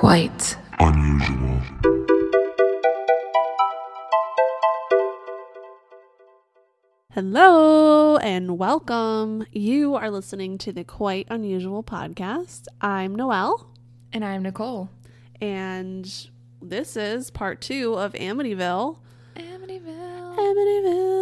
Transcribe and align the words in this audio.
Quite 0.00 0.56
unusual. 0.78 1.60
Hello 7.12 8.16
and 8.18 8.58
welcome. 8.58 9.46
You 9.52 9.94
are 9.94 10.10
listening 10.10 10.58
to 10.58 10.72
the 10.72 10.84
Quite 10.84 11.26
Unusual 11.30 11.82
podcast. 11.82 12.66
I'm 12.80 13.14
Noelle, 13.14 13.70
And 14.12 14.24
I'm 14.24 14.42
Nicole. 14.42 14.90
and 15.40 16.28
this 16.62 16.96
is 16.96 17.30
part 17.30 17.60
two 17.60 17.94
of 17.94 18.12
Amityville. 18.14 18.98
Amityville. 19.36 20.36
Amityville. 20.36 21.15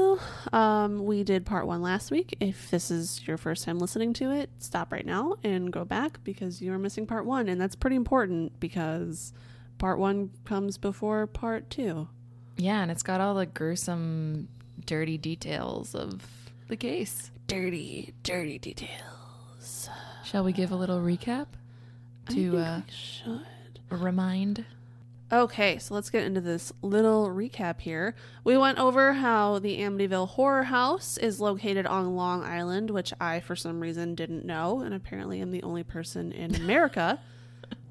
Um, 0.53 1.05
we 1.05 1.25
did 1.25 1.45
part 1.47 1.67
one 1.67 1.83
last 1.83 2.11
week. 2.11 2.37
If 2.41 2.71
this 2.71 2.91
is 2.91 3.27
your 3.27 3.37
first 3.37 3.65
time 3.65 3.79
listening 3.79 4.12
to 4.15 4.30
it, 4.30 4.51
stop 4.59 4.93
right 4.93 5.07
now 5.07 5.37
and 5.43 5.73
go 5.73 5.85
back 5.85 6.23
because 6.25 6.61
you 6.62 6.73
are 6.73 6.79
missing 6.79 7.07
part 7.07 7.27
one, 7.27 7.48
and 7.48 7.61
that's 7.61 7.75
pretty 7.77 7.97
important 7.97 8.59
because 8.61 9.33
part 9.79 9.98
one 9.98 10.30
comes 10.45 10.79
before 10.79 11.27
part 11.27 11.71
two. 11.71 12.09
Yeah, 12.57 12.83
and 12.83 12.91
it's 12.91 13.02
got 13.02 13.21
all 13.21 13.35
the 13.35 13.47
gruesome, 13.47 14.48
dirty 14.87 15.19
details 15.19 15.95
of 15.95 16.23
the 16.69 16.77
case. 16.77 17.30
Dirty, 17.46 18.15
dirty 18.23 18.59
details. 18.59 19.88
Shall 20.24 20.45
we 20.45 20.52
give 20.52 20.71
a 20.71 20.77
little 20.77 21.01
recap 21.01 21.46
I 22.29 22.33
to 22.33 22.51
think 22.52 22.95
uh, 23.27 23.96
remind? 23.96 24.65
Okay, 25.34 25.79
so 25.79 25.95
let's 25.95 26.11
get 26.11 26.23
into 26.24 26.41
this 26.41 26.73
little 26.80 27.29
recap 27.29 27.80
here. 27.80 28.15
We 28.45 28.56
went 28.56 28.79
over 28.79 29.15
how 29.15 29.59
the 29.59 29.79
Amityville 29.80 30.29
Horror 30.29 30.62
House 30.65 31.16
is 31.16 31.41
located 31.41 31.87
on 31.87 32.15
Long 32.15 32.45
Island, 32.45 32.91
which 32.91 33.12
I, 33.20 33.41
for 33.41 33.57
some 33.57 33.80
reason, 33.80 34.15
didn't 34.15 34.45
know, 34.45 34.80
and 34.80 34.95
apparently 34.95 35.41
I'm 35.41 35.51
the 35.51 35.62
only 35.65 35.83
person 35.83 36.30
in 36.30 36.55
America 36.62 37.19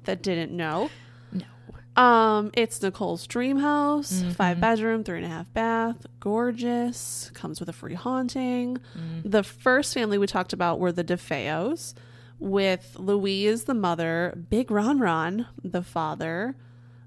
that 0.04 0.22
didn't 0.22 0.52
know. 0.56 0.88
No. 1.32 2.02
Um, 2.02 2.50
it's 2.54 2.80
Nicole's 2.80 3.26
dream 3.26 3.58
house, 3.58 4.12
Mm-hmm. 4.12 4.30
five 4.30 4.58
bedroom, 4.58 5.04
three 5.04 5.18
and 5.18 5.26
a 5.26 5.28
half 5.28 5.52
bath, 5.52 6.06
gorgeous, 6.20 7.30
comes 7.34 7.60
with 7.60 7.68
a 7.68 7.72
free 7.74 7.94
haunting. 7.94 8.78
Mm-hmm. 8.96 9.28
The 9.28 9.42
first 9.42 9.92
family 9.92 10.16
we 10.16 10.26
talked 10.26 10.54
about 10.54 10.80
were 10.80 10.92
the 10.92 11.04
DeFeos, 11.04 11.92
with 12.38 12.96
Louise 12.98 13.64
the 13.64 13.74
mother, 13.74 14.34
Big 14.48 14.70
Ron 14.70 14.98
Ron 14.98 15.46
the 15.62 15.82
father, 15.82 16.56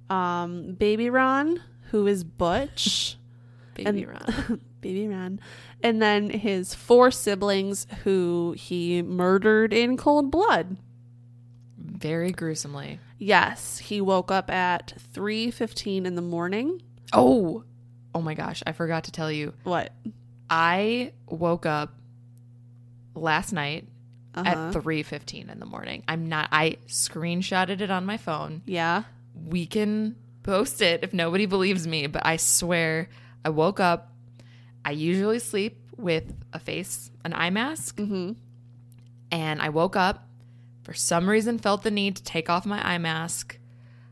um, 0.10 0.74
Baby 0.74 1.10
Ron 1.10 1.62
who 1.92 2.06
is 2.08 2.24
Butch, 2.24 3.18
Baby 3.76 4.04
And- 4.04 4.08
Ron. 4.08 4.62
Baby 4.82 5.08
Ron, 5.08 5.40
and 5.84 6.02
then 6.02 6.30
his 6.30 6.74
four 6.76 7.10
siblings 7.12 7.88
who 8.04 8.54
he 8.58 9.02
murdered 9.02 9.74
in 9.74 9.98
cold 9.98 10.30
blood. 10.32 10.78
Very 11.78 12.32
gruesomely. 12.32 13.00
Yes, 13.18 13.80
he 13.80 14.00
woke 14.02 14.32
up 14.32 14.52
at 14.52 14.94
three 15.14 15.50
fifteen 15.52 16.06
in 16.06 16.16
the 16.16 16.22
morning. 16.22 16.82
Oh, 17.12 17.64
oh 18.14 18.22
my 18.22 18.34
gosh! 18.36 18.62
I 18.68 18.72
forgot 18.72 19.06
to 19.06 19.12
tell 19.12 19.32
you. 19.32 19.54
What? 19.64 19.92
I 20.50 21.12
woke 21.28 21.66
up 21.66 21.94
last 23.16 23.52
night 23.52 23.88
Uh-huh. 24.36 24.50
at 24.50 24.74
three 24.74 25.02
fifteen 25.04 25.50
in 25.50 25.60
the 25.60 25.66
morning. 25.66 26.04
I'm 26.08 26.30
not. 26.30 26.50
I 26.52 26.78
screenshotted 26.88 27.82
it 27.82 27.90
on 27.90 28.06
my 28.06 28.18
phone. 28.18 28.62
yeah. 28.66 29.04
We 29.46 29.66
can 29.66 30.16
post 30.44 30.82
it 30.82 31.04
if 31.04 31.14
nobody 31.14 31.46
believes 31.46 31.86
me, 31.88 32.08
but 32.08 32.26
I 32.26 32.38
swear 32.38 33.10
I 33.46 33.50
woke 33.50 33.80
up. 33.80 34.12
I 34.86 34.92
usually 34.92 35.40
sleep 35.40 35.80
with 35.98 36.34
a 36.54 36.60
face, 36.60 37.12
an 37.26 37.34
eye 37.34 37.50
mask, 37.50 37.98
Mm-hmm. 37.98 38.34
and 39.32 39.62
I 39.62 39.70
woke 39.70 39.96
up. 39.96 40.24
For 40.84 40.94
some 40.94 41.28
reason, 41.30 41.58
felt 41.60 41.84
the 41.84 41.92
need 41.92 42.16
to 42.16 42.24
take 42.24 42.50
off 42.50 42.66
my 42.66 42.82
eye 42.86 42.98
mask. 42.98 43.58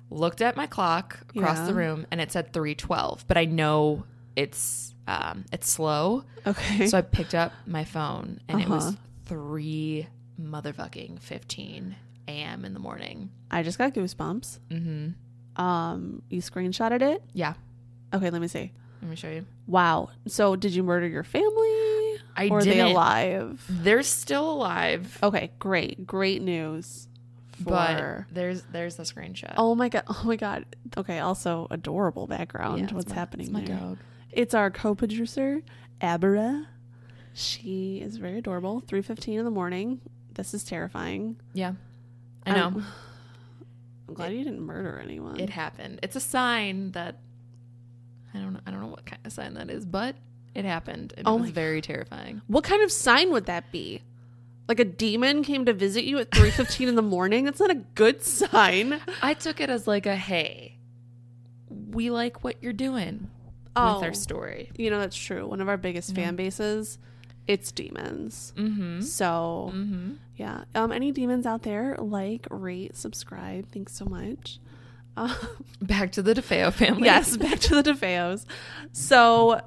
Looked 0.10 0.42
at 0.42 0.58
my 0.58 0.68
clock 0.68 1.20
across 1.36 1.58
Yeah. 1.60 1.66
the 1.68 1.74
room, 1.74 2.06
and 2.12 2.20
it 2.20 2.32
said 2.32 2.52
three 2.52 2.76
twelve. 2.76 3.26
But 3.28 3.38
I 3.38 3.46
know 3.46 4.04
it's 4.36 4.94
um, 5.08 5.46
it's 5.54 5.70
slow, 5.72 6.26
Okay. 6.46 6.88
so 6.88 6.98
I 6.98 7.02
picked 7.02 7.34
up 7.36 7.54
my 7.66 7.86
phone, 7.86 8.40
and 8.50 8.60
it 8.60 8.68
was 8.68 8.88
Uh-huh. 8.88 8.98
three 9.26 10.08
motherfucking 10.42 11.20
fifteen 11.22 11.96
a.m. 12.28 12.66
in 12.66 12.74
the 12.74 12.80
morning. 12.80 13.30
I 13.52 13.64
just 13.64 13.78
got 13.78 13.94
goosebumps. 13.94 14.60
Mm-hmm. 14.70 15.62
Um, 15.62 16.22
you 16.30 16.42
screenshotted 16.42 17.02
it. 17.02 17.24
Yeah, 17.34 17.54
Okay, 18.14 18.30
let 18.30 18.42
me 18.42 18.48
see. 18.48 18.72
let 19.02 19.10
me 19.10 19.16
show 19.16 19.30
you. 19.30 19.46
Wow. 19.68 20.10
So, 20.28 20.56
did 20.56 20.74
you 20.74 20.84
murder 20.84 21.08
your 21.08 21.24
family? 21.24 22.18
I 22.38 22.50
or 22.52 22.58
are 22.60 22.64
they 22.64 22.72
didn't. 22.76 22.92
alive? 22.92 23.64
They're 23.70 24.04
still 24.04 24.52
alive, 24.52 25.18
Okay, 25.24 25.52
great, 25.60 26.06
great 26.06 26.42
news. 26.42 27.08
but 27.62 28.26
there's 28.32 28.64
there's 28.64 28.96
the 28.98 29.04
screenshot. 29.04 29.54
oh 29.58 29.76
my 29.76 29.88
god, 29.88 30.04
oh 30.10 30.22
my 30.26 30.36
god. 30.36 30.66
Okay, 30.98 31.20
also 31.20 31.68
adorable 31.72 32.28
background. 32.28 32.90
Yeah, 32.90 32.96
What's 32.96 33.10
my- 33.10 33.16
happening 33.16 33.52
my 33.54 33.62
there? 33.64 33.78
dog. 33.78 33.98
It's 34.32 34.54
our 34.54 34.70
co-producer, 34.70 35.62
Abra. 36.02 36.68
She 37.34 38.00
is 38.02 38.18
very 38.18 38.40
adorable. 38.40 38.82
Three 38.82 39.02
fifteen 39.02 39.40
in 39.40 39.46
the 39.46 39.52
morning. 39.52 40.02
This 40.34 40.54
is 40.54 40.66
terrifying. 40.66 41.38
Yeah, 41.54 41.74
I 42.46 42.52
know 42.56 42.66
I'm, 42.68 42.86
I'm 44.08 44.14
glad 44.14 44.34
you 44.34 44.44
didn't 44.44 44.62
murder 44.62 45.00
anyone. 45.04 45.40
it 45.40 45.50
happened. 45.50 46.00
It's 46.04 46.16
a 46.16 46.20
sign 46.20 46.92
that 46.92 47.20
I 48.34 48.40
don't 48.40 48.54
know. 48.54 48.60
I 48.66 48.72
don't 48.72 48.82
know 48.82 48.88
what 48.88 49.06
kind 49.06 49.22
of 49.26 49.32
sign 49.32 49.54
that 49.56 49.70
is, 49.70 49.86
but 49.86 50.16
it 50.54 50.66
happened, 50.66 51.14
and 51.18 51.28
Oh 51.28 51.38
it 51.38 51.42
was 51.42 51.50
very 51.52 51.82
terrifying. 51.82 52.42
What 52.48 52.64
kind 52.64 52.84
of 52.84 52.92
sign 52.92 53.32
would 53.32 53.46
that 53.46 53.72
be? 53.72 54.02
Like 54.68 54.80
a 54.80 54.86
demon 54.86 55.44
came 55.44 55.66
to 55.66 55.74
visit 55.74 56.06
you 56.06 56.18
at 56.20 56.32
3:15 56.32 56.88
in 56.88 56.96
the 56.96 57.02
morning? 57.02 57.46
That's 57.46 57.60
not 57.60 57.72
a 57.72 57.76
good 57.76 58.24
sign. 58.24 59.00
I 59.22 59.34
took 59.34 59.60
it 59.62 59.70
as 59.70 59.88
like 59.88 60.06
a 60.06 60.16
hey, 60.16 60.78
we 61.70 62.10
like 62.10 62.44
what 62.44 62.62
you're 62.62 62.74
doing 62.74 63.30
Oh. 63.78 63.96
with 63.96 64.04
our 64.04 64.10
oh. 64.10 64.14
story. 64.14 64.72
You 64.78 64.90
know 64.90 65.00
that's 65.00 65.18
true. 65.18 65.48
One 65.48 65.62
of 65.62 65.68
our 65.70 65.78
biggest 65.78 66.16
fan 66.16 66.36
bases, 66.36 66.98
it's 67.48 67.72
demons. 67.72 68.54
Mm-hmm. 68.58 69.02
So, 69.02 69.72
Mm-hmm. 69.74 70.14
yeah. 70.38 70.64
Um 70.74 70.92
any 70.92 71.12
demons 71.12 71.46
out 71.46 71.64
there, 71.64 71.96
like, 72.00 72.48
rate, 72.50 72.96
subscribe. 72.96 73.68
Thanks 73.72 73.94
so 73.94 74.06
much. 74.06 74.60
Um, 75.18 75.34
Back 75.82 76.12
to 76.14 76.22
the 76.22 76.34
DeFeo 76.34 76.74
family. 76.74 77.04
yes, 77.06 77.38
back 77.38 77.60
to 77.60 77.82
the 77.82 77.92
DeFeos. 77.94 78.46
So, 78.92 79.62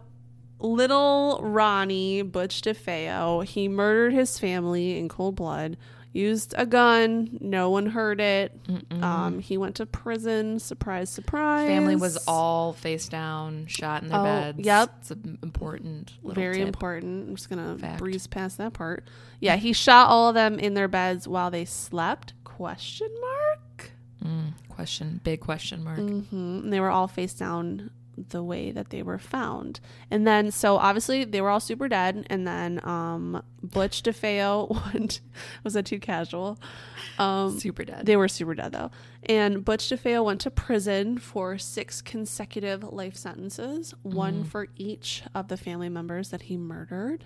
little 0.59 1.41
Ronnie 1.43 2.23
Butch 2.23 2.61
DeFeo, 2.63 3.45
he 3.45 3.69
murdered 3.69 4.13
his 4.13 4.39
family 4.39 4.99
in 4.99 5.09
cold 5.09 5.37
blood. 5.37 5.77
Used 6.13 6.55
a 6.57 6.65
gun. 6.65 7.37
No 7.41 7.71
one 7.71 7.87
heard 7.87 8.21
it. 8.21 8.59
Um, 8.91 9.39
he 9.41 9.59
went 9.59 9.77
to 9.77 9.87
prison. 9.87 10.59
Surprise, 10.59 11.11
surprise. 11.11 11.69
family 11.69 11.97
was 11.97 12.17
all 12.27 12.73
face 12.73 13.09
down, 13.09 13.67
shot 13.67 14.03
in 14.03 14.09
their 14.09 14.19
Oh, 14.19 14.25
beds. 14.25 14.59
yep. 14.61 14.91
it's 15.01 15.11
an 15.11 15.39
important, 15.43 16.13
little 16.23 16.41
very 16.43 16.57
tip. 16.59 16.67
important. 16.69 17.29
I'm 17.29 17.37
just 17.37 17.51
gonna 17.51 17.77
Fact. 17.79 17.99
breeze 17.99 18.27
past 18.27 18.57
that 18.59 18.73
part. 18.73 19.05
Yeah, 19.41 19.57
he 19.57 19.73
shot 19.73 20.09
all 20.09 20.29
of 20.31 20.35
them 20.35 20.59
in 20.59 20.75
their 20.75 20.89
beds 20.89 21.29
while 21.29 21.51
they 21.51 21.65
slept. 21.67 22.33
Question 22.43 23.11
mark. 23.21 23.91
Mm, 24.25 24.53
question, 24.69 25.21
big 25.23 25.41
question 25.41 25.85
mark. 25.85 25.99
hmm 25.99 26.23
And 26.33 26.73
they 26.73 26.81
were 26.81 26.91
all 26.91 27.07
face 27.07 27.35
down 27.35 27.91
the 28.29 28.43
way 28.43 28.71
that 28.71 28.91
they 28.91 29.03
were 29.03 29.19
found. 29.19 29.81
And 30.11 30.27
then, 30.27 30.51
so 30.51 30.77
obviously 30.77 31.25
they 31.25 31.41
were 31.41 31.51
all 31.51 31.61
super 31.61 31.89
dead. 31.89 32.27
And 32.29 32.47
then, 32.47 32.81
um, 32.87 33.43
Butch 33.63 34.03
DeFeo 34.03 34.71
went. 34.95 35.21
Was 35.65 35.75
that 35.75 35.87
too 35.87 35.99
casual? 35.99 36.59
Um, 37.19 37.59
Super 37.59 37.85
dead. 37.85 38.07
They 38.07 38.17
were 38.17 38.29
super 38.29 38.55
dead 38.55 38.73
though. 38.73 38.91
And 39.25 39.65
Butch 39.65 39.89
DeFeo 39.89 40.25
went 40.25 40.41
to 40.43 40.51
prison 40.51 41.19
for 41.19 41.59
six 41.59 42.01
consecutive 42.01 42.85
life 42.85 43.17
sentences, 43.17 43.93
one 44.03 44.45
for 44.45 44.69
each 44.77 45.23
of 45.35 45.49
the 45.49 45.57
family 45.57 45.89
members 45.89 46.31
that 46.31 46.43
he 46.43 46.57
murdered. 46.57 47.25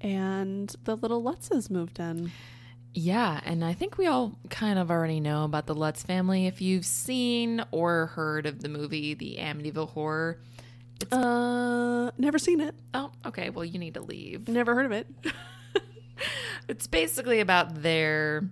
And 0.00 0.74
the 0.84 0.96
little 0.96 1.22
Lutzes 1.22 1.70
moved 1.70 1.98
in. 1.98 2.30
Yeah, 2.98 3.40
and 3.44 3.62
I 3.62 3.74
think 3.74 3.98
we 3.98 4.06
all 4.06 4.38
kind 4.48 4.78
of 4.78 4.90
already 4.90 5.20
know 5.20 5.44
about 5.44 5.66
the 5.66 5.74
Lutz 5.74 6.02
family. 6.02 6.46
If 6.46 6.62
you've 6.62 6.86
seen 6.86 7.62
or 7.70 8.06
heard 8.06 8.46
of 8.46 8.62
the 8.62 8.70
movie 8.70 9.12
The 9.12 9.36
Amityville 9.38 9.90
Horror, 9.90 10.40
it's 10.98 11.12
Uh, 11.12 12.10
never 12.16 12.38
seen 12.38 12.58
it. 12.60 12.74
oh, 12.94 13.12
okay. 13.26 13.50
Well, 13.50 13.66
you 13.66 13.78
need 13.78 13.94
to 13.94 14.00
leave. 14.00 14.48
Never 14.48 14.74
heard 14.74 14.86
of 14.86 14.92
it. 14.92 15.06
It's 16.68 16.86
basically 16.86 17.40
about 17.40 17.82
their 17.82 18.48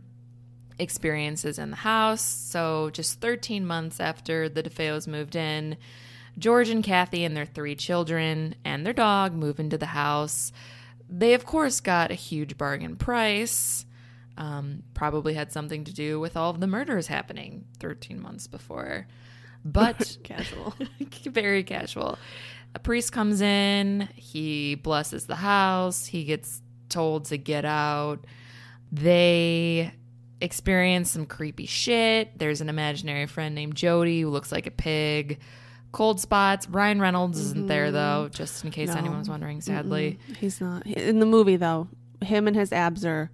experiences 0.79 1.59
in 1.59 1.71
the 1.71 1.77
house. 1.77 2.21
So, 2.21 2.91
just 2.91 3.21
13 3.23 3.67
months 3.67 3.99
after 3.99 4.49
the 4.51 4.63
DeFeos 4.63 5.09
moved 5.09 5.35
in, 5.35 5.79
George 6.39 6.69
and 6.69 6.85
Kathy 6.85 7.25
and 7.25 7.35
their 7.37 7.47
three 7.47 7.75
children 7.75 8.55
and 8.65 8.85
their 8.85 8.93
dog 8.93 9.33
move 9.35 9.59
into 9.59 9.79
the 9.79 9.87
house. 9.87 10.53
They, 11.09 11.33
of 11.35 11.47
course, 11.47 11.81
got 11.81 12.11
a 12.11 12.15
huge 12.15 12.57
bargain 12.59 12.97
price. 12.97 13.87
Um, 14.37 14.83
probably 14.95 15.35
had 15.35 15.53
something 15.53 15.85
to 15.85 15.93
do 15.95 16.19
with 16.19 16.37
all 16.37 16.51
of 16.51 16.59
the 16.61 16.67
murders 16.67 17.07
happening 17.07 17.67
13 17.79 18.21
months 18.21 18.47
before. 18.49 19.07
But 19.65 20.19
Casual. 20.25 20.75
very 21.27 21.63
casual. 21.63 22.19
A 22.75 22.79
priest 22.81 23.13
comes 23.13 23.41
in, 23.41 24.09
he 24.17 24.75
blesses 24.75 25.27
the 25.27 25.37
house, 25.37 26.07
he 26.07 26.25
gets 26.25 26.61
told 26.89 27.27
to 27.27 27.37
get 27.37 27.65
out. 27.65 28.25
They 28.91 29.93
experience 30.41 31.11
some 31.13 31.27
creepy 31.27 31.67
shit. 31.67 32.39
There's 32.39 32.61
an 32.61 32.69
imaginary 32.69 33.27
friend 33.27 33.55
named 33.55 33.75
Jody 33.77 34.21
who 34.21 34.31
looks 34.31 34.53
like 34.53 34.67
a 34.67 34.71
pig. 34.73 35.41
Cold 35.93 36.19
spots. 36.21 36.69
Ryan 36.69 37.01
Reynolds 37.01 37.39
isn't 37.39 37.69
there 37.69 37.93
though, 37.93 38.29
just 38.33 38.65
in 38.65 38.71
case 38.73 38.89
No. 38.89 38.97
anyone 38.97 39.19
was 39.21 39.29
wondering. 39.29 39.61
Sadly, 39.61 40.19
Mm-mm. 40.29 40.37
he's 40.37 40.61
not 40.61 40.85
in 40.87 41.21
the 41.21 41.27
movie 41.27 41.57
though. 41.57 41.89
Him 42.23 42.49
and 42.49 42.57
his 42.57 42.73
abs 42.73 43.05
are 43.05 43.31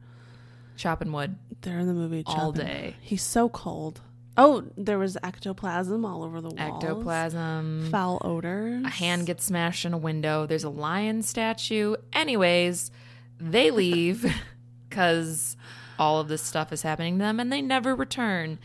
chopping 0.81 1.12
wood 1.12 1.37
they're 1.62 1.79
in 1.79 1.87
the 1.87 1.94
movie 1.94 2.23
all 2.27 2.53
chopping. 2.53 2.67
day. 2.67 2.97
He's 3.00 3.23
so 3.23 3.49
cold. 3.49 4.00
Oh, 4.37 4.65
there 4.77 4.99
was 4.99 5.19
ectoplasm 5.23 6.05
all 6.05 6.25
over 6.25 6.41
the 6.41 6.49
walls. 6.49 6.82
Ectoplasm. 6.82 7.88
Foul 7.91 8.19
odors. 8.25 8.85
A 8.87 8.88
hand 8.88 9.27
gets 9.27 9.44
smashed 9.44 9.85
in 9.85 9.93
a 9.93 9.99
window. 9.99 10.47
There's 10.47 10.65
a 10.65 10.71
lion 10.71 11.23
statue. 11.23 11.97
Anyways, 12.12 12.91
they 13.38 13.71
leave 13.71 14.35
because 14.88 15.56
all 15.99 16.21
of 16.21 16.29
this 16.29 16.43
stuff 16.43 16.73
is 16.73 16.82
happening 16.82 17.19
to 17.19 17.25
them 17.25 17.38
and 17.41 17.53
they 17.53 17.61
never 17.61 17.94
return. 17.94 18.59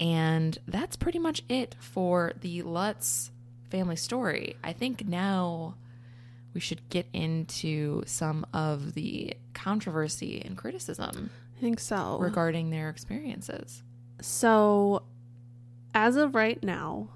And 0.00 0.58
that's 0.66 0.96
pretty 0.96 1.18
much 1.18 1.42
it 1.48 1.76
for 1.78 2.32
the 2.40 2.62
Lutz 2.62 3.30
family 3.70 3.96
story. 3.96 4.56
I 4.64 4.72
think 4.72 5.06
now 5.06 5.76
we 6.54 6.60
should 6.60 6.88
get 6.90 7.06
into 7.12 8.02
some 8.06 8.46
of 8.52 8.94
the 8.94 9.34
controversy 9.54 10.42
and 10.44 10.56
criticism 10.56 11.30
I 11.56 11.60
think 11.60 11.80
so. 11.80 12.18
regarding 12.20 12.70
their 12.70 12.88
experiences. 12.90 13.82
So, 14.20 15.02
as 15.94 16.16
of 16.16 16.34
right 16.34 16.62
now, 16.62 17.08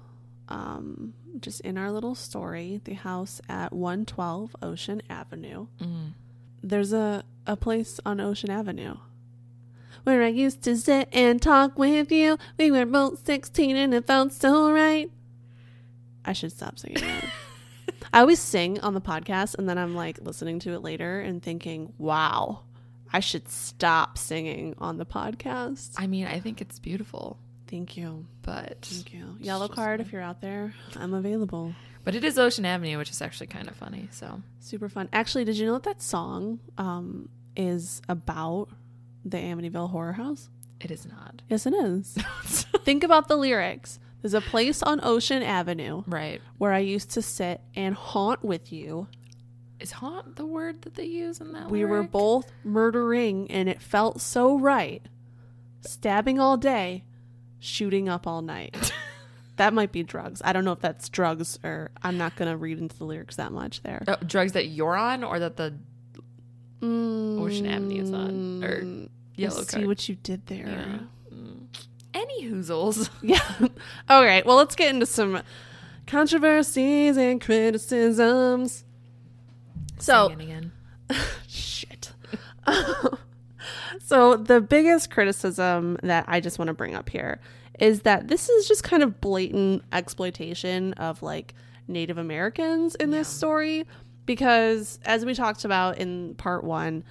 um, 0.49 1.13
just 1.39 1.61
in 1.61 1.77
our 1.77 1.91
little 1.91 2.15
story, 2.15 2.79
the 2.83 2.93
house 2.93 3.41
at 3.49 3.73
112 3.73 4.55
Ocean 4.61 5.01
Avenue, 5.09 5.67
Mm. 5.81 6.13
there's 6.61 6.93
a, 6.93 7.23
a 7.47 7.55
place 7.57 7.99
on 8.05 8.19
Ocean 8.21 8.49
Avenue 8.51 8.95
where 10.03 10.21
I 10.21 10.27
used 10.27 10.61
to 10.63 10.75
sit 10.75 11.07
and 11.13 11.41
talk 11.41 11.77
with 11.79 12.11
you. 12.11 12.37
We 12.57 12.71
were 12.71 12.85
both 12.85 13.25
16 13.25 13.75
and 13.77 13.93
it 13.93 14.05
felt 14.05 14.33
so 14.33 14.71
right. 14.71 15.09
I 16.25 16.33
should 16.33 16.51
stop 16.51 16.77
singing 16.77 17.01
that. 17.01 17.25
I 18.13 18.19
always 18.19 18.39
sing 18.39 18.79
on 18.81 18.93
the 18.93 19.01
podcast 19.01 19.55
and 19.57 19.67
then 19.67 19.77
I'm 19.77 19.95
like 19.95 20.19
listening 20.21 20.59
to 20.59 20.73
it 20.73 20.83
later 20.83 21.19
and 21.19 21.41
thinking, 21.41 21.93
wow, 21.97 22.61
I 23.11 23.19
should 23.19 23.49
stop 23.49 24.17
singing 24.17 24.75
on 24.77 24.97
the 24.97 25.05
podcast. 25.05 25.95
I 25.97 26.07
mean, 26.07 26.27
I 26.27 26.39
think 26.39 26.61
it's 26.61 26.79
beautiful, 26.79 27.37
Thank 27.67 27.97
you. 27.97 28.25
but 28.43 28.77
Thank 28.83 29.13
you. 29.13 29.37
Yellowcard 29.41 29.99
if 29.99 30.11
you're 30.11 30.21
out 30.21 30.41
there. 30.41 30.73
I'm 30.95 31.13
available. 31.13 31.73
but 32.03 32.13
it 32.15 32.23
is 32.23 32.37
Ocean 32.37 32.65
Avenue, 32.65 32.97
which 32.99 33.09
is 33.09 33.21
actually 33.21 33.47
kind 33.47 33.67
of 33.67 33.75
funny. 33.75 34.07
So 34.11 34.41
Super 34.59 34.89
fun. 34.89 35.09
Actually, 35.11 35.45
did 35.45 35.57
you 35.57 35.65
know 35.65 35.73
that 35.73 35.83
that 35.83 36.01
song 36.01 36.59
um, 36.77 37.29
is 37.55 38.01
about 38.07 38.67
the 39.25 39.37
Amityville 39.37 39.89
Horror 39.89 40.13
House? 40.13 40.49
it 40.79 40.91
is 40.91 41.05
not. 41.07 41.41
Yes, 41.47 41.65
it 41.65 41.73
is. 41.73 42.15
Think 42.83 43.03
about 43.05 43.27
the 43.29 43.37
lyrics. 43.37 43.99
There's 44.23 44.33
a 44.33 44.41
place 44.41 44.81
on 44.81 45.01
Ocean 45.03 45.43
Avenue 45.43 46.03
right. 46.07 46.41
where 46.57 46.71
I 46.71 46.79
used 46.79 47.11
to 47.11 47.21
sit 47.21 47.59
and 47.75 47.93
haunt 47.93 48.43
with 48.43 48.71
you. 48.71 49.07
Is 49.81 49.91
haunt 49.91 50.37
the 50.37 50.45
word 50.45 50.83
that 50.83 50.95
they 50.95 51.03
use 51.03 51.41
in 51.41 51.51
that? 51.51 51.69
We 51.69 51.83
were 51.83 51.97
lyric? 51.97 52.11
both 52.11 52.51
murdering, 52.63 53.51
and 53.51 53.67
it 53.67 53.81
felt 53.81 54.21
so 54.21 54.57
right. 54.57 55.05
Stabbing 55.81 56.39
all 56.39 56.55
day, 56.55 57.03
shooting 57.59 58.07
up 58.07 58.25
all 58.25 58.41
night. 58.41 58.93
that 59.57 59.73
might 59.73 59.91
be 59.91 60.03
drugs. 60.03 60.41
I 60.45 60.53
don't 60.53 60.63
know 60.63 60.71
if 60.71 60.79
that's 60.79 61.09
drugs 61.09 61.59
or 61.61 61.91
I'm 62.01 62.17
not 62.17 62.37
going 62.37 62.49
to 62.49 62.55
read 62.55 62.79
into 62.79 62.97
the 62.97 63.03
lyrics 63.03 63.35
that 63.35 63.51
much 63.51 63.83
there. 63.83 64.05
Oh, 64.07 64.15
drugs 64.25 64.53
that 64.53 64.67
you're 64.67 64.95
on, 64.95 65.25
or 65.25 65.37
that 65.39 65.57
the 65.57 65.73
Ocean 66.81 67.65
Avenue 67.67 68.01
is 68.01 68.11
on, 68.13 68.63
or 68.63 68.81
Mm, 68.83 69.09
yellow 69.35 69.59
I 69.59 69.63
see 69.63 69.71
card. 69.77 69.87
what 69.87 70.07
you 70.09 70.15
did 70.15 70.45
there. 70.47 70.67
Yeah. 70.67 70.97
Any 72.23 72.47
hoozles. 72.47 73.09
Yeah. 73.21 73.67
All 74.09 74.23
right. 74.23 74.45
Well, 74.45 74.57
let's 74.57 74.75
get 74.75 74.93
into 74.93 75.05
some 75.05 75.41
controversies 76.07 77.17
and 77.17 77.39
criticisms. 77.41 78.83
So, 79.99 80.35
shit. 81.47 82.11
so, 84.05 84.35
the 84.35 84.61
biggest 84.61 85.09
criticism 85.09 85.97
that 86.03 86.25
I 86.27 86.39
just 86.39 86.59
want 86.59 86.67
to 86.67 86.73
bring 86.73 86.95
up 86.95 87.09
here 87.09 87.39
is 87.79 88.01
that 88.01 88.27
this 88.27 88.49
is 88.49 88.67
just 88.67 88.83
kind 88.83 89.03
of 89.03 89.19
blatant 89.21 89.83
exploitation 89.91 90.93
of 90.93 91.21
like 91.23 91.53
Native 91.87 92.17
Americans 92.17 92.95
in 92.95 93.11
this 93.11 93.27
story 93.27 93.85
because, 94.25 94.99
as 95.05 95.25
we 95.25 95.33
talked 95.33 95.65
about 95.65 95.97
in 95.97 96.35
part 96.35 96.63
one, 96.63 97.03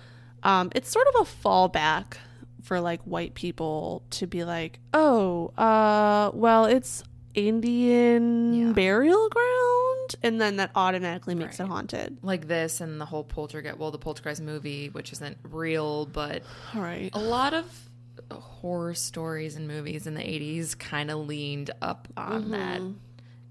um, 0.43 0.71
it's 0.75 0.91
sort 0.91 1.07
of 1.09 1.15
a 1.17 1.25
fallback 1.25 2.17
for 2.63 2.81
like 2.81 3.03
white 3.03 3.35
people 3.35 4.03
to 4.11 4.27
be 4.27 4.45
like, 4.45 4.79
oh, 4.95 5.49
uh, 5.59 6.31
well, 6.35 6.65
it's 6.65 7.03
Indian 7.35 8.53
Yeah. 8.55 8.73
burial 8.73 9.29
ground, 9.29 10.15
and 10.23 10.41
then 10.41 10.57
that 10.57 10.71
automatically 10.75 11.35
makes 11.35 11.59
it 11.61 11.67
haunted. 11.67 12.19
like 12.23 12.47
this 12.49 12.81
and 12.81 13.01
the 13.01 13.05
whole 13.07 13.25
poltergeist. 13.25 13.79
Well, 13.79 13.91
the 13.91 13.99
poltergeist 13.99 14.43
movie, 14.43 14.89
which 14.91 15.13
isn't 15.13 15.39
real, 15.43 16.07
but 16.07 16.43
All 16.75 16.83
right. 16.83 17.11
a 17.15 17.19
lot 17.19 17.55
of 17.55 17.89
horror 18.31 18.95
stories 18.95 19.57
and 19.57 19.67
movies 19.67 20.07
in 20.07 20.15
the 20.15 20.23
80s 20.23 20.75
kind 20.79 21.11
of 21.11 21.27
leaned 21.27 21.71
up 21.81 22.09
on 22.17 22.51
that 22.51 22.81
Mhm. 22.81 22.95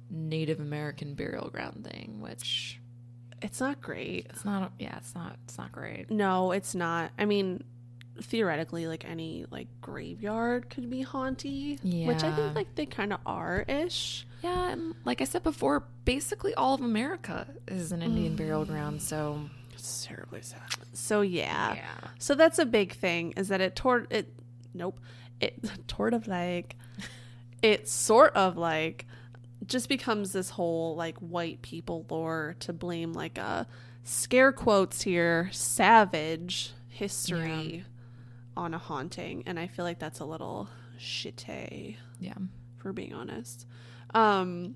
Native 0.10 0.60
American 0.60 1.13
burial 1.16 1.50
ground 1.50 1.86
thing, 1.90 2.19
which 2.22 2.80
It's 3.42 3.60
not 3.60 3.81
great. 3.81 4.28
it's 4.30 4.46
not. 4.46 4.72
Yeah, 4.78 4.96
it's 4.98 5.16
not. 5.16 5.38
It's 5.46 5.58
not 5.58 5.72
great. 5.72 6.12
No, 6.12 6.52
it's 6.52 6.75
not. 6.75 7.12
I 7.18 7.25
mean, 7.25 7.63
theoretically, 8.22 8.88
like 8.88 9.06
any 9.06 9.46
like 9.52 9.68
graveyard 9.81 10.69
could 10.69 10.90
be 10.90 11.02
haunty, 11.02 11.80
which 11.84 12.24
I 12.24 12.36
think 12.36 12.56
like 12.56 12.75
they 12.75 12.86
kind 12.86 13.13
of 13.13 13.19
are 13.25 13.63
ish. 13.68 14.25
Yeah, 14.44 14.72
and 14.72 14.96
like 15.06 15.22
I 15.22 15.25
said 15.25 15.44
before, 15.44 15.84
basically 16.04 16.54
all 16.56 16.74
of 16.74 16.81
America 16.81 17.48
is 17.68 17.92
an 17.92 18.02
Indian 18.02 18.36
burial 18.36 18.63
Mm. 18.66 18.69
ground. 18.69 19.02
So 19.02 19.50
It's 19.74 20.06
terribly 20.06 20.42
sad. 20.42 20.62
So 20.94 21.22
yeah. 21.22 21.75
yeah, 21.75 22.08
So 22.19 22.36
that's 22.36 22.58
a 22.60 22.66
big 22.66 22.94
thing 22.94 23.34
is 23.38 23.48
that 23.50 23.62
it 23.62 23.75
toward 23.75 24.12
it. 24.12 24.34
Nope. 24.74 25.00
It 25.40 25.60
sort 25.90 26.13
of 26.13 26.28
like 26.28 26.75
it 27.62 27.88
sort 27.88 28.36
of 28.36 28.58
like 28.58 29.06
just 29.68 29.90
becomes 29.90 30.31
this 30.34 30.50
whole 30.50 30.96
like 30.96 31.18
white 31.19 31.62
people 31.62 32.06
lore 32.10 32.56
to 32.62 32.74
blame 32.74 33.13
like 33.13 33.38
a 33.38 33.68
scare 34.04 34.52
quotes 34.52 35.04
here 35.04 35.50
savage 35.52 36.74
history 36.88 37.86
on 38.57 38.74
a 38.74 38.77
haunting 38.77 39.44
and 39.45 39.59
i 39.59 39.68
feel 39.68 39.86
like 39.86 40.00
that's 40.00 40.19
a 40.19 40.25
little 40.25 40.69
shitty 41.00 41.95
yeah, 42.19 42.33
for 42.77 42.94
being 42.94 43.13
honest. 43.13 43.65
Um 44.13 44.75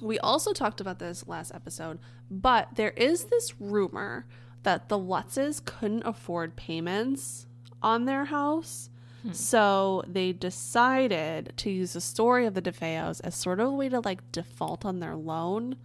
we 0.00 0.18
also 0.18 0.52
talked 0.52 0.80
about 0.80 0.98
this 0.98 1.26
last 1.26 1.54
episode 1.54 1.98
but 2.30 2.68
there 2.74 2.90
is 2.90 3.24
this 3.24 3.60
rumor 3.60 4.26
that 4.62 4.88
the 4.88 4.98
lutzes 4.98 5.64
couldn't 5.64 6.02
afford 6.04 6.56
payments 6.56 7.46
on 7.82 8.04
their 8.04 8.26
house. 8.26 8.90
So 9.32 10.04
they 10.06 10.32
decided 10.32 11.52
to 11.58 11.70
use 11.70 11.92
the 11.92 12.00
story 12.00 12.46
of 12.46 12.54
the 12.54 12.62
DeFeos 12.62 13.20
as 13.22 13.34
sort 13.34 13.60
of 13.60 13.68
a 13.68 13.70
way 13.72 13.90
to 13.90 14.00
like 14.00 14.30
default 14.32 14.86
on 14.86 15.00
their 15.00 15.16
loan, 15.16 15.76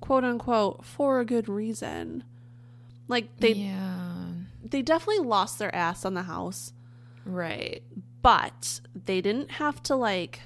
quote 0.00 0.24
unquote, 0.24 0.84
for 0.84 1.18
a 1.20 1.24
good 1.24 1.48
reason. 1.48 2.24
Like 3.08 3.34
they 3.38 3.52
yeah, 3.52 4.24
they 4.72 4.82
definitely 4.82 5.24
lost 5.24 5.58
their 5.58 5.74
ass 5.74 6.04
on 6.04 6.14
the 6.14 6.22
house, 6.22 6.72
right. 7.24 7.82
but 8.22 8.80
they 8.94 9.20
didn't 9.20 9.52
have 9.52 9.82
to 9.84 9.94
like 9.94 10.40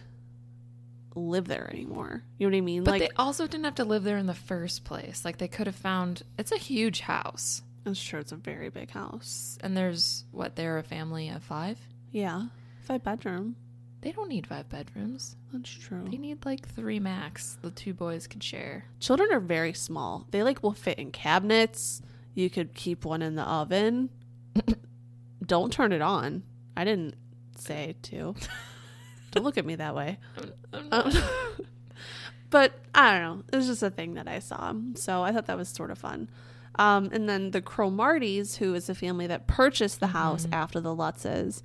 live 1.15 1.49
there 1.49 1.71
anymore. 1.73 2.23
You 2.37 2.47
know 2.47 2.55
what 2.55 2.59
I 2.59 2.61
mean? 2.61 2.85
But 2.85 2.91
like 2.91 3.01
they 3.01 3.17
also 3.17 3.47
didn't 3.47 3.65
have 3.65 3.77
to 3.77 3.85
live 3.85 4.05
there 4.05 4.19
in 4.19 4.27
the 4.27 4.35
first 4.35 4.85
place. 4.85 5.25
Like 5.25 5.39
they 5.39 5.49
could 5.49 5.67
have 5.67 5.77
found. 5.77 6.23
It's 6.37 6.53
a 6.53 6.59
huge 6.59 7.01
house, 7.01 7.63
I'm 7.87 7.95
sure 7.95 8.19
it's 8.21 8.33
a 8.33 8.37
very 8.37 8.69
big 8.69 8.91
house. 8.91 9.57
and 9.63 9.77
there's 9.77 10.25
what 10.33 10.57
they're 10.57 10.79
a 10.79 10.83
family 10.83 11.29
of 11.29 11.43
five. 11.43 11.79
Yeah. 12.11 12.47
Five 12.81 13.05
bedroom. 13.05 13.57
They 14.01 14.13
don't 14.13 14.29
need 14.29 14.47
five 14.47 14.69
bedrooms. 14.69 15.37
That's 15.53 15.71
true. 15.71 16.07
They 16.11 16.19
need 16.19 16.45
like 16.45 16.69
three 16.69 17.01
max. 17.01 17.59
The 17.63 17.71
two 17.71 17.95
boys 17.95 18.27
could 18.27 18.43
share. 18.43 18.85
Children 19.01 19.33
are 19.33 19.41
very 19.41 19.73
small. 19.73 20.27
They 20.31 20.43
like 20.43 20.63
will 20.63 20.73
fit 20.73 20.99
in 20.99 21.13
cabinets. 21.13 22.03
You 22.37 22.51
could 22.51 22.75
keep 22.75 23.07
one 23.07 23.23
in 23.23 23.35
the 23.35 23.43
oven. 23.43 24.11
Don't 25.45 25.73
turn 25.73 25.91
it 25.91 26.03
on. 26.03 26.43
I 26.77 26.85
didn't 26.85 27.15
say 27.57 27.97
to. 28.03 28.35
Don't 29.31 29.43
look 29.43 29.57
at 29.57 29.65
me 29.65 29.75
that 29.77 29.95
way. 29.95 30.19
Um, 30.93 31.13
but 32.51 32.79
I 32.95 33.13
don't 33.13 33.23
know. 33.23 33.45
It 33.53 33.57
was 33.57 33.67
just 33.67 33.83
a 33.83 33.91
thing 33.91 34.15
that 34.15 34.29
I 34.29 34.39
saw. 34.39 34.75
So 34.95 35.23
I 35.23 35.33
thought 35.33 35.47
that 35.47 35.57
was 35.57 35.71
sort 35.71 35.91
of 35.91 35.99
fun. 35.99 36.29
Um, 36.79 37.09
and 37.11 37.27
then 37.27 37.53
the 37.53 37.63
Cromarties, 37.63 38.57
who 38.57 38.75
is 38.75 38.87
the 38.87 38.95
family 38.95 39.27
that 39.27 39.47
purchased 39.47 40.01
the 40.01 40.09
house 40.09 40.47
after 40.53 40.79
the 40.79 40.95
Lutzes, 40.95 41.63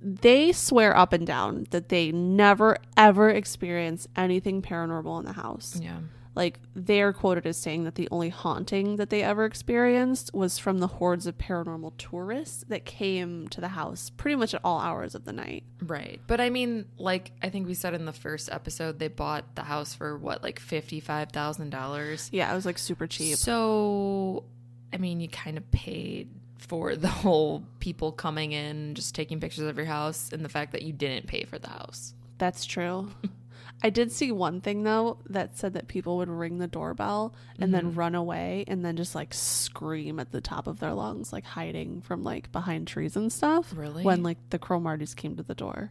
they 0.00 0.50
swear 0.50 0.96
up 0.96 1.12
and 1.12 1.24
down 1.24 1.66
that 1.70 1.88
they 1.88 2.10
never 2.10 2.78
ever 2.96 3.30
experienced 3.30 4.08
anything 4.16 4.60
paranormal 4.60 5.20
in 5.20 5.24
the 5.24 5.34
house. 5.34 5.78
Yeah. 5.80 5.98
Like 6.34 6.60
they're 6.74 7.12
quoted 7.12 7.46
as 7.46 7.58
saying 7.58 7.84
that 7.84 7.94
the 7.94 8.08
only 8.10 8.30
haunting 8.30 8.96
that 8.96 9.10
they 9.10 9.22
ever 9.22 9.44
experienced 9.44 10.30
was 10.32 10.58
from 10.58 10.78
the 10.78 10.86
hordes 10.86 11.26
of 11.26 11.36
paranormal 11.36 11.92
tourists 11.98 12.64
that 12.68 12.84
came 12.84 13.48
to 13.48 13.60
the 13.60 13.68
house 13.68 14.10
pretty 14.10 14.36
much 14.36 14.54
at 14.54 14.60
all 14.64 14.80
hours 14.80 15.14
of 15.14 15.24
the 15.24 15.32
night. 15.32 15.64
Right. 15.82 16.20
But 16.26 16.40
I 16.40 16.48
mean, 16.50 16.86
like 16.96 17.32
I 17.42 17.50
think 17.50 17.66
we 17.66 17.74
said 17.74 17.94
in 17.94 18.06
the 18.06 18.12
first 18.12 18.48
episode, 18.50 18.98
they 18.98 19.08
bought 19.08 19.54
the 19.56 19.62
house 19.62 19.94
for 19.94 20.16
what, 20.16 20.42
like 20.42 20.60
$55,000? 20.60 22.28
Yeah, 22.32 22.50
it 22.50 22.54
was 22.54 22.66
like 22.66 22.78
super 22.78 23.06
cheap. 23.06 23.36
So, 23.36 24.44
I 24.92 24.96
mean, 24.96 25.20
you 25.20 25.28
kind 25.28 25.58
of 25.58 25.70
paid 25.70 26.30
for 26.56 26.96
the 26.96 27.08
whole 27.08 27.64
people 27.80 28.12
coming 28.12 28.52
in, 28.52 28.94
just 28.94 29.14
taking 29.14 29.40
pictures 29.40 29.64
of 29.64 29.76
your 29.76 29.86
house, 29.86 30.30
and 30.32 30.44
the 30.44 30.48
fact 30.48 30.72
that 30.72 30.82
you 30.82 30.92
didn't 30.92 31.26
pay 31.26 31.44
for 31.44 31.58
the 31.58 31.68
house. 31.68 32.14
That's 32.38 32.64
true. 32.64 33.10
I 33.84 33.90
did 33.90 34.12
see 34.12 34.30
one 34.30 34.60
thing 34.60 34.84
though 34.84 35.18
that 35.28 35.58
said 35.58 35.74
that 35.74 35.88
people 35.88 36.18
would 36.18 36.28
ring 36.28 36.58
the 36.58 36.68
doorbell 36.68 37.34
and 37.58 37.74
then 37.74 37.94
run 37.94 38.14
away 38.14 38.64
and 38.68 38.84
then 38.84 38.96
just 38.96 39.14
like 39.14 39.34
scream 39.34 40.20
at 40.20 40.30
the 40.30 40.40
top 40.40 40.66
of 40.68 40.78
their 40.78 40.92
lungs, 40.94 41.32
like 41.32 41.44
hiding 41.44 42.00
from 42.02 42.22
like 42.22 42.52
behind 42.52 42.86
trees 42.86 43.16
and 43.16 43.32
stuff. 43.32 43.72
Really? 43.74 44.04
When 44.04 44.22
like 44.22 44.38
the 44.50 44.58
Cromarties 44.58 45.14
came 45.16 45.36
to 45.36 45.42
the 45.42 45.54
door. 45.54 45.90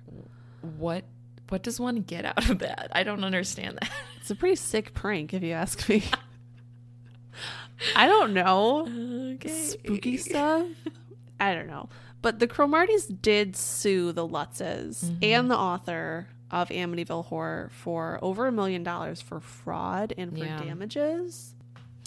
What 0.77 1.03
what 1.49 1.63
does 1.63 1.79
one 1.81 1.97
get 1.97 2.23
out 2.23 2.49
of 2.49 2.59
that? 2.59 2.87
I 2.93 3.03
don't 3.03 3.23
understand 3.25 3.77
that. 3.81 3.91
It's 4.21 4.29
a 4.31 4.35
pretty 4.35 4.55
sick 4.55 4.93
prank 4.93 5.33
if 5.33 5.41
you 5.43 5.51
ask 5.53 5.89
me. 5.89 6.03
I 7.95 8.05
don't 8.07 8.33
know. 8.33 8.87
Okay. 9.35 9.49
Spooky 9.49 10.17
stuff. 10.17 10.67
I 11.39 11.55
don't 11.55 11.67
know. 11.67 11.89
But 12.21 12.37
the 12.39 12.47
Cromarties 12.47 13.07
did 13.07 13.55
sue 13.55 14.11
the 14.11 14.27
Lutzes 14.27 15.03
Mm-hmm. 15.03 15.23
and 15.23 15.49
the 15.51 15.57
author 15.57 16.27
of 16.51 16.69
Amityville 16.69 17.25
Horror 17.25 17.69
for 17.71 18.19
over 18.21 18.45
a 18.47 18.51
million 18.51 18.83
dollars 18.83 19.21
for 19.21 19.39
fraud 19.39 20.13
and 20.17 20.31
for 20.37 20.43
Yeah. 20.45 20.59
damages. 20.59 21.55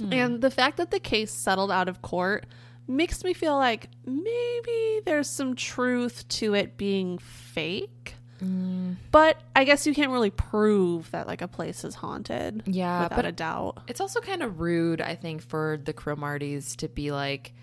Hmm. 0.00 0.12
And 0.12 0.40
the 0.42 0.50
fact 0.50 0.76
that 0.76 0.90
the 0.90 1.00
case 1.00 1.32
settled 1.32 1.70
out 1.70 1.88
of 1.88 2.02
court 2.02 2.46
makes 2.86 3.24
me 3.24 3.32
feel 3.32 3.56
like 3.56 3.88
maybe 4.04 5.00
there's 5.06 5.28
some 5.28 5.54
truth 5.56 6.28
to 6.28 6.54
it 6.54 6.76
being 6.76 7.18
fake. 7.18 8.16
Mm, 8.42 8.96
But 9.10 9.40
I 9.56 9.64
guess 9.64 9.86
you 9.86 9.94
can't 9.94 10.10
really 10.10 10.30
prove 10.30 11.10
that 11.12 11.26
like 11.26 11.40
a 11.40 11.48
place 11.48 11.84
is 11.84 11.94
haunted 11.94 12.64
yeah, 12.66 13.04
without 13.04 13.16
but 13.16 13.24
a 13.26 13.32
doubt. 13.32 13.78
it's 13.86 14.00
also 14.00 14.20
kind 14.20 14.42
of 14.42 14.60
rude, 14.60 15.00
I 15.00 15.14
think, 15.14 15.40
for 15.40 15.78
the 15.82 15.92
Cromarties 15.94 16.76
to 16.76 16.88
be 16.88 17.10
like, 17.12 17.54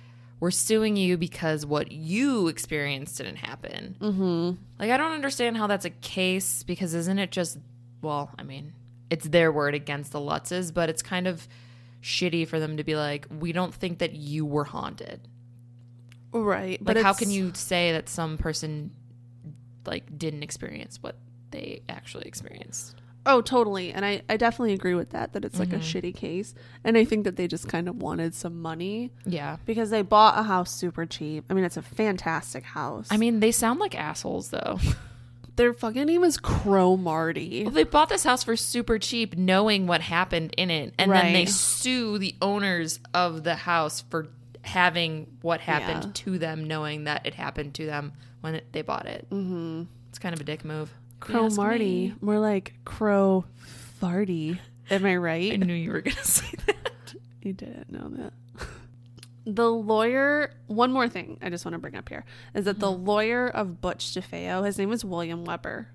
"We're 0.42 0.52
suing 0.52 0.98
you 0.98 1.18
because 1.18 1.66
what 1.66 1.94
you 1.94 2.50
experienced 2.50 3.18
didn't 3.18 3.38
happen." 3.38 3.96
Mm-hmm. 4.02 4.62
Like, 4.78 4.92
I 4.92 4.98
don't 4.98 5.14
understand 5.14 5.56
how 5.56 5.68
that's 5.68 5.86
a 5.86 5.90
case 5.90 6.64
because 6.64 6.94
isn't 6.94 7.20
it 7.20 7.32
just, 7.32 7.58
well, 8.02 8.32
I 8.38 8.44
mean, 8.44 8.74
it's 9.10 9.28
their 9.28 9.52
word 9.54 9.74
against 9.76 10.12
the 10.12 10.20
Lutzes, 10.20 10.74
but 10.74 10.90
it's 10.90 11.02
kind 11.02 11.28
of 11.28 11.48
shitty 12.02 12.48
for 12.48 12.60
them 12.60 12.78
to 12.78 12.84
be 12.84 12.96
like, 12.96 13.28
we 13.40 13.52
don't 13.52 13.74
think 13.74 14.00
that 14.00 14.14
you 14.14 14.46
were 14.46 14.64
haunted. 14.64 15.22
Right. 16.34 16.80
Like, 16.82 16.84
But 16.84 16.98
how 16.98 17.14
can 17.14 17.30
you 17.30 17.52
say 17.54 17.92
that 17.92 18.10
some 18.10 18.38
person, 18.38 18.92
like, 19.86 20.18
didn't 20.18 20.44
experience 20.44 20.98
what 21.02 21.18
they 21.52 21.82
actually 21.90 22.26
experienced? 22.26 23.01
Oh, 23.26 23.42
totally. 23.42 23.92
And 23.94 24.04
I, 24.04 24.24
I 24.30 24.38
definitely 24.38 24.74
agree 24.74 24.96
with 24.96 25.12
that, 25.12 25.34
that 25.34 25.46
it's 25.46 25.60
like 25.60 25.74
a 25.74 25.76
Mm-hmm. 25.76 25.98
shitty 26.08 26.16
case. 26.16 26.56
And 26.84 26.98
I 26.98 27.06
think 27.06 27.24
that 27.26 27.36
they 27.36 27.48
just 27.48 27.68
kind 27.68 27.88
of 27.88 28.02
wanted 28.02 28.34
some 28.34 28.62
money 28.62 29.12
Yeah. 29.26 29.58
because 29.66 29.92
they 29.92 30.02
bought 30.02 30.40
a 30.40 30.44
house 30.44 30.72
super 30.74 31.06
cheap. 31.06 31.46
I 31.50 31.54
mean, 31.54 31.64
it's 31.64 31.78
a 31.78 31.82
fantastic 31.84 32.64
house. 32.64 33.08
I 33.12 33.18
mean, 33.18 33.40
they 33.40 33.52
sound 33.52 33.80
like 33.80 33.94
assholes, 33.96 34.50
though. 34.50 34.80
their 35.56 35.74
fucking 35.74 36.06
name 36.06 36.24
is 36.24 36.38
Crow 36.38 36.98
Marty. 36.98 37.64
Well, 37.66 37.72
they 37.74 37.84
bought 37.84 38.10
this 38.10 38.24
house 38.24 38.44
for 38.44 38.56
super 38.56 38.98
cheap, 38.98 39.38
knowing 39.38 39.86
what 39.86 40.02
happened 40.02 40.56
in 40.58 40.72
it, 40.72 40.96
and 40.98 41.12
then 41.12 41.34
they 41.34 41.42
Right. 41.42 41.50
sue 41.50 42.18
the 42.18 42.34
owners 42.42 43.00
of 43.14 43.44
the 43.44 43.54
house 43.56 44.02
for 44.10 44.30
having 44.64 45.28
what 45.42 45.60
happened 45.62 46.06
Yeah. 46.06 46.12
to 46.14 46.38
them, 46.40 46.64
knowing 46.68 47.04
that 47.04 47.26
it 47.26 47.36
happened 47.36 47.74
to 47.76 47.86
them 47.86 48.14
when 48.42 48.56
it, 48.56 48.72
they 48.72 48.82
bought 48.82 49.06
it. 49.06 49.28
Mm-hmm. 49.30 49.84
It's 50.10 50.20
kind 50.20 50.34
of 50.34 50.42
a 50.42 50.44
dick 50.44 50.66
move. 50.66 50.92
Crow 51.22 51.50
Marty. 51.50 52.14
More 52.20 52.40
like 52.40 52.74
Crow 52.84 53.46
Farty. 54.02 54.60
Am 54.90 55.06
I 55.06 55.16
right? 55.16 55.54
I 55.54 55.56
knew 55.56 55.74
you 55.74 55.92
were 55.92 56.02
gonna 56.02 56.18
say 56.24 56.52
that. 56.66 57.16
You 57.42 57.54
didn't 57.54 57.92
know 57.92 58.10
that. 58.10 58.34
The 59.46 59.72
lawyer, 59.72 60.54
one 60.68 60.92
more 60.92 61.10
thing 61.10 61.40
I 61.42 61.50
just 61.50 61.66
want 61.66 61.74
to 61.74 61.80
bring 61.80 61.96
up 61.96 62.10
here 62.10 62.26
is 62.54 62.66
that 62.66 62.80
the 62.80 62.92
uh-huh. 62.92 62.98
lawyer 62.98 63.48
of 63.48 63.82
Butch 63.82 64.14
DeFeo, 64.14 64.64
his 64.66 64.78
name 64.78 64.92
is 64.92 65.04
William 65.04 65.46
Weber. 65.46 65.88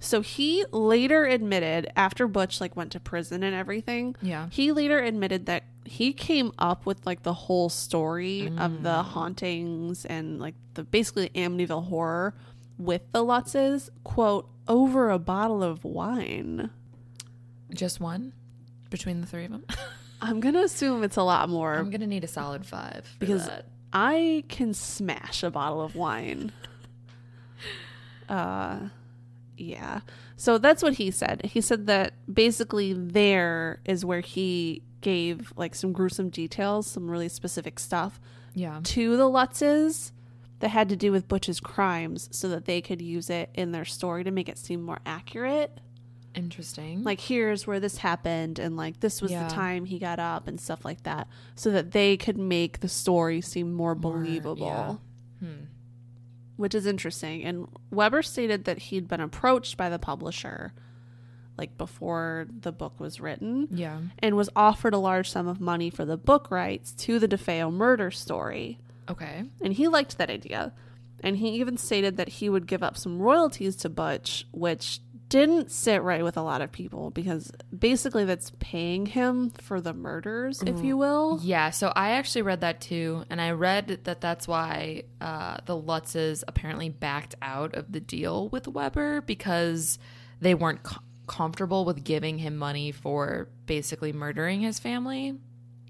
So 0.00 0.20
he 0.20 0.66
later 0.70 1.24
admitted 1.24 1.90
after 1.96 2.28
Butch 2.28 2.60
like 2.60 2.76
went 2.76 2.92
to 2.92 3.00
prison 3.00 3.42
and 3.42 3.54
everything, 3.54 4.16
Yeah. 4.20 4.48
he 4.50 4.70
later 4.72 4.98
admitted 4.98 5.46
that 5.46 5.64
he 5.86 6.12
came 6.12 6.52
up 6.58 6.84
with 6.84 7.06
like 7.06 7.22
the 7.22 7.32
whole 7.32 7.70
story 7.70 8.52
of 8.58 8.82
the 8.82 8.90
mm. 8.90 9.04
hauntings 9.04 10.04
and 10.04 10.38
like 10.40 10.54
the 10.74 10.84
basically 10.84 11.30
Amityville 11.30 11.88
horror 11.88 12.34
with 12.78 13.02
the 13.12 13.24
Lutzes, 13.24 13.88
quote, 14.02 14.48
over 14.68 15.10
a 15.10 15.18
bottle 15.18 15.62
of 15.62 15.84
wine. 15.84 16.70
Just 17.72 18.00
one 18.00 18.32
between 18.90 19.20
the 19.20 19.26
three 19.26 19.44
of 19.44 19.50
them. 19.52 19.64
I'm 20.22 20.40
gonna 20.40 20.62
assume 20.62 21.02
it's 21.02 21.16
a 21.16 21.22
lot 21.22 21.48
more 21.48 21.74
I'm 21.74 21.90
gonna 21.90 22.06
need 22.06 22.24
a 22.24 22.28
solid 22.28 22.64
five 22.66 23.16
Because- 23.18 23.46
that. 23.46 23.66
I 23.92 24.42
can 24.48 24.74
smash 24.74 25.42
a 25.44 25.50
bottle 25.50 25.80
of 25.80 25.94
wine. 25.94 26.50
uh 28.28 28.78
yeah. 29.56 30.00
So 30.36 30.58
that's 30.58 30.82
what 30.82 30.94
he 30.94 31.12
said. 31.12 31.42
He 31.44 31.60
said 31.60 31.86
that 31.86 32.14
basically 32.32 32.92
there 32.92 33.80
is 33.84 34.04
where 34.04 34.20
he 34.20 34.82
gave 35.00 35.52
like 35.56 35.74
some 35.76 35.92
gruesome 35.92 36.30
details, 36.30 36.88
some 36.88 37.08
really 37.08 37.28
specific 37.28 37.78
stuff 37.78 38.20
Yeah. 38.54 38.80
to 38.82 39.16
the 39.16 39.24
Lutzes 39.30 40.10
that 40.60 40.68
had 40.68 40.88
to 40.88 40.96
do 40.96 41.12
with 41.12 41.28
Butch's 41.28 41.60
crimes 41.60 42.28
so 42.32 42.48
that 42.48 42.64
they 42.64 42.80
could 42.80 43.02
use 43.02 43.28
it 43.30 43.50
in 43.54 43.72
their 43.72 43.84
story 43.84 44.24
to 44.24 44.30
make 44.30 44.48
it 44.48 44.58
seem 44.58 44.82
more 44.82 45.00
accurate. 45.04 45.80
Interesting. 46.34 47.02
Like 47.04 47.20
here's 47.20 47.66
where 47.66 47.78
this 47.80 47.98
happened 47.98 48.58
and 48.58 48.76
like 48.76 49.00
this 49.00 49.22
was 49.22 49.30
Yeah. 49.30 49.46
the 49.46 49.54
time 49.54 49.84
he 49.84 49.98
got 49.98 50.18
up 50.18 50.48
and 50.48 50.60
stuff 50.60 50.84
like 50.84 51.02
that 51.04 51.28
so 51.54 51.70
that 51.70 51.92
they 51.92 52.16
could 52.16 52.36
make 52.38 52.80
the 52.80 52.88
story 52.88 53.40
seem 53.40 53.72
more, 53.72 53.94
More- 53.94 54.12
believable. 54.14 55.00
yeah. 55.40 55.46
Hmm. 55.48 55.64
Which 56.56 56.74
is 56.74 56.86
interesting. 56.86 57.42
And 57.44 57.66
Weber 57.90 58.22
stated 58.22 58.64
that 58.64 58.78
he'd 58.78 59.08
been 59.08 59.20
approached 59.20 59.76
by 59.76 59.88
the 59.88 59.98
publisher 59.98 60.72
like 61.56 61.76
before 61.78 62.46
the 62.62 62.72
book 62.72 62.98
was 62.98 63.20
written 63.20 63.68
Yeah. 63.70 64.00
and 64.18 64.36
was 64.36 64.50
offered 64.56 64.92
a 64.94 64.98
large 64.98 65.30
sum 65.30 65.46
of 65.46 65.60
money 65.60 65.88
for 65.88 66.04
the 66.04 66.16
book 66.16 66.50
rights 66.50 66.92
to 66.94 67.20
the 67.20 67.28
DeFeo 67.28 67.72
murder 67.72 68.10
story. 68.10 68.80
Okay. 69.08 69.44
And 69.62 69.72
he 69.72 69.88
liked 69.88 70.18
that 70.18 70.30
idea. 70.30 70.72
And 71.22 71.36
he 71.36 71.50
even 71.60 71.76
stated 71.76 72.16
that 72.18 72.28
he 72.28 72.48
would 72.48 72.66
give 72.66 72.82
up 72.82 72.96
some 72.96 73.18
royalties 73.18 73.76
to 73.76 73.88
Butch, 73.88 74.46
which 74.50 75.00
didn't 75.28 75.70
sit 75.72 76.02
right 76.02 76.22
with 76.22 76.36
a 76.36 76.42
lot 76.42 76.60
of 76.60 76.70
people 76.70 77.10
because 77.10 77.50
basically 77.76 78.24
that's 78.24 78.52
paying 78.60 79.06
him 79.06 79.50
for 79.50 79.80
the 79.80 79.92
murders, 79.92 80.62
if 80.62 80.84
you 80.84 80.96
will. 80.96 81.40
Yeah, 81.42 81.70
so 81.70 81.92
I 81.96 82.10
actually 82.10 82.42
read 82.42 82.60
that 82.60 82.80
too, 82.80 83.24
and 83.30 83.40
I 83.40 83.50
read 83.52 84.00
that 84.04 84.20
that's 84.20 84.46
why 84.46 85.04
uh, 85.20 85.56
the 85.64 85.80
Lutzes 85.80 86.44
apparently 86.46 86.88
backed 86.88 87.34
out 87.42 87.74
of 87.74 87.90
the 87.90 88.00
deal 88.00 88.48
with 88.50 88.68
Weber 88.68 89.22
because 89.22 89.98
they 90.40 90.54
weren't 90.54 90.82
co- 90.82 91.00
comfortable 91.26 91.84
with 91.84 92.04
giving 92.04 92.38
him 92.38 92.56
money 92.56 92.92
for 92.92 93.48
basically 93.66 94.12
murdering 94.12 94.60
his 94.60 94.78
family, 94.78 95.36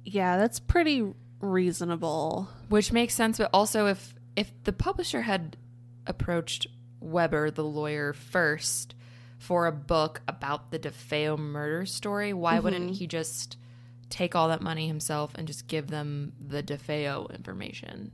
Yeah, 0.04 0.36
that's 0.38 0.60
pretty 0.60 1.12
reasonable. 1.40 2.48
which 2.68 2.92
makes 2.92 3.14
sense. 3.14 3.38
But 3.38 3.50
also, 3.52 3.86
if 3.86 4.14
if 4.36 4.52
the 4.64 4.72
publisher 4.72 5.22
had 5.22 5.56
approached 6.06 6.66
Weber, 7.00 7.50
the 7.50 7.64
lawyer, 7.64 8.12
first 8.12 8.94
for 9.38 9.66
a 9.66 9.72
book 9.72 10.22
about 10.26 10.70
the 10.70 10.78
DeFeo 10.78 11.38
murder 11.38 11.84
story, 11.86 12.32
why 12.32 12.58
wouldn't 12.60 12.96
he 12.96 13.06
just 13.06 13.56
take 14.08 14.34
all 14.34 14.48
that 14.48 14.62
money 14.62 14.86
himself 14.86 15.32
and 15.34 15.46
just 15.46 15.66
give 15.66 15.88
them 15.88 16.32
the 16.40 16.62
DeFeo 16.62 17.30
information? 17.34 18.10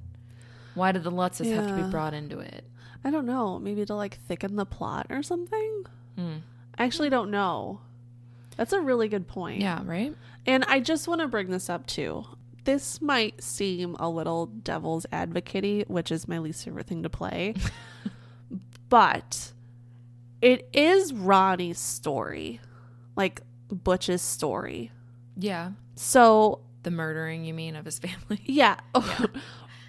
Why 0.74 0.92
did 0.92 1.04
the 1.04 1.12
Lutzes 1.12 1.54
have 1.54 1.66
to 1.68 1.74
be 1.74 1.88
brought 1.90 2.14
into 2.14 2.38
it? 2.40 2.64
I 3.04 3.10
don't 3.10 3.26
know, 3.26 3.58
maybe 3.58 3.84
to 3.86 3.94
like 3.94 4.18
thicken 4.26 4.56
the 4.56 4.66
plot 4.66 5.06
or 5.10 5.22
something? 5.22 5.84
Hmm. 6.16 6.36
I 6.76 6.84
actually 6.84 7.10
don't 7.10 7.30
know. 7.30 7.80
That's 8.56 8.72
a 8.72 8.80
really 8.80 9.08
good 9.08 9.26
point. 9.26 9.60
Yeah, 9.60 9.82
right? 9.84 10.14
And 10.46 10.64
I 10.64 10.80
just 10.80 11.06
want 11.08 11.20
to 11.20 11.28
bring 11.28 11.50
this 11.50 11.70
up 11.70 11.86
too. 11.86 12.24
This 12.70 13.02
might 13.02 13.42
seem 13.42 13.96
a 13.98 14.08
little 14.08 14.46
devil's 14.46 15.04
advocate 15.10 15.90
which 15.90 16.12
is 16.12 16.28
my 16.28 16.38
least 16.38 16.64
favorite 16.64 16.86
thing 16.86 17.02
to 17.02 17.10
play. 17.10 17.54
but 18.88 19.50
it 20.40 20.68
is 20.72 21.12
Ronnie's 21.12 21.80
story. 21.80 22.60
Like 23.16 23.40
Butch's 23.72 24.22
story. 24.22 24.92
Yeah. 25.36 25.72
So, 25.96 26.60
The 26.84 26.92
murdering, 26.92 27.44
you 27.44 27.54
mean, 27.54 27.74
of 27.74 27.86
his 27.86 27.98
family? 27.98 28.40
yeah. 28.44 28.78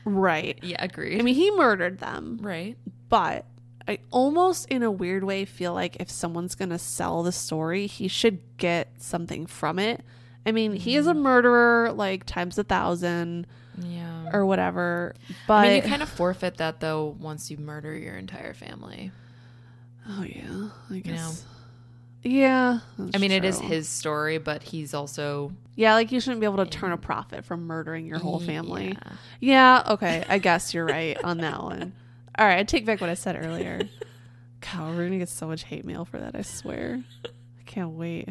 right. 0.04 0.58
yeah, 0.64 0.84
agreed. 0.84 1.20
I 1.20 1.22
mean, 1.22 1.36
he 1.36 1.52
murdered 1.52 2.00
them, 2.00 2.40
right. 2.42 2.80
but 3.10 3.46
I 3.88 4.00
almost 4.10 4.68
in 4.70 4.82
a 4.82 4.90
weird 4.90 5.24
way 5.24 5.46
feel 5.46 5.76
like 5.76 5.98
if 5.98 6.10
someone's 6.10 6.56
going 6.56 6.70
to 6.70 6.80
sell 6.80 7.22
the 7.22 7.32
story, 7.32 7.86
he 7.86 8.08
should 8.08 8.40
get 8.58 8.88
something 8.98 9.46
from 9.46 9.78
it. 9.78 10.04
I 10.46 10.52
mean, 10.52 10.74
he 10.74 10.96
is 10.96 11.08
a 11.08 11.14
murderer 11.14 11.92
like 11.94 12.26
times 12.26 12.58
a 12.58 12.64
thousand 12.64 13.46
Yeah. 13.78 14.30
or 14.34 14.46
whatever, 14.46 15.14
but 15.48 15.54
I 15.54 15.68
mean, 15.68 15.76
you 15.84 15.90
kind 15.90 16.02
of 16.02 16.10
forfeit 16.10 16.58
that 16.58 16.80
though 16.80 17.16
once 17.20 17.52
you 17.52 17.58
murder 17.58 17.96
your 17.98 18.16
entire 18.18 18.54
family. 18.54 19.12
Oh 20.10 20.24
yeah, 20.24 20.70
I 20.90 20.94
know. 20.96 21.00
guess. 21.02 21.46
Yeah. 22.24 22.80
I 23.14 23.18
mean, 23.18 23.32
it 23.32 23.44
is 23.46 23.60
his 23.60 23.88
story, 23.90 24.38
but 24.38 24.62
he's 24.64 24.94
also 24.94 25.52
Yeah, 25.76 25.94
like 25.96 26.12
you 26.12 26.20
shouldn't 26.20 26.40
be 26.40 26.46
able 26.46 26.64
to 26.64 26.70
turn 26.70 26.92
a 26.92 26.98
profit 26.98 27.46
from 27.46 27.66
murdering 27.66 28.06
your 28.06 28.20
whole 28.20 28.40
family. 28.40 28.90
Yeah. 29.00 29.14
Yeah, 29.40 29.94
okay. 29.94 30.24
I 30.30 30.38
guess 30.38 30.74
you're 30.74 30.86
right 30.86 31.18
on 31.24 31.38
that 31.38 31.62
one. 31.64 31.94
All 32.38 32.46
right, 32.46 32.60
I 32.60 32.64
take 32.64 32.86
back 32.86 33.02
what 33.02 33.10
I 33.10 33.14
said 33.16 33.44
earlier. 33.44 33.82
God, 34.74 34.96
we're 34.96 35.06
gonna 35.06 35.18
get 35.18 35.30
so 35.30 35.48
much 35.48 35.64
hate 35.64 35.84
mail 35.86 36.06
for 36.06 36.20
that, 36.20 36.36
I 36.36 36.42
swear. 36.44 37.02
I 37.26 37.64
can't 37.66 37.92
wait. 37.92 38.30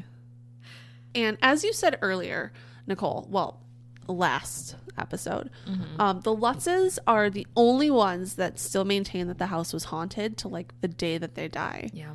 And 1.14 1.38
as 1.42 1.64
you 1.64 1.72
said 1.72 1.98
earlier, 2.02 2.52
Nicole, 2.86 3.26
well, 3.30 3.60
last 4.08 4.76
episode, 4.98 5.50
um, 5.98 6.20
the 6.22 6.34
Lutzes 6.34 6.98
are 7.06 7.30
the 7.30 7.46
only 7.56 7.90
ones 7.90 8.34
that 8.34 8.58
still 8.58 8.84
maintain 8.84 9.28
that 9.28 9.38
the 9.38 9.46
house 9.46 9.72
was 9.72 9.84
haunted 9.84 10.36
to 10.38 10.48
like 10.48 10.72
the 10.80 10.88
day 10.88 11.16
that 11.18 11.34
they 11.34 11.48
die. 11.48 11.90
Yeah. 11.92 12.14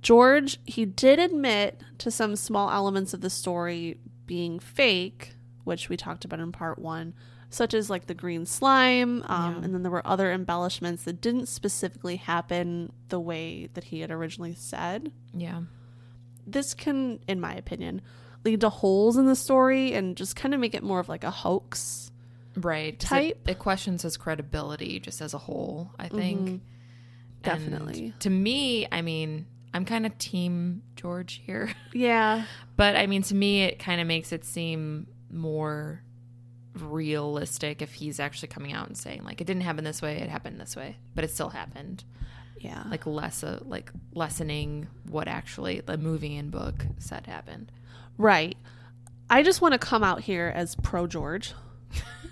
George, 0.00 0.58
he 0.64 0.84
did 0.86 1.18
admit 1.18 1.80
to 1.98 2.10
some 2.10 2.34
small 2.36 2.70
elements 2.70 3.12
of 3.14 3.20
the 3.20 3.30
story 3.30 3.98
being 4.26 4.58
fake, 4.58 5.34
which 5.64 5.88
we 5.88 5.96
talked 5.96 6.24
about 6.24 6.40
in 6.40 6.52
part 6.52 6.78
one, 6.78 7.12
such 7.50 7.74
as 7.74 7.90
like 7.90 8.06
the 8.06 8.14
green 8.14 8.46
slime. 8.46 9.22
Um, 9.26 9.56
Yeah. 9.56 9.64
And 9.64 9.74
then 9.74 9.82
there 9.82 9.92
were 9.92 10.06
other 10.06 10.32
embellishments 10.32 11.04
that 11.04 11.20
didn't 11.20 11.46
specifically 11.46 12.16
happen 12.16 12.92
the 13.08 13.20
way 13.20 13.68
that 13.74 13.84
he 13.84 14.00
had 14.00 14.10
originally 14.10 14.54
said. 14.54 15.12
Yeah. 15.34 15.62
This 16.46 16.74
can, 16.74 17.20
in 17.28 17.40
my 17.40 17.54
opinion, 17.54 18.00
lead 18.44 18.60
to 18.62 18.68
holes 18.68 19.16
in 19.16 19.26
the 19.26 19.36
story 19.36 19.92
and 19.94 20.16
just 20.16 20.36
kind 20.36 20.54
of 20.54 20.60
make 20.60 20.74
it 20.74 20.82
more 20.82 21.00
of 21.00 21.08
like 21.08 21.24
a 21.24 21.30
hoax. 21.30 22.10
right 22.56 22.98
Type. 22.98 23.40
It, 23.46 23.52
it 23.52 23.58
questions 23.58 24.02
his 24.02 24.16
credibility 24.16 25.00
just 25.00 25.20
as 25.20 25.34
a 25.34 25.38
whole, 25.38 25.90
I 25.98 26.08
think. 26.08 26.48
And 26.48 26.60
Definitely. 27.42 28.14
to 28.20 28.30
me, 28.30 28.86
I 28.90 29.02
mean, 29.02 29.46
I'm 29.72 29.84
kind 29.84 30.06
of 30.06 30.16
team 30.18 30.82
George 30.96 31.40
here. 31.44 31.72
Yeah. 31.92 32.44
But 32.76 32.96
I 32.96 33.06
mean, 33.06 33.22
to 33.24 33.34
me, 33.34 33.64
it 33.64 33.78
kind 33.78 34.00
of 34.00 34.06
makes 34.06 34.32
it 34.32 34.44
seem 34.44 35.08
more 35.30 36.02
realistic 36.74 37.82
if 37.82 37.92
he's 37.92 38.20
actually 38.20 38.48
coming 38.48 38.72
out 38.72 38.86
and 38.86 38.96
saying 38.96 39.24
like 39.24 39.40
it 39.40 39.46
didn't 39.46 39.62
happen 39.62 39.84
this 39.84 40.00
way, 40.00 40.18
it 40.18 40.28
happened 40.28 40.60
this 40.60 40.76
way, 40.76 40.96
but 41.14 41.24
it 41.24 41.30
still 41.30 41.50
happened. 41.50 42.04
Yeah. 42.58 42.84
Like 42.88 43.06
less 43.06 43.42
uh, 43.42 43.58
like 43.64 43.90
lessening 44.14 44.86
what 45.08 45.28
actually 45.28 45.80
the 45.80 45.98
movie 45.98 46.36
and 46.36 46.50
book 46.50 46.86
said 46.98 47.26
happened. 47.26 47.72
Right. 48.20 48.56
I 49.30 49.42
just 49.42 49.62
want 49.62 49.72
to 49.72 49.78
come 49.78 50.04
out 50.04 50.20
here 50.20 50.52
as 50.54 50.74
pro 50.76 51.06
George. 51.06 51.54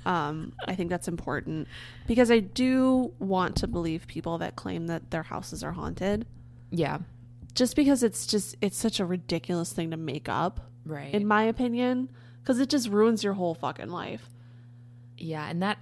Um, 0.06 0.54
I 0.66 0.74
think 0.74 0.88
that's 0.88 1.06
important 1.06 1.68
because 2.06 2.30
I 2.30 2.38
do 2.38 3.12
want 3.18 3.56
to 3.56 3.66
believe 3.66 4.06
people 4.06 4.38
that 4.38 4.56
claim 4.56 4.86
that 4.86 5.10
their 5.10 5.24
houses 5.24 5.62
are 5.62 5.72
haunted. 5.72 6.26
Yeah, 6.70 6.98
Just 7.54 7.76
because 7.76 8.02
it's 8.02 8.26
just 8.26 8.56
it's 8.62 8.78
such 8.78 9.00
a 9.00 9.04
ridiculous 9.04 9.72
thing 9.72 9.90
to 9.90 9.96
make 9.98 10.28
up, 10.28 10.60
right. 10.86 11.12
in 11.12 11.26
my 11.26 11.42
opinion, 11.42 12.10
because 12.40 12.58
it 12.58 12.70
just 12.70 12.88
ruins 12.88 13.22
your 13.22 13.34
whole 13.34 13.54
fucking 13.54 13.90
life. 13.90 14.30
Yeah, 15.18 15.46
and 15.46 15.62
that 15.62 15.78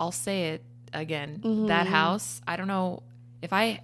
I'll 0.00 0.12
say 0.12 0.50
it 0.50 0.64
again. 0.92 1.40
Mm-hmm. 1.44 1.66
That 1.66 1.86
house, 1.86 2.40
I 2.48 2.56
don't 2.56 2.68
know 2.68 3.02
if 3.42 3.52
I 3.52 3.80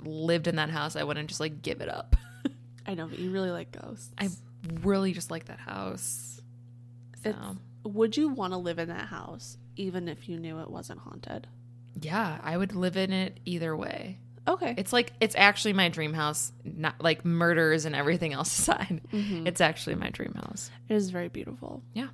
lived 0.00 0.48
in 0.48 0.56
that 0.56 0.70
house, 0.70 0.96
I 0.96 1.04
wouldn't 1.04 1.28
just 1.28 1.40
like 1.40 1.62
give 1.62 1.80
it 1.80 1.88
up. 1.88 2.16
I 2.86 2.94
know, 2.94 3.06
but 3.06 3.18
you 3.18 3.30
really 3.30 3.50
like 3.50 3.70
ghosts. 3.70 4.10
I 4.18 4.30
really 4.82 5.12
just 5.12 5.30
like 5.30 5.46
that 5.46 5.60
house. 5.60 6.40
So, 7.22 7.30
It's- 7.30 7.56
Would 7.84 8.16
you 8.16 8.28
want 8.30 8.52
to 8.52 8.58
live 8.58 8.78
in 8.78 8.88
that 8.88 9.08
house 9.08 9.58
even 9.76 10.08
if 10.08 10.28
you 10.28 10.38
knew 10.38 10.60
it 10.60 10.70
wasn't 10.70 11.00
haunted? 11.00 11.46
yeah, 12.00 12.40
I 12.42 12.56
would 12.56 12.74
live 12.74 12.96
in 12.96 13.12
it 13.12 13.38
either 13.44 13.76
way. 13.76 14.18
Okay. 14.48 14.74
It's 14.76 14.92
like 14.92 15.12
it's 15.20 15.34
actually 15.36 15.72
my 15.74 15.88
dream 15.88 16.12
house, 16.12 16.52
not 16.64 17.00
like 17.00 17.24
murders 17.24 17.84
and 17.86 17.94
everything 17.94 18.32
else 18.32 18.58
aside. 18.58 19.00
Mhm. 19.12 19.46
It's 19.46 19.60
actually 19.60 19.94
my 19.96 20.10
dream 20.10 20.34
house. 20.34 20.70
It 20.88 20.94
is 20.94 21.10
very 21.10 21.28
beautiful. 21.28 21.82
Yeah. 21.94 22.08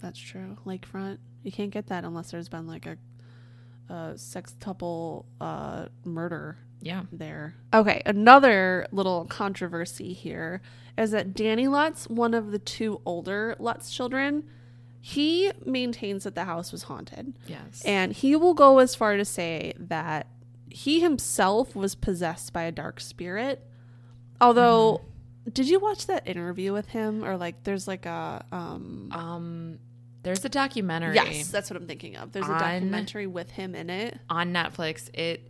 That's 0.00 0.18
true. 0.18 0.56
Lakefront. 0.64 1.18
You 1.42 1.50
can't 1.52 1.70
get 1.70 1.88
that 1.88 2.04
unless 2.04 2.30
there's 2.30 2.48
been 2.48 2.66
like 2.68 2.86
a, 2.86 2.96
a 3.92 3.94
sextuple 4.14 5.24
uh, 5.40 5.86
murder 6.04 6.56
Yeah. 6.80 7.02
there. 7.12 7.54
Okay, 7.74 8.02
another 8.06 8.86
little 8.92 9.24
controversy 9.26 10.12
here 10.12 10.60
is 10.96 11.10
that 11.12 11.34
Danny 11.34 11.68
Lutz, 11.68 12.08
one 12.08 12.34
of 12.34 12.50
the 12.50 12.58
two 12.58 13.00
older 13.04 13.56
Lutz 13.58 13.90
children, 13.90 14.48
he 15.00 15.52
maintains 15.64 16.24
that 16.24 16.34
the 16.34 16.44
house 16.44 16.72
was 16.72 16.84
haunted. 16.84 17.34
Yes. 17.46 17.82
And 17.84 18.12
he 18.12 18.36
will 18.36 18.54
go 18.54 18.78
as 18.78 18.94
far 18.94 19.16
to 19.16 19.24
say 19.24 19.74
that 19.78 20.26
he 20.70 21.00
himself 21.00 21.74
was 21.74 21.94
possessed 21.94 22.52
by 22.52 22.62
a 22.62 22.72
dark 22.72 23.00
spirit. 23.00 23.64
Although, 24.40 25.02
did 25.52 25.68
you 25.68 25.80
watch 25.80 26.06
that 26.06 26.26
interview 26.26 26.72
with 26.72 26.88
him? 26.88 27.24
Or 27.24 27.36
like, 27.36 27.64
there's 27.64 27.88
like 27.88 28.06
a. 28.06 28.44
Um, 28.52 29.08
um 29.12 29.78
there's 30.24 30.44
a 30.44 30.48
documentary 30.48 31.14
yes, 31.14 31.48
that's 31.48 31.70
what 31.70 31.80
I'm 31.80 31.86
thinking 31.86 32.16
of. 32.16 32.32
There's 32.32 32.48
a 32.48 32.58
documentary 32.58 33.26
with 33.26 33.50
him 33.50 33.74
in 33.74 33.88
it. 33.88 34.18
on 34.28 34.52
Netflix. 34.52 35.08
It 35.14 35.47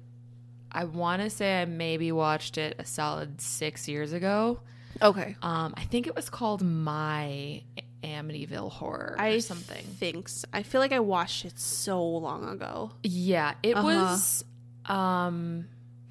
I 0.71 0.85
want 0.85 1.23
to 1.23 1.31
say 1.31 1.61
I 1.63 1.65
maybe 1.65 2.13
watched 2.13 2.59
it 2.59 2.77
a 2.79 2.85
solid 2.85 3.41
6 3.41 3.89
years 3.89 4.13
ago. 4.13 4.61
Okay. 5.01 5.37
Um, 5.43 5.75
I 5.77 5.85
think 5.85 6.07
it 6.07 6.15
was 6.17 6.29
called 6.31 6.63
My 6.63 7.63
Amityville 8.03 8.71
Horror 8.71 9.15
or 9.19 9.21
I 9.21 9.39
something. 9.39 9.85
think 9.85 10.29
so. 10.29 10.47
I 10.53 10.63
feel 10.63 10.81
like 10.81 10.93
I 10.93 11.01
watched 11.01 11.45
it 11.45 11.59
so 11.59 12.05
long 12.05 12.49
ago. 12.49 12.93
Yeah, 13.03 13.55
it 13.63 13.77
Uh-huh. 13.77 13.85
was. 13.87 14.45
Um, 14.87 15.67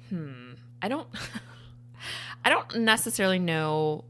hmm. 0.08 0.52
I 0.82 0.88
don't. 0.88 1.08
I 2.44 2.50
don't 2.50 2.78
necessarily 2.80 3.38
know 3.40 4.04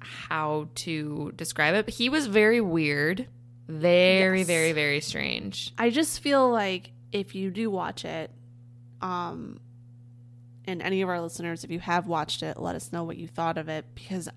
how 0.00 0.68
to 0.76 1.32
describe 1.36 1.74
it, 1.74 1.84
but 1.86 1.94
he 1.94 2.08
was 2.08 2.26
very 2.26 2.60
weird, 2.60 3.26
very, 3.68 4.38
Yes. 4.38 4.46
very, 4.46 4.72
very 4.72 5.00
strange. 5.00 5.72
I 5.78 5.90
just 5.90 6.20
feel 6.20 6.50
like 6.50 6.90
if 7.12 7.34
you 7.34 7.50
do 7.50 7.70
watch 7.70 8.04
it, 8.04 8.30
um, 9.00 9.60
and 10.68 10.82
any 10.82 11.02
of 11.02 11.08
our 11.08 11.20
listeners, 11.20 11.64
if 11.64 11.70
you 11.70 11.80
have 11.80 12.06
watched 12.06 12.42
it, 12.42 12.58
let 12.60 12.76
us 12.76 12.92
know 12.92 13.02
what 13.02 13.16
you 13.16 13.26
thought 13.26 13.58
of 13.58 13.68
it 13.68 13.84
because 13.94 14.28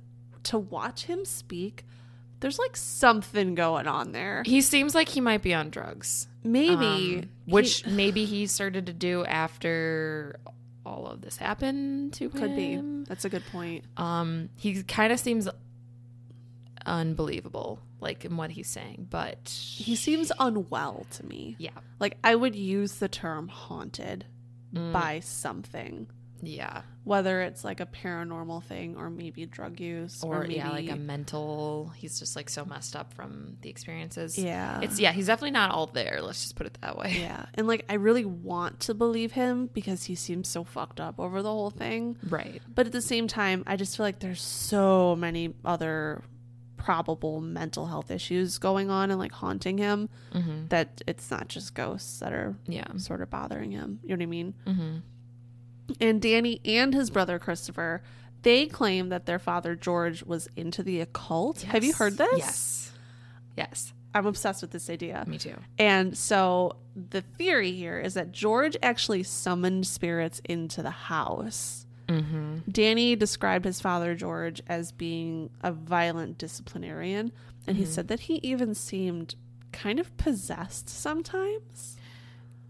to 0.43 0.57
watch 0.57 1.03
him 1.05 1.25
speak, 1.25 1.83
there's 2.39 2.57
like 2.57 2.75
something 2.75 3.53
going 3.53 3.87
on 3.87 4.11
there. 4.13 4.41
He 4.45 4.61
seems 4.61 4.95
like 4.95 5.09
he 5.09 5.21
might 5.21 5.43
be 5.43 5.53
on 5.53 5.69
drugs, 5.69 6.27
Maybe, 6.43 7.19
um, 7.19 7.29
which 7.45 7.85
maybe 7.85 8.25
he 8.25 8.47
started 8.47 8.87
to 8.87 8.93
do 8.93 9.23
after 9.25 10.39
all 10.83 11.05
of 11.05 11.21
this 11.21 11.37
happened 11.37 12.13
to 12.13 12.29
he 12.29 12.39
could 12.39 12.55
be. 12.55 12.79
That's 13.07 13.25
a 13.25 13.29
good 13.29 13.45
point. 13.51 13.85
Um, 13.97 14.49
he 14.55 14.81
kind 14.83 15.13
of 15.13 15.19
seems 15.19 15.47
unbelievable, 16.85 17.79
like 17.99 18.25
in 18.25 18.37
what 18.37 18.51
he's 18.51 18.67
saying, 18.67 19.07
but 19.09 19.49
He 19.49 19.95
seems 19.95 20.31
unwell 20.39 21.05
to 21.11 21.25
me. 21.25 21.55
yeah, 21.59 21.71
Like 21.99 22.17
I 22.23 22.33
would 22.35 22.55
use 22.55 22.95
the 22.95 23.07
term 23.07 23.47
haunted 23.47 24.25
Mm. 24.73 24.93
by 24.93 25.19
something, 25.19 26.07
yeah, 26.41 26.81
whether 27.03 27.41
it's 27.41 27.63
like 27.63 27.79
a 27.79 27.85
paranormal 27.85 28.63
thing 28.63 28.95
or 28.97 29.09
maybe 29.09 29.45
drug 29.45 29.79
use 29.79 30.23
or, 30.23 30.37
or 30.37 30.41
maybe, 30.41 30.55
yeah, 30.55 30.69
like 30.69 30.89
a 30.89 30.95
mental. 30.95 31.91
He's 31.95 32.19
just 32.19 32.35
like 32.35 32.49
so 32.49 32.65
messed 32.65 32.95
up 32.95 33.13
from 33.13 33.57
the 33.61 33.69
experiences. 33.69 34.37
yeah. 34.37 34.81
it's 34.81 34.99
yeah, 34.99 35.11
he's 35.11 35.27
definitely 35.27 35.51
not 35.51 35.71
all 35.71 35.87
there. 35.87 36.19
Let's 36.21 36.41
just 36.41 36.55
put 36.55 36.67
it 36.67 36.77
that 36.81 36.97
way. 36.97 37.17
Yeah. 37.19 37.45
And 37.55 37.67
like 37.67 37.85
I 37.89 37.93
really 37.95 38.25
want 38.25 38.79
to 38.81 38.93
believe 38.93 39.31
him 39.33 39.67
because 39.73 40.03
he 40.05 40.15
seems 40.15 40.47
so 40.47 40.63
fucked 40.63 40.99
up 40.99 41.19
over 41.19 41.41
the 41.41 41.49
whole 41.49 41.69
thing. 41.71 42.17
Right. 42.29 42.61
But 42.73 42.85
at 42.87 42.91
the 42.91 43.01
same 43.01 43.27
time, 43.27 43.63
I 43.67 43.75
just 43.75 43.97
feel 43.97 44.05
like 44.05 44.19
there's 44.19 44.41
so 44.41 45.15
many 45.15 45.53
other 45.65 46.23
probable 46.77 47.41
mental 47.41 47.85
health 47.85 48.09
issues 48.09 48.57
going 48.57 48.89
on 48.89 49.11
and 49.11 49.19
like 49.19 49.31
haunting 49.31 49.77
him 49.77 50.09
Mm-hmm. 50.33 50.67
that 50.69 51.01
it's 51.05 51.29
not 51.29 51.47
just 51.47 51.75
ghosts 51.75 52.19
that 52.21 52.33
are 52.33 52.55
Yeah. 52.67 52.87
sort 52.97 53.21
of 53.21 53.29
bothering 53.29 53.69
him. 53.71 53.99
You 54.01 54.09
know 54.09 54.15
what 54.15 54.23
I 54.23 54.25
mean? 54.25 54.53
Mm-hmm. 54.65 54.97
And 55.99 56.21
Danny 56.21 56.61
and 56.65 56.93
his 56.93 57.09
brother 57.09 57.39
Christopher, 57.39 58.01
they 58.43 58.65
claim 58.65 59.09
that 59.09 59.25
their 59.25 59.39
father 59.39 59.75
George 59.75 60.23
was 60.23 60.49
into 60.55 60.83
the 60.83 61.01
occult. 61.01 61.61
Have 61.61 61.83
you 61.83 61.93
heard 61.93 62.17
this? 62.17 62.37
Yes. 62.37 62.91
Yes. 63.57 63.93
I'm 64.13 64.25
obsessed 64.25 64.61
with 64.61 64.71
this 64.71 64.89
idea. 64.89 65.23
Me 65.27 65.37
too. 65.37 65.55
And 65.77 66.17
so 66.17 66.75
the 66.95 67.21
theory 67.21 67.71
here 67.71 67.99
is 67.99 68.15
that 68.15 68.31
George 68.31 68.75
actually 68.83 69.23
summoned 69.23 69.87
spirits 69.87 70.41
into 70.45 70.83
the 70.83 70.89
house. 70.89 71.85
Mm-hmm. 72.07 72.57
Danny 72.69 73.15
described 73.15 73.63
his 73.63 73.79
father 73.79 74.15
George 74.15 74.61
as 74.67 74.91
being 74.91 75.49
a 75.61 75.71
violent 75.71 76.37
disciplinarian, 76.37 77.31
and 77.65 77.77
he 77.77 77.85
said 77.85 78.09
that 78.09 78.21
he 78.21 78.35
even 78.43 78.75
seemed 78.75 79.35
kind 79.71 79.97
of 79.97 80.17
possessed 80.17 80.89
sometimes. 80.89 81.95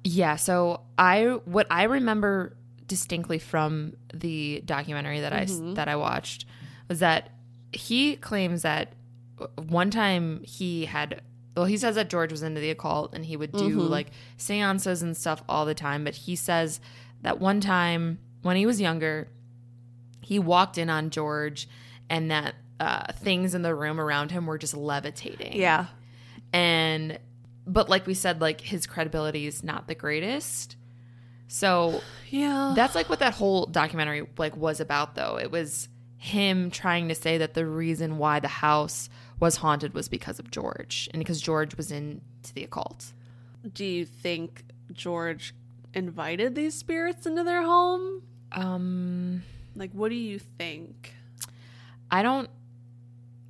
Yeah. 0.04 0.36
So 0.36 0.82
I 0.98 1.40
what 1.46 1.66
I 1.72 1.84
remember 1.84 2.56
distinctly 2.92 3.40
from 3.40 3.94
the 4.14 4.62
documentary 4.66 5.22
that 5.22 5.32
I 5.32 5.46
that 5.76 5.88
I 5.88 5.96
watched 5.96 6.44
was 6.90 7.00
that 7.00 7.30
he 7.72 8.18
claims 8.18 8.64
that 8.64 8.92
one 9.56 9.90
time 9.90 10.42
he 10.44 10.84
had 10.84 11.22
well 11.56 11.64
he 11.64 11.78
says 11.78 11.96
that 11.96 12.10
George 12.10 12.32
was 12.34 12.44
into 12.44 12.60
the 12.60 12.70
occult 12.70 13.14
and 13.14 13.26
he 13.26 13.38
would 13.38 13.54
do 13.54 13.70
like 13.80 14.08
seances 14.36 15.02
and 15.02 15.16
stuff 15.16 15.42
all 15.48 15.66
the 15.66 15.74
time 15.74 16.04
but 16.04 16.16
he 16.16 16.36
says 16.36 16.82
that 17.22 17.40
one 17.40 17.62
time 17.62 18.20
when 18.42 18.58
he 18.58 18.66
was 18.66 18.82
younger 18.82 19.30
he 20.20 20.38
walked 20.38 20.78
in 20.78 20.90
on 20.90 21.12
George 21.12 21.70
and 22.10 22.30
that 22.30 22.56
uh, 22.82 23.14
things 23.14 23.56
in 23.56 23.62
the 23.62 23.74
room 23.74 24.02
around 24.02 24.32
him 24.32 24.48
were 24.48 24.58
just 24.58 24.76
levitating. 24.76 25.56
Yeah. 25.56 25.86
and 26.52 27.18
but 27.66 27.88
like 27.88 28.06
we 28.06 28.16
said 28.16 28.42
like 28.42 28.60
his 28.60 28.86
credibility 28.86 29.48
is 29.48 29.64
not 29.64 29.88
the 29.88 29.96
greatest 29.96 30.76
so 31.54 32.02
Yeah. 32.30 32.72
that's 32.76 32.96
like 32.96 33.10
what 33.10 33.20
that 33.20 33.34
whole 33.34 33.66
documentary 33.66 34.26
like 34.38 34.56
was 34.56 34.80
about 34.80 35.16
though 35.16 35.38
it 35.38 35.52
was 35.52 35.90
him 36.18 36.72
trying 36.72 37.10
to 37.10 37.16
say 37.16 37.38
that 37.40 37.54
the 37.56 37.66
reason 37.66 38.18
why 38.18 38.40
the 38.40 38.48
house 38.48 39.10
was 39.40 39.58
haunted 39.58 39.94
was 39.94 40.08
because 40.08 40.40
of 40.40 40.50
george 40.50 41.10
and 41.12 41.20
because 41.20 41.42
george 41.42 41.76
was 41.76 41.92
into 41.92 42.54
the 42.54 42.64
occult 42.64 43.12
Do 43.74 43.84
you 43.86 44.06
think 44.06 44.64
George 44.94 45.54
invited 45.94 46.56
these 46.56 46.74
spirits 46.78 47.26
into 47.26 47.44
their 47.44 47.64
home? 47.64 48.24
um 48.54 49.44
Like, 49.76 49.92
what 49.92 50.10
do 50.10 50.16
you 50.16 50.40
think? 50.40 51.14
i 52.10 52.22
don't 52.24 52.50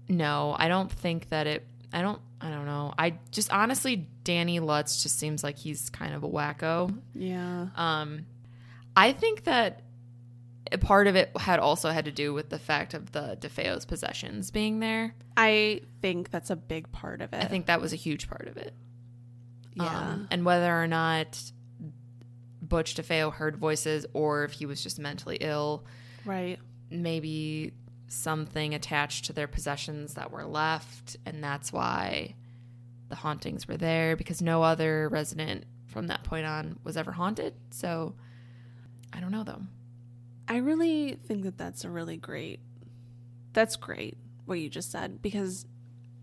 know 0.10 0.56
i 0.60 0.68
don't 0.68 0.92
think 0.92 1.30
that 1.30 1.46
it 1.48 1.66
i 1.94 2.02
don't 2.02 2.22
i 2.40 2.50
don't 2.50 2.66
know 2.66 2.94
i 2.98 3.18
just 3.32 3.52
honestly 3.52 4.08
danny 4.24 4.60
lutz 4.60 5.04
just 5.04 5.20
seems 5.20 5.44
like 5.44 5.58
he's 5.58 5.90
kind 5.90 6.14
of 6.14 6.24
a 6.24 6.30
wacko 6.30 6.96
Yeah. 7.14 7.68
Um, 7.76 8.26
I 8.96 9.14
think 9.14 9.46
that 9.46 9.84
a 10.72 10.78
part 10.78 11.08
of 11.08 11.16
it 11.16 11.32
had 11.38 11.60
also 11.60 11.90
had 11.90 12.06
to 12.06 12.12
do 12.12 12.34
with 12.34 12.50
the 12.50 12.60
fact 12.60 12.94
of 12.94 13.12
the 13.12 13.38
DeFeo's 13.40 13.86
possessions 13.86 14.52
being 14.52 14.80
there. 14.80 15.16
I 15.36 15.82
think 16.02 16.30
that's 16.30 16.50
a 16.50 16.56
big 16.56 16.92
part 16.92 17.22
of 17.22 17.34
it. 17.34 17.42
I 17.42 17.46
think 17.46 17.66
that 17.66 17.82
was 17.82 17.94
a 17.94 17.98
huge 17.98 18.30
part 18.30 18.48
of 18.48 18.58
it. 18.58 18.74
Yeah. 19.76 19.86
Um, 19.86 20.28
and 20.32 20.46
whether 20.46 20.72
or 20.72 20.88
not 20.88 21.42
Butch 22.62 22.96
DeFeo 22.96 23.34
heard 23.34 23.58
voices 23.58 24.06
or 24.14 24.44
if 24.44 24.52
he 24.54 24.66
was 24.66 24.82
just 24.84 25.00
mentally 25.00 25.38
ill, 25.42 25.86
right. 26.26 26.60
maybe 26.90 27.74
something 28.12 28.74
attached 28.74 29.26
to 29.26 29.34
their 29.34 29.48
possessions 29.48 30.16
that 30.16 30.32
were 30.32 30.46
left, 30.46 31.18
and 31.26 31.44
that's 31.44 31.72
why 31.72 32.36
the 33.10 33.16
hauntings 33.16 33.68
were 33.68 33.78
there 33.78 34.16
because 34.16 34.42
no 34.42 34.64
other 34.64 35.10
resident 35.10 35.66
from 35.86 36.08
that 36.08 36.24
point 36.24 36.46
on 36.46 36.80
was 36.84 36.96
ever 36.98 37.12
haunted. 37.12 37.54
So 37.70 38.16
I 39.14 39.20
don't 39.20 39.32
know 39.32 39.44
though. 39.44 39.62
I 40.48 40.58
really 40.58 41.14
think 41.26 41.44
that 41.44 41.58
that's 41.58 41.84
a 41.84 41.90
really 41.90 42.18
great. 42.18 42.60
That's 43.54 43.76
great 43.76 44.18
what 44.46 44.60
you 44.60 44.70
just 44.70 44.92
said 44.92 45.22
because 45.22 45.66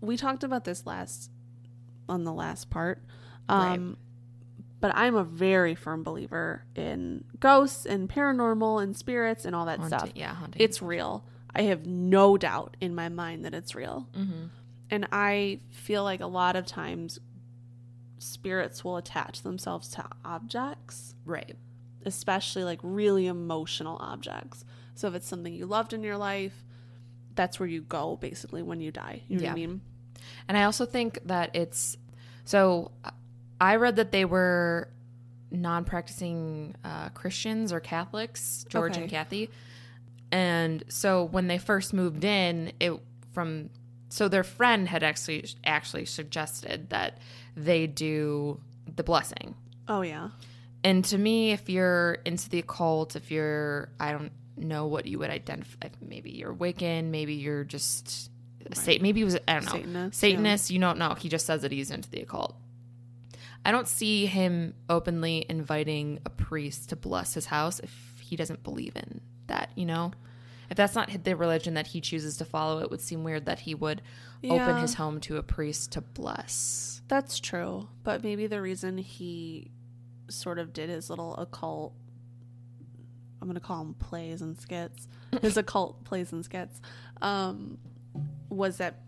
we 0.01 0.17
talked 0.17 0.43
about 0.43 0.65
this 0.65 0.85
last 0.85 1.31
on 2.07 2.23
the 2.23 2.33
last 2.33 2.69
part. 2.69 3.03
Um 3.47 3.97
but 4.79 4.91
I'm 4.95 5.15
a 5.15 5.23
very 5.23 5.75
firm 5.75 6.03
believer 6.03 6.63
in 6.75 7.25
ghosts 7.39 7.85
and 7.85 8.09
paranormal 8.09 8.81
and 8.81 8.95
spirits 8.95 9.45
and 9.45 9.55
all 9.55 9.65
that 9.65 9.83
stuff. 9.85 10.09
yeah, 10.15 10.33
haunting. 10.33 10.61
It's 10.61 10.81
real. 10.81 11.25
I 11.55 11.63
have 11.63 11.85
no 11.85 12.37
doubt 12.37 12.77
in 12.79 12.95
my 12.95 13.09
mind 13.09 13.45
that 13.45 13.53
it's 13.53 13.75
real. 13.75 14.07
mm-hmm. 14.15 14.45
And 14.91 15.07
I 15.11 15.59
feel 15.69 16.03
like 16.03 16.19
a 16.19 16.25
lot 16.25 16.55
of 16.55 16.65
times 16.65 17.19
spirits 18.17 18.83
will 18.83 18.97
attach 18.97 19.43
themselves 19.43 19.89
to 19.89 20.05
objects 20.25 21.15
right. 21.25 21.55
especially 22.05 22.63
like 22.63 22.79
really 22.81 23.27
emotional 23.27 23.97
objects. 23.99 24.65
So 24.95 25.07
if 25.07 25.13
it's 25.13 25.27
something 25.27 25.53
you 25.53 25.65
loved 25.65 25.93
in 25.93 26.03
your 26.03 26.17
life, 26.17 26.65
that's 27.35 27.59
where 27.59 27.69
you 27.69 27.81
go 27.81 28.17
basically 28.17 28.61
when 28.61 28.81
you 28.81 28.91
die. 28.91 29.21
You 29.27 29.37
know 29.37 29.43
what 29.45 29.51
I 29.51 29.55
mean? 29.55 29.81
And 30.47 30.57
I 30.57 30.63
also 30.63 30.85
think 30.85 31.19
that 31.25 31.55
it's 31.55 31.95
so. 32.43 32.91
I 33.61 33.75
read 33.77 33.95
that 33.97 34.11
they 34.11 34.25
were 34.25 34.89
non-practicing 35.51 36.75
uh, 36.83 37.09
Christians 37.09 37.71
or 37.71 37.79
Catholics, 37.79 38.65
George 38.69 38.97
and 38.97 39.09
Kathy, 39.09 39.49
and 40.31 40.83
so 40.89 41.23
when 41.23 41.47
they 41.47 41.57
first 41.57 41.93
moved 41.93 42.23
in, 42.23 42.73
it 42.79 42.93
from 43.33 43.69
so 44.09 44.27
their 44.27 44.43
friend 44.43 44.87
had 44.87 45.03
actually 45.03 45.45
actually 45.63 46.05
suggested 46.05 46.89
that 46.89 47.19
they 47.55 47.87
do 47.87 48.59
the 48.95 49.03
blessing. 49.03 49.55
Oh 49.87 50.01
yeah. 50.01 50.29
And 50.83 51.03
to 51.05 51.17
me, 51.17 51.51
if 51.51 51.69
you're 51.69 52.19
into 52.25 52.49
the 52.49 52.59
occult, 52.59 53.15
if 53.15 53.31
you're, 53.31 53.89
I 53.99 54.13
don't 54.13 54.31
know 54.55 54.87
what 54.87 55.05
you 55.05 55.19
would 55.19 55.29
identify. 55.29 55.89
Maybe 56.01 56.31
you're 56.31 56.53
Wiccan. 56.53 57.05
Maybe 57.05 57.33
you're 57.33 57.65
just, 57.65 58.31
Satan. 58.73 59.03
Maybe 59.03 59.19
he 59.19 59.23
was, 59.25 59.37
I 59.47 59.59
don't 59.59 59.65
know, 59.65 59.71
Satanist, 59.71 60.19
Satanist. 60.19 60.71
You 60.71 60.79
don't 60.79 60.97
know. 60.97 61.15
He 61.15 61.27
just 61.27 61.45
says 61.45 61.63
that 61.63 61.71
he's 61.71 61.91
into 61.91 62.09
the 62.09 62.21
occult. 62.21 62.55
I 63.65 63.71
don't 63.71 63.89
see 63.89 64.25
him 64.25 64.73
openly 64.89 65.45
inviting 65.49 66.19
a 66.25 66.29
priest 66.29 66.89
to 66.89 66.95
bless 66.95 67.33
his 67.33 67.47
house 67.47 67.79
if 67.79 67.93
he 68.21 68.37
doesn't 68.37 68.63
believe 68.63 68.95
in 68.95 69.19
that. 69.49 69.69
You 69.75 69.85
know, 69.85 70.11
if 70.69 70.77
that's 70.77 70.95
not 70.95 71.11
the 71.23 71.35
religion 71.35 71.73
that 71.75 71.87
he 71.87 72.01
chooses 72.01 72.37
to 72.37 72.45
follow, 72.45 72.79
it 72.79 72.89
would 72.89 73.01
seem 73.01 73.23
weird 73.23 73.45
that 73.45 73.59
he 73.59 73.75
would 73.75 74.01
open 74.43 74.77
his 74.77 74.95
home 74.95 75.19
to 75.21 75.37
a 75.37 75.43
priest 75.43 75.91
to 75.93 76.01
bless. 76.01 77.01
That's 77.07 77.39
true. 77.39 77.89
But 78.03 78.23
maybe 78.23 78.47
the 78.47 78.61
reason 78.61 78.97
he 78.97 79.71
sort 80.29 80.59
of 80.59 80.73
did 80.73 80.89
his 80.89 81.09
little 81.09 81.35
occult 81.35 81.93
I'm 83.41 83.47
gonna 83.47 83.59
call 83.59 83.83
them 83.83 83.93
plays 83.93 84.41
and 84.41 84.59
skits. 84.59 85.07
His 85.41 85.57
occult 85.57 86.03
plays 86.03 86.31
and 86.31 86.43
skits. 86.43 86.81
Um, 87.21 87.77
was 88.49 88.77
that 88.77 89.01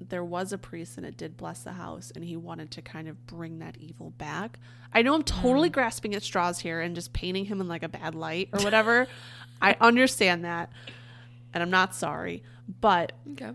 there 0.00 0.24
was 0.24 0.52
a 0.52 0.58
priest 0.58 0.96
and 0.96 1.06
it 1.06 1.16
did 1.16 1.36
bless 1.36 1.62
the 1.62 1.72
house 1.72 2.12
and 2.14 2.24
he 2.24 2.36
wanted 2.36 2.70
to 2.72 2.82
kind 2.82 3.08
of 3.08 3.26
bring 3.26 3.58
that 3.58 3.76
evil 3.78 4.10
back. 4.10 4.58
I 4.92 5.02
know 5.02 5.14
I'm 5.14 5.22
totally 5.22 5.68
grasping 5.68 6.14
at 6.14 6.22
straws 6.22 6.58
here 6.58 6.80
and 6.80 6.94
just 6.94 7.12
painting 7.12 7.44
him 7.44 7.60
in 7.60 7.68
like 7.68 7.82
a 7.82 7.88
bad 7.88 8.14
light 8.14 8.48
or 8.52 8.62
whatever. 8.62 9.06
I 9.62 9.76
understand 9.80 10.44
that. 10.44 10.70
And 11.52 11.62
I'm 11.62 11.70
not 11.70 11.94
sorry. 11.94 12.42
But 12.80 13.12
Okay. 13.32 13.52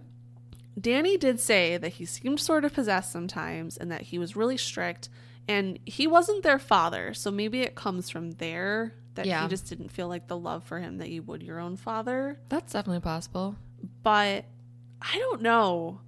Danny 0.80 1.18
did 1.18 1.40
say 1.40 1.76
that 1.78 1.94
he 1.94 2.06
seemed 2.06 2.40
sort 2.40 2.64
of 2.64 2.74
possessed 2.74 3.12
sometimes 3.12 3.76
and 3.76 3.92
that 3.92 4.04
he 4.04 4.18
was 4.18 4.36
really 4.36 4.56
strict 4.58 5.10
and 5.48 5.78
he 5.86 6.08
wasn't 6.08 6.44
their 6.44 6.60
father. 6.60 7.14
So 7.14 7.32
maybe 7.32 7.62
it 7.62 7.76
comes 7.76 8.10
from 8.10 8.32
there 8.32 8.94
that 9.16 9.26
Yeah. 9.26 9.44
he 9.44 9.50
just 9.50 9.68
didn't 9.68 9.90
feel 9.92 10.08
like 10.08 10.28
the 10.28 10.38
love 10.38 10.64
for 10.64 10.80
him 10.80 10.98
that 11.00 11.10
you 11.10 11.22
would 11.24 11.44
your 11.44 11.60
own 11.60 11.76
father. 11.76 12.40
That's 12.50 12.72
definitely 12.72 13.02
possible. 13.02 13.56
But 14.04 14.46
I 15.02 15.18
don't 15.18 15.42
know. 15.42 16.02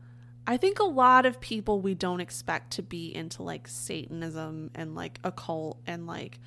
I 0.47 0.57
think 0.57 0.79
a 0.79 0.83
lot 0.85 1.25
of 1.25 1.39
people 1.41 1.81
we 1.81 1.93
don't 1.93 2.19
expect 2.21 2.71
to 2.73 2.83
be 2.83 3.13
into 3.13 3.43
like 3.43 3.67
Satanism 3.67 4.71
and 4.75 4.95
like 4.95 5.19
occult 5.23 5.81
and 5.85 6.07
like 6.07 6.39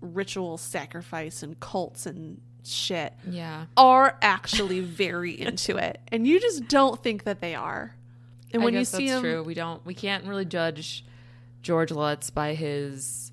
ritual 0.00 0.58
sacrifice 0.58 1.42
and 1.42 1.58
cults 1.58 2.06
and 2.06 2.40
shit 2.72 3.12
Yeah. 3.28 3.66
are 3.76 4.16
actually 4.22 4.80
very 4.80 5.32
into 5.40 5.76
it. 5.76 6.00
And 6.08 6.26
you 6.26 6.40
just 6.40 6.68
don't 6.68 7.02
think 7.02 7.24
that 7.24 7.40
they 7.40 7.54
are. 7.54 7.94
And 8.52 8.62
when 8.64 8.74
I 8.76 8.80
you 8.80 8.84
see 8.84 9.08
that's 9.08 9.20
true. 9.20 9.42
We 9.42 9.54
don't. 9.54 9.84
We 9.84 9.94
can't 9.94 10.24
really 10.24 10.44
judge 10.44 11.04
George 11.62 11.90
Lutz 11.90 12.30
by 12.30 12.54
his 12.54 13.32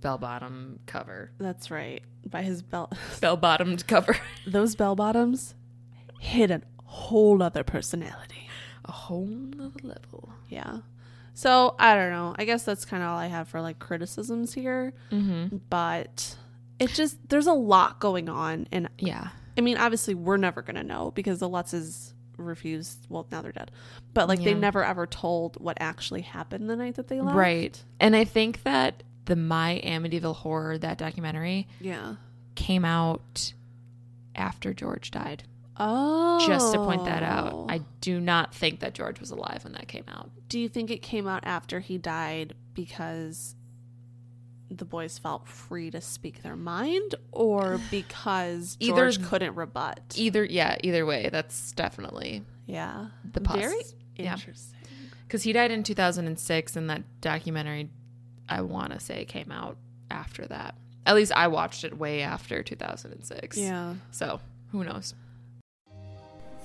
bell 0.00 0.18
bottom 0.18 0.80
cover. 0.86 1.30
That's 1.38 1.70
right. 1.70 2.02
By 2.28 2.42
his 2.42 2.60
belt 2.62 2.92
Bell 3.20 3.36
bottomed 3.38 3.86
cover. 3.86 4.16
those 4.46 4.74
bell 4.74 4.94
bottoms 4.96 5.54
hit 6.20 6.50
a 6.50 6.60
whole 6.84 7.42
other 7.42 7.62
personality. 7.64 8.48
A 8.84 8.92
whole 8.92 9.26
nother 9.26 9.80
level. 9.82 10.30
Yeah. 10.48 10.78
So 11.34 11.76
I 11.78 11.94
don't 11.94 12.10
know. 12.10 12.34
I 12.36 12.44
guess 12.44 12.64
that's 12.64 12.84
kind 12.84 13.02
of 13.02 13.10
all 13.10 13.16
I 13.18 13.26
have 13.28 13.48
for 13.48 13.60
like 13.60 13.78
criticisms 13.78 14.52
here. 14.54 14.92
Mm-hmm. 15.12 15.58
But 15.70 16.36
it 16.78 16.90
just 16.90 17.16
there's 17.28 17.46
a 17.46 17.52
lot 17.52 18.00
going 18.00 18.28
on, 18.28 18.66
and 18.72 18.88
Yeah. 18.98 19.28
I 19.56 19.60
mean, 19.60 19.76
obviously 19.76 20.14
we're 20.14 20.36
never 20.36 20.62
gonna 20.62 20.84
know 20.84 21.10
because 21.12 21.40
the 21.40 21.48
Lutzes 21.48 22.12
refused. 22.36 23.06
Well, 23.08 23.26
now 23.32 23.42
they're 23.42 23.50
dead, 23.52 23.70
but 24.14 24.28
like 24.28 24.42
they 24.42 24.54
never 24.54 24.84
ever 24.84 25.06
told 25.06 25.56
what 25.60 25.76
actually 25.80 26.22
happened 26.22 26.70
the 26.70 26.76
night 26.76 26.94
that 26.94 27.08
they 27.08 27.20
left. 27.20 27.36
Right. 27.36 27.82
And 27.98 28.14
I 28.14 28.24
think 28.24 28.62
that 28.62 29.02
the 29.24 29.34
My 29.36 29.80
Amityville 29.84 30.36
Horror, 30.36 30.78
that 30.78 30.96
documentary, 30.98 31.66
Yeah. 31.80 32.14
came 32.54 32.84
out 32.84 33.52
after 34.36 34.72
George 34.72 35.10
died. 35.10 35.42
Oh. 35.76 36.44
Just 36.46 36.72
to 36.72 36.78
point 36.78 37.04
that 37.04 37.22
out. 37.22 37.52
Oh. 37.52 37.66
I 37.68 37.82
do 38.00 38.20
not 38.20 38.54
think 38.54 38.80
that 38.80 38.94
George 38.94 39.20
was 39.20 39.30
alive 39.30 39.64
when 39.64 39.72
that 39.74 39.86
came 39.88 40.04
out. 40.08 40.30
Do 40.48 40.58
you 40.58 40.68
think 40.68 40.90
it 40.90 41.02
came 41.02 41.26
out 41.28 41.44
after 41.44 41.80
he 41.80 41.98
died 41.98 42.54
because 42.74 43.54
the 44.70 44.84
boys 44.84 45.18
felt 45.18 45.46
free 45.48 45.90
to 45.90 46.00
speak 46.00 46.42
their 46.42 46.56
mind 46.56 47.14
or 47.32 47.80
because 47.90 48.76
Either- 48.80 48.94
George 49.10 49.22
couldn't 49.28 49.54
rebut? 49.54 50.00
Either, 50.16 50.44
yeah, 50.44 50.76
either 50.82 51.04
way, 51.06 51.28
that's 51.30 51.72
definitely 51.72 52.42
yeah. 52.66 53.06
the 53.32 53.40
pos- 53.40 53.56
Very 53.56 53.82
yeah. 54.16 54.34
interesting. 54.34 54.78
because 55.26 55.42
he 55.42 55.52
died 55.52 55.70
in 55.70 55.82
2006 55.82 56.76
and 56.76 56.90
that 56.90 57.02
documentary 57.20 57.88
i 58.48 58.60
want 58.62 58.92
to 58.92 58.98
say 59.00 59.24
came 59.24 59.50
out 59.52 59.76
after 60.10 60.46
that 60.46 60.74
At 61.06 61.14
least 61.16 61.32
I 61.32 61.48
watched 61.48 61.84
it 61.84 61.96
way 61.98 62.22
after 62.22 62.62
2006. 62.62 63.56
Yeah. 63.56 63.94
So 64.10 64.40
who 64.72 64.84
knows? 64.84 65.14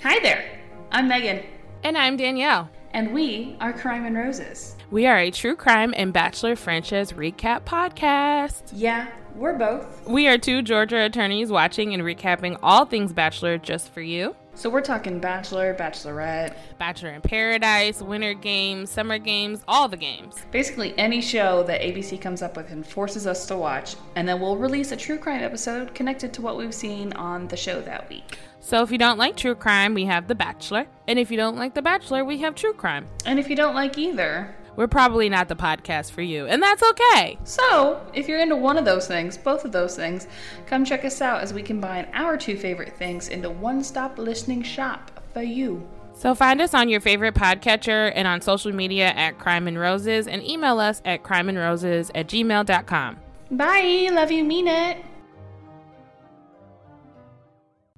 Hi 0.01 0.19
there, 0.19 0.59
I'm 0.91 1.07
Megan, 1.07 1.43
And 1.83 1.97
I'm 1.97 2.17
Danielle. 2.17 2.69
and 2.93 3.11
we 3.13 3.55
are 3.59 3.73
Crime 3.73 4.05
and 4.05 4.15
Roses. 4.15 4.75
We 4.91 5.07
are 5.07 5.17
a 5.17 5.31
true 5.31 5.55
crime 5.55 5.93
and 5.97 6.13
Bachelor 6.13 6.55
franchise 6.55 7.11
recap 7.11 7.63
podcast. 7.63 8.61
Yeah, 8.71 9.07
we're 9.35 9.57
both. 9.57 10.07
We 10.07 10.27
are 10.27 10.37
two 10.37 10.61
Georgia 10.61 10.99
attorneys 11.05 11.49
watching 11.49 11.93
and 11.93 12.03
recapping 12.03 12.59
all 12.61 12.85
things 12.85 13.11
Bachelor 13.11 13.57
just 13.57 13.91
for 13.91 14.01
you. 14.01 14.35
So 14.55 14.69
we're 14.69 14.81
talking 14.81 15.19
Bachelor, 15.19 15.73
Bachelorette, 15.73 16.53
Bachelor 16.77 17.09
in 17.09 17.21
Paradise, 17.21 18.03
Winter 18.03 18.35
Games, 18.35 18.91
Summer 18.91 19.17
Games, 19.17 19.63
all 19.67 19.87
the 19.87 19.97
games. 19.97 20.35
basically 20.51 20.93
any 20.97 21.21
show 21.21 21.63
that 21.63 21.81
ABC 21.81 22.21
comes 22.21 22.43
up 22.43 22.55
with 22.55 22.69
and 22.71 22.85
forces 22.85 23.25
us 23.25 23.47
to 23.47 23.57
watch, 23.57 23.95
and 24.15 24.29
then 24.29 24.39
we'll 24.39 24.55
release 24.55 24.91
a 24.91 24.95
true 24.95 25.17
crime 25.17 25.43
episode 25.43 25.95
connected 25.95 26.33
to 26.33 26.43
what 26.43 26.55
we've 26.55 26.73
seen 26.73 27.11
on 27.13 27.47
the 27.47 27.57
show 27.57 27.81
that 27.81 28.07
week. 28.09 28.37
So 28.59 28.83
if 28.83 28.91
you 28.91 28.99
don't 28.99 29.17
like 29.17 29.35
true 29.35 29.55
crime, 29.55 29.95
we 29.95 30.05
have 30.05 30.27
The 30.27 30.35
Bachelor. 30.35 30.85
And 31.07 31.17
if 31.17 31.31
you 31.31 31.35
don't 31.35 31.57
like 31.57 31.73
The 31.73 31.81
Bachelor, 31.81 32.23
we 32.23 32.37
have 32.37 32.53
true 32.53 32.73
crime. 32.73 33.07
And 33.25 33.39
if 33.39 33.49
you 33.49 33.55
don't 33.55 33.75
like 33.75 33.97
either, 33.97 34.55
We're 34.75 34.87
probably 34.87 35.29
not 35.29 35.49
the 35.49 35.55
podcast 35.55 36.11
for 36.11 36.21
you, 36.21 36.47
and 36.47 36.61
that's 36.61 36.81
okay. 36.81 37.37
so 37.43 38.01
if 38.13 38.27
you're 38.27 38.39
into 38.39 38.55
one 38.55 38.77
of 38.77 38.85
those 38.85 39.07
things, 39.07 39.37
both 39.37 39.65
of 39.65 39.71
those 39.71 39.95
things, 39.95 40.27
come 40.65 40.83
check 40.83 41.05
us 41.05 41.21
out 41.21 41.41
as 41.41 41.53
we 41.53 41.61
combine 41.61 42.07
our 42.13 42.37
two 42.37 42.57
favorite 42.57 42.95
things 42.97 43.27
into 43.27 43.49
one 43.49 43.83
stop 43.83 44.17
listening 44.17 44.63
shop 44.63 45.11
for 45.33 45.41
you. 45.43 45.87
So 46.15 46.35
find 46.35 46.61
us 46.61 46.73
on 46.73 46.89
your 46.89 47.01
favorite 47.01 47.33
podcatcher 47.33 48.11
and 48.15 48.27
on 48.27 48.41
social 48.41 48.71
media 48.71 49.07
at 49.07 49.39
Crime 49.39 49.67
and 49.67 49.79
Roses 49.79 50.27
and 50.27 50.43
email 50.43 50.79
us 50.79 51.01
at 51.05 51.23
crimeandroses 51.23 52.11
at 52.13 52.27
gmail.com. 52.27 53.17
Bye, 53.51 54.09
love 54.11 54.31
you, 54.31 54.43
mean 54.43 54.67
it. 54.67 54.97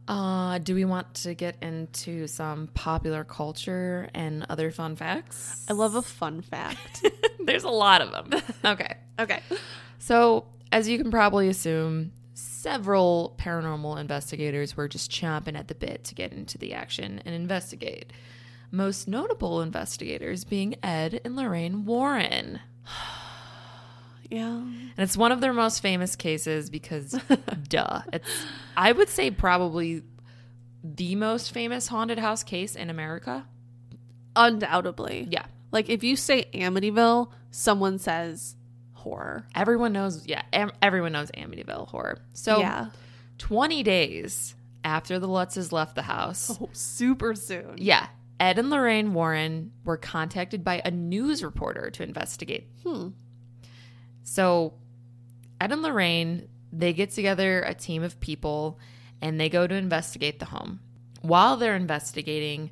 Uh, 0.08 0.60
do 0.60 0.76
we 0.76 0.86
want 0.86 1.12
to 1.16 1.34
get 1.34 1.58
into 1.62 2.28
some 2.28 2.68
popular 2.74 3.24
culture 3.24 4.10
and 4.14 4.46
other 4.50 4.70
fun 4.70 4.96
facts? 4.96 5.66
I 5.68 5.74
love 5.74 5.96
a 5.96 6.02
fun 6.02 6.42
fact. 6.42 7.06
There's 7.40 7.64
a 7.64 7.70
lot 7.70 8.02
of 8.02 8.12
them. 8.12 8.42
Okay. 8.66 8.96
okay. 9.20 9.42
So, 10.00 10.46
as 10.72 10.88
you 10.88 10.98
can 10.98 11.12
probably 11.12 11.50
assume, 11.50 12.12
several 12.34 13.36
paranormal 13.38 14.00
investigators 14.00 14.76
were 14.76 14.88
just 14.88 15.12
chomping 15.12 15.58
at 15.58 15.68
the 15.68 15.76
bit 15.76 16.04
to 16.06 16.16
get 16.16 16.34
into 16.34 16.58
the 16.58 16.74
action 16.74 17.22
and 17.26 17.36
investigate. 17.36 18.12
Most 18.72 19.08
notable 19.08 19.62
investigators 19.62 20.44
being 20.44 20.76
Ed 20.84 21.22
and 21.24 21.36
Lorraine 21.36 21.86
Warren. 21.86 22.60
Yeah. 24.30 24.58
And 24.58 24.94
it's 24.98 25.16
one 25.18 25.32
of 25.32 25.42
their 25.42 25.54
most 25.54 25.82
famous 25.82 26.16
cases 26.16 26.70
because, 26.70 27.12
duh, 27.70 28.02
it's, 28.14 28.28
I 28.78 28.92
would 28.92 29.10
say, 29.10 29.32
probably 29.32 30.04
the 30.84 31.16
most 31.16 31.52
famous 31.52 31.88
haunted 31.88 32.20
house 32.20 32.44
case 32.44 32.76
in 32.76 32.90
America. 32.90 33.46
Undoubtedly. 34.36 35.28
Yeah. 35.30 35.46
Like 35.72 35.90
if 35.90 36.04
you 36.04 36.16
say 36.16 36.46
Amityville, 36.54 37.32
someone 37.52 38.00
says 38.00 38.56
horror. 38.94 39.48
Everyone 39.56 39.94
knows, 39.94 40.26
yeah, 40.28 40.44
em- 40.54 40.72
everyone 40.82 41.12
knows 41.14 41.32
Amityville 41.32 41.88
horror. 41.88 42.20
So, 42.34 42.60
yeah. 42.60 42.88
20 43.38 43.84
days 43.84 44.56
after 44.84 45.20
the 45.20 45.28
Lutzes 45.28 45.72
left 45.72 45.96
the 45.96 46.02
house, 46.04 46.58
Oh, 46.62 46.70
super 46.72 47.36
soon. 47.36 47.74
yeah, 47.78 48.08
Ed 48.40 48.60
and 48.60 48.70
Lorraine 48.70 49.14
Warren 49.14 49.72
were 49.84 49.98
contacted 49.98 50.64
by 50.64 50.82
a 50.86 50.92
news 50.92 51.44
reporter 51.44 51.90
to 51.92 52.04
investigate. 52.04 52.68
Hmm. 52.86 53.10
So, 54.26 54.74
Ed 55.62 55.72
and 55.72 55.84
Lorraine, 55.84 56.50
they 56.74 56.94
get 56.94 57.12
together 57.12 57.62
a 57.62 57.76
team 57.76 58.04
of 58.04 58.20
people 58.20 58.80
and 59.22 59.40
they 59.40 59.50
go 59.50 59.68
to 59.68 59.76
investigate 59.76 60.40
the 60.40 60.46
home. 60.46 60.82
While 61.22 61.58
they're 61.58 61.76
investigating, 61.76 62.72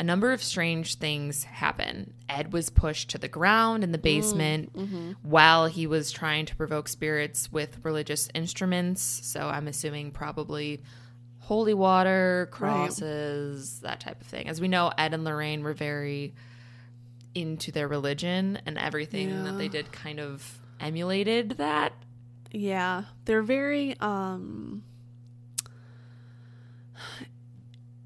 a 0.00 0.02
number 0.02 0.32
of 0.32 0.42
strange 0.42 0.96
things 0.96 1.44
happen. 1.44 2.14
Ed 2.28 2.54
was 2.54 2.70
pushed 2.70 3.10
to 3.10 3.18
the 3.18 3.28
ground 3.28 3.84
in 3.84 3.92
the 3.92 3.98
mm, 3.98 4.02
basement 4.02 4.72
mm-hmm. 4.72 5.12
while 5.22 5.66
he 5.66 5.86
was 5.86 6.10
trying 6.10 6.46
to 6.46 6.56
provoke 6.56 6.88
spirits 6.88 7.52
with 7.52 7.84
religious 7.84 8.30
instruments. 8.34 9.02
So, 9.02 9.46
I'm 9.46 9.68
assuming 9.68 10.10
probably 10.10 10.82
holy 11.38 11.74
water, 11.74 12.48
crosses, 12.50 13.80
that 13.80 14.00
type 14.00 14.22
of 14.22 14.26
thing. 14.26 14.48
As 14.48 14.58
we 14.58 14.68
know, 14.68 14.90
Ed 14.96 15.12
and 15.12 15.22
Lorraine 15.22 15.62
were 15.62 15.74
very 15.74 16.32
into 17.34 17.70
their 17.72 17.88
religion 17.88 18.58
and 18.64 18.78
everything 18.78 19.44
that 19.44 19.58
they 19.58 19.68
did 19.68 19.92
kind 19.92 20.18
of 20.18 20.60
emulated 20.80 21.50
that. 21.58 21.92
Yeah. 22.50 23.04
They're 23.24 23.42
very 23.42 23.96
um 24.00 24.82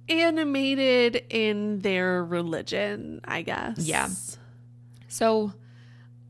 animated 0.08 1.24
in 1.30 1.80
their 1.80 2.24
religion, 2.24 3.20
I 3.24 3.42
guess. 3.42 3.78
Yeah. 3.78 4.08
So 5.08 5.52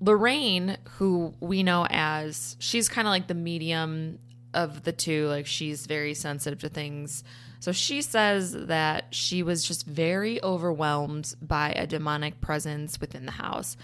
Lorraine, 0.01 0.77
who 0.97 1.35
we 1.41 1.63
know 1.63 1.87
as 1.91 2.57
she's 2.59 2.89
kind 2.89 3.07
of 3.07 3.11
like 3.11 3.27
the 3.27 3.35
medium 3.35 4.19
of 4.55 4.85
the 4.85 4.93
two, 4.93 5.29
like 5.29 5.47
she's 5.47 5.87
very 5.87 6.15
sensitive 6.15 6.61
to 6.61 6.69
things. 6.69 7.25
So 7.61 7.73
she 7.73 8.03
says 8.03 8.53
that 8.53 9.07
she 9.11 9.43
was 9.43 9.65
just 9.65 9.85
very 9.85 10.43
overwhelmed 10.43 11.35
by 11.43 11.73
a 11.73 11.87
demonic 11.87 12.41
presence 12.41 13.01
within 13.01 13.27
the 13.27 13.33
house. 13.33 13.77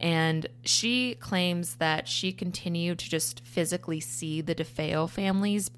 And 0.00 0.46
she 0.64 1.14
claims 1.16 1.76
that 1.76 2.06
she 2.08 2.32
continued 2.32 3.00
to 3.00 3.10
just 3.10 3.40
physically 3.44 3.98
see 4.00 4.40
the 4.40 4.54
DeFeo 4.54 5.08
families, 5.10 5.70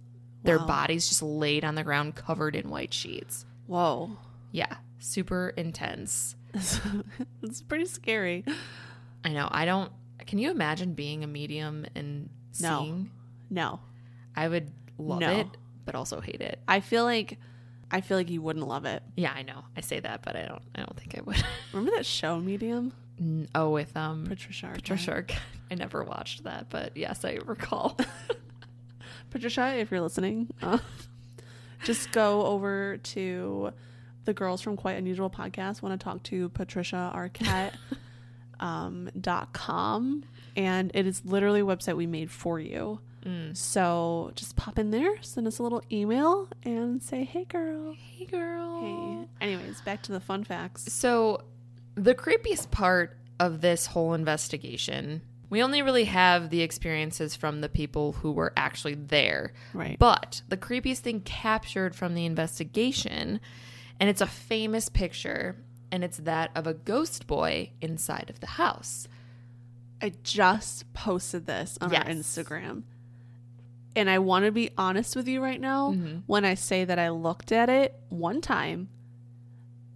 their 0.42 0.58
Wow. 0.58 0.66
bodies 0.66 1.08
just 1.08 1.22
laid 1.22 1.64
on 1.64 1.74
the 1.74 1.84
ground 1.84 2.14
covered 2.16 2.54
in 2.54 2.68
white 2.70 2.92
sheets. 2.92 3.46
Whoa. 3.66 4.16
Yeah, 4.52 4.76
super 4.98 5.50
intense. 5.56 6.36
it's 7.42 7.62
pretty 7.62 7.86
scary. 7.86 8.44
I 9.24 9.32
know. 9.32 9.48
I 9.50 9.64
don't. 9.64 9.90
Can 10.26 10.38
you 10.38 10.50
imagine 10.50 10.94
being 10.94 11.24
a 11.24 11.26
medium 11.26 11.86
and 11.94 12.28
No. 12.60 12.80
seeing? 12.82 13.10
No. 13.48 13.80
I 14.36 14.48
would 14.48 14.70
love 14.98 15.20
No. 15.20 15.30
it, 15.30 15.46
but 15.84 15.94
also 15.94 16.20
hate 16.20 16.40
it. 16.40 16.60
I 16.68 16.80
feel 16.80 17.04
like 17.04 17.38
I 17.92 18.00
feel 18.02 18.16
like 18.16 18.30
you 18.30 18.40
wouldn't 18.42 18.66
love 18.68 18.84
it. 18.84 19.02
Yeah, 19.16 19.32
I 19.34 19.42
know. 19.42 19.64
I 19.76 19.80
say 19.80 19.98
that, 20.00 20.22
but 20.22 20.36
I 20.36 20.44
don't. 20.46 20.62
I 20.74 20.78
don't 20.80 20.96
think 20.98 21.16
I 21.18 21.22
would. 21.22 21.42
Remember 21.72 21.96
that 21.96 22.06
show 22.06 22.38
Medium? 22.38 22.92
Oh, 23.54 23.70
with 23.70 23.96
um 23.96 24.24
Patricia 24.26 24.66
Arquette. 24.66 24.74
Patricia. 24.74 25.10
Arquette. 25.12 25.38
I 25.70 25.74
never 25.74 26.02
watched 26.02 26.44
that, 26.44 26.66
but 26.70 26.96
yes, 26.96 27.24
I 27.24 27.38
recall. 27.44 27.98
Patricia, 29.30 29.76
if 29.76 29.90
you're 29.90 30.00
listening, 30.00 30.48
uh, 30.62 30.78
just 31.84 32.10
go 32.12 32.46
over 32.46 32.96
to 32.98 33.72
the 34.24 34.32
girls 34.34 34.60
from 34.60 34.76
Quite 34.76 34.96
Unusual 34.96 35.30
podcast. 35.30 35.82
Want 35.82 35.98
to 35.98 36.02
talk 36.02 36.22
to 36.24 36.48
Patricia 36.50 37.12
Arquette 37.14 37.74
um, 38.60 39.10
dot 39.20 39.52
com, 39.52 40.24
and 40.56 40.90
it 40.94 41.06
is 41.06 41.24
literally 41.24 41.60
a 41.60 41.64
website 41.64 41.96
we 41.96 42.06
made 42.06 42.30
for 42.30 42.58
you. 42.58 43.00
Mm. 43.24 43.54
So 43.56 44.32
just 44.34 44.56
pop 44.56 44.78
in 44.78 44.90
there, 44.90 45.22
send 45.22 45.46
us 45.46 45.58
a 45.58 45.62
little 45.62 45.82
email, 45.92 46.48
and 46.64 47.02
say, 47.02 47.24
"Hey, 47.24 47.44
girl." 47.44 47.94
hey, 48.20 48.24
girl. 48.26 48.80
Hey. 48.80 49.46
Anyways, 49.46 49.80
back 49.82 50.02
to 50.04 50.12
the 50.12 50.20
fun 50.20 50.44
facts. 50.44 50.92
So, 50.92 51.42
the 51.94 52.14
creepiest 52.14 52.70
part 52.70 53.16
of 53.38 53.60
this 53.60 53.86
whole 53.86 54.14
investigation, 54.14 55.22
we 55.48 55.62
only 55.62 55.82
really 55.82 56.04
have 56.04 56.50
the 56.50 56.60
experiences 56.62 57.34
from 57.34 57.60
the 57.60 57.68
people 57.68 58.12
who 58.12 58.32
were 58.32 58.52
actually 58.56 58.94
there. 58.94 59.52
Right. 59.74 59.98
But 59.98 60.42
the 60.48 60.56
creepiest 60.56 60.98
thing 60.98 61.20
captured 61.22 61.94
from 61.94 62.14
the 62.14 62.24
investigation, 62.24 63.40
and 63.98 64.08
it's 64.08 64.20
a 64.20 64.26
famous 64.26 64.88
picture, 64.88 65.56
and 65.90 66.04
it's 66.04 66.18
that 66.18 66.50
of 66.54 66.66
a 66.66 66.74
ghost 66.74 67.26
boy 67.26 67.70
inside 67.80 68.30
of 68.30 68.38
the 68.40 68.46
house. 68.46 69.08
I 70.00 70.12
just 70.22 70.90
posted 70.92 71.46
this 71.46 71.76
on 71.80 71.94
our 71.94 72.04
Instagram. 72.04 72.84
And 73.96 74.08
I 74.08 74.20
want 74.20 74.44
to 74.44 74.52
be 74.52 74.70
honest 74.78 75.16
with 75.16 75.26
you 75.26 75.42
right 75.42 75.60
now 75.60 75.92
Mhm. 75.92 76.22
when 76.26 76.44
I 76.44 76.54
say 76.54 76.84
that 76.84 76.98
I 76.98 77.08
looked 77.10 77.50
at 77.50 77.68
it 77.68 77.98
one 78.08 78.40
time. 78.40 78.88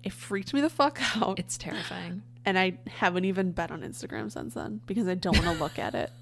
It 0.04 0.12
freaked 0.12 0.52
me 0.52 0.60
the 0.60 0.70
fuck 0.70 1.00
out. 1.16 1.38
It's 1.38 1.58
terrifying. 1.58 2.22
and 2.44 2.58
I 2.58 2.78
haven't 2.86 3.24
even 3.24 3.52
been 3.52 3.70
on 3.70 3.80
Instagram 3.82 4.30
since 4.30 4.54
then 4.54 4.80
because 4.86 5.08
I 5.08 5.14
don't 5.14 5.36
want 5.36 5.56
to 5.56 5.62
look 5.62 5.78
at 5.78 5.94
it. 5.94 6.10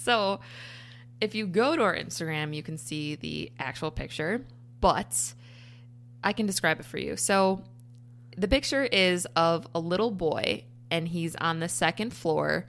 So, 0.00 0.40
if 1.20 1.34
you 1.34 1.46
go 1.46 1.76
to 1.76 1.82
our 1.82 1.94
Instagram, 1.94 2.54
you 2.54 2.62
can 2.62 2.78
see 2.78 3.16
the 3.16 3.52
actual 3.58 3.90
picture, 3.90 4.46
but 4.80 5.34
I 6.24 6.32
can 6.32 6.46
describe 6.46 6.80
it 6.80 6.86
for 6.86 6.98
you. 6.98 7.16
So, 7.16 7.62
the 8.36 8.48
picture 8.48 8.84
is 8.84 9.26
of 9.36 9.66
a 9.74 9.80
little 9.80 10.12
boy, 10.12 10.64
and 10.90 11.08
he's 11.08 11.36
on 11.36 11.58
the 11.58 11.68
second 11.68 12.14
floor, 12.14 12.66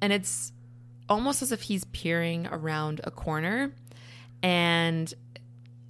and 0.00 0.12
it's 0.12 0.52
almost 1.08 1.42
as 1.42 1.50
if 1.50 1.62
he's 1.62 1.84
peering 1.84 2.46
around 2.46 3.00
a 3.02 3.10
corner, 3.10 3.72
and 4.42 5.12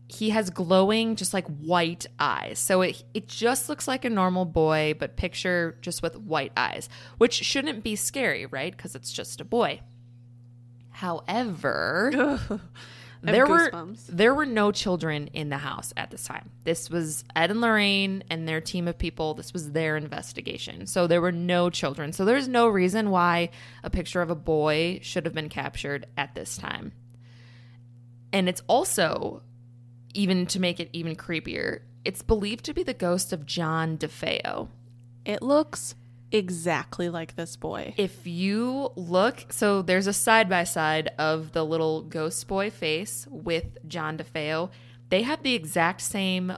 he 0.09 0.31
has 0.31 0.51
glowing, 0.51 1.17
just 1.17 1.35
like 1.35 1.47
white 1.47 2.07
eyes. 2.19 2.59
So 2.59 2.83
it 2.83 3.03
it 3.15 3.29
just 3.29 3.69
looks 3.69 3.89
like 3.89 4.05
a 4.05 4.11
normal 4.11 4.45
boy, 4.45 4.95
but 4.99 5.17
picture 5.17 5.77
just 5.81 6.03
with 6.03 6.17
white 6.17 6.53
eyes, 6.57 6.89
which 7.19 7.35
shouldn't 7.35 7.83
be 7.83 7.97
scary, 7.97 8.47
right? 8.47 8.77
Because 8.77 8.95
it's 8.95 9.13
just 9.13 9.41
a 9.41 9.45
boy. 9.45 9.81
However, 10.91 12.13
Ugh. 12.51 12.61
There 13.23 13.47
were 13.47 13.71
goosebumps. 13.71 14.07
there 14.09 14.35
were 14.35 14.47
no 14.47 14.71
children 14.71 15.29
in 15.33 15.49
the 15.49 15.59
house 15.59 15.93
at 15.97 16.11
this 16.11 16.25
time. 16.25 16.51
This 16.65 16.89
was 16.89 17.25
Ed 17.35 17.51
and 17.51 17.61
Lorraine 17.61 18.23
and 18.31 18.47
their 18.47 18.61
team 18.61 18.87
of 18.87 18.99
people. 18.99 19.35
This 19.35 19.53
was 19.53 19.73
their 19.73 19.97
investigation. 19.97 20.87
So 20.87 21.07
there 21.07 21.21
were 21.21 21.33
no 21.33 21.69
children. 21.71 22.13
So 22.13 22.25
there's 22.25 22.47
no 22.47 22.69
reason 22.69 23.11
why 23.11 23.51
a 23.83 23.91
picture 23.91 24.23
of 24.23 24.31
a 24.31 24.37
boy 24.37 25.01
should 25.03 25.25
have 25.25 25.35
been 25.35 25.49
captured 25.49 26.07
at 26.17 26.35
this 26.35 26.57
time. 26.57 26.93
And 28.33 28.49
it's 28.49 28.63
also 28.69 29.43
even 30.17 30.47
to 30.47 30.61
make 30.61 30.81
it 30.81 30.89
even 30.93 31.15
creepier, 31.17 31.81
it's 32.05 32.23
believed 32.23 32.65
to 32.67 32.75
be 32.75 32.83
the 32.83 32.95
ghost 32.95 33.33
of 33.33 33.47
John 33.47 33.99
DeFeo. 33.99 34.69
It 35.25 35.43
looks 35.43 35.95
exactly 36.33 37.09
like 37.09 37.37
this 37.37 37.57
boy. 37.57 37.95
If 37.97 38.27
you 38.27 38.91
look, 38.97 39.47
so 39.53 39.83
there's 39.83 40.07
a 40.07 40.13
side 40.13 40.49
by 40.49 40.65
side 40.65 41.11
of 41.19 41.53
the 41.53 41.65
little 41.65 42.03
ghost 42.03 42.47
boy 42.49 42.71
face 42.71 43.27
with 43.31 43.79
John 43.89 44.19
DeFeo. 44.19 44.71
They 45.09 45.23
have 45.23 45.43
the 45.43 45.55
exact 45.55 46.01
same, 46.01 46.53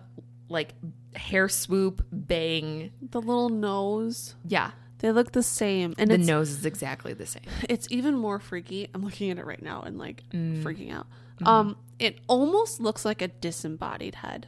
like, 0.49 0.75
hair 1.15 1.49
swoop, 1.49 2.05
bang. 2.13 2.93
The 3.03 3.21
little 3.21 3.49
nose, 3.51 4.35
Yeah, 4.45 4.71
they 4.99 5.13
look 5.13 5.33
the 5.33 5.43
same, 5.43 5.95
and 5.99 6.11
the 6.11 6.19
nose 6.19 6.51
is 6.51 6.65
exactly 6.67 7.13
the 7.15 7.27
same. 7.27 7.43
it's 7.69 7.87
even 7.91 8.15
more 8.17 8.39
freaky. 8.39 8.89
I'm 8.95 9.05
looking 9.05 9.31
at 9.31 9.39
it 9.39 9.47
right 9.47 9.63
now 9.63 9.83
and 9.83 9.99
like 9.99 10.23
Mm. 10.33 10.63
freaking 10.63 10.93
out. 10.93 11.07
Mm-hmm. 11.39 11.47
Um, 11.49 11.77
it 11.99 12.19
almost 12.29 12.81
looks 12.81 13.05
like 13.05 13.21
a 13.23 13.29
disembodied 13.29 14.17
head. 14.17 14.47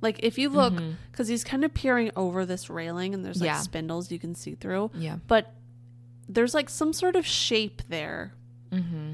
Like 0.00 0.20
if 0.22 0.38
you 0.38 0.48
look, 0.50 0.74
Mm-hmm. 0.74 0.90
because 1.10 1.28
he's 1.28 1.44
kind 1.44 1.64
of 1.64 1.72
peering 1.72 2.10
over 2.16 2.44
this 2.44 2.68
railing, 2.68 3.14
and 3.14 3.24
there's 3.24 3.40
like 3.40 3.46
Yeah. 3.46 3.60
spindles 3.60 4.10
you 4.10 4.18
can 4.18 4.34
see 4.34 4.54
through. 4.54 4.90
Yeah. 4.94 5.18
But 5.26 5.52
there's 6.28 6.54
like 6.54 6.68
some 6.68 6.92
sort 6.92 7.16
of 7.16 7.26
shape 7.26 7.82
there, 7.88 8.32
Mm-hmm. 8.72 9.12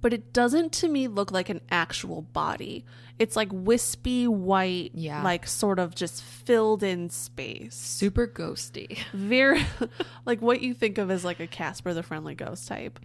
but 0.00 0.12
it 0.12 0.32
doesn't 0.32 0.72
to 0.74 0.88
me 0.88 1.08
look 1.08 1.32
like 1.32 1.48
an 1.48 1.60
actual 1.70 2.22
body. 2.22 2.84
It's 3.18 3.34
like 3.34 3.48
wispy 3.52 4.28
white, 4.28 4.92
Yeah. 4.94 5.22
like 5.24 5.46
sort 5.48 5.78
of 5.80 5.94
just 5.94 6.22
filled 6.22 6.82
in 6.84 7.10
space. 7.10 7.74
Super 7.74 8.28
ghosty. 8.28 8.98
Very 9.12 9.64
like 10.24 10.40
what 10.40 10.60
you 10.62 10.72
think 10.74 10.98
of 10.98 11.10
as 11.10 11.24
like 11.24 11.40
a 11.40 11.46
Casper 11.48 11.94
the 11.94 12.02
Friendly 12.04 12.34
Ghost 12.36 12.68
type. 12.68 13.00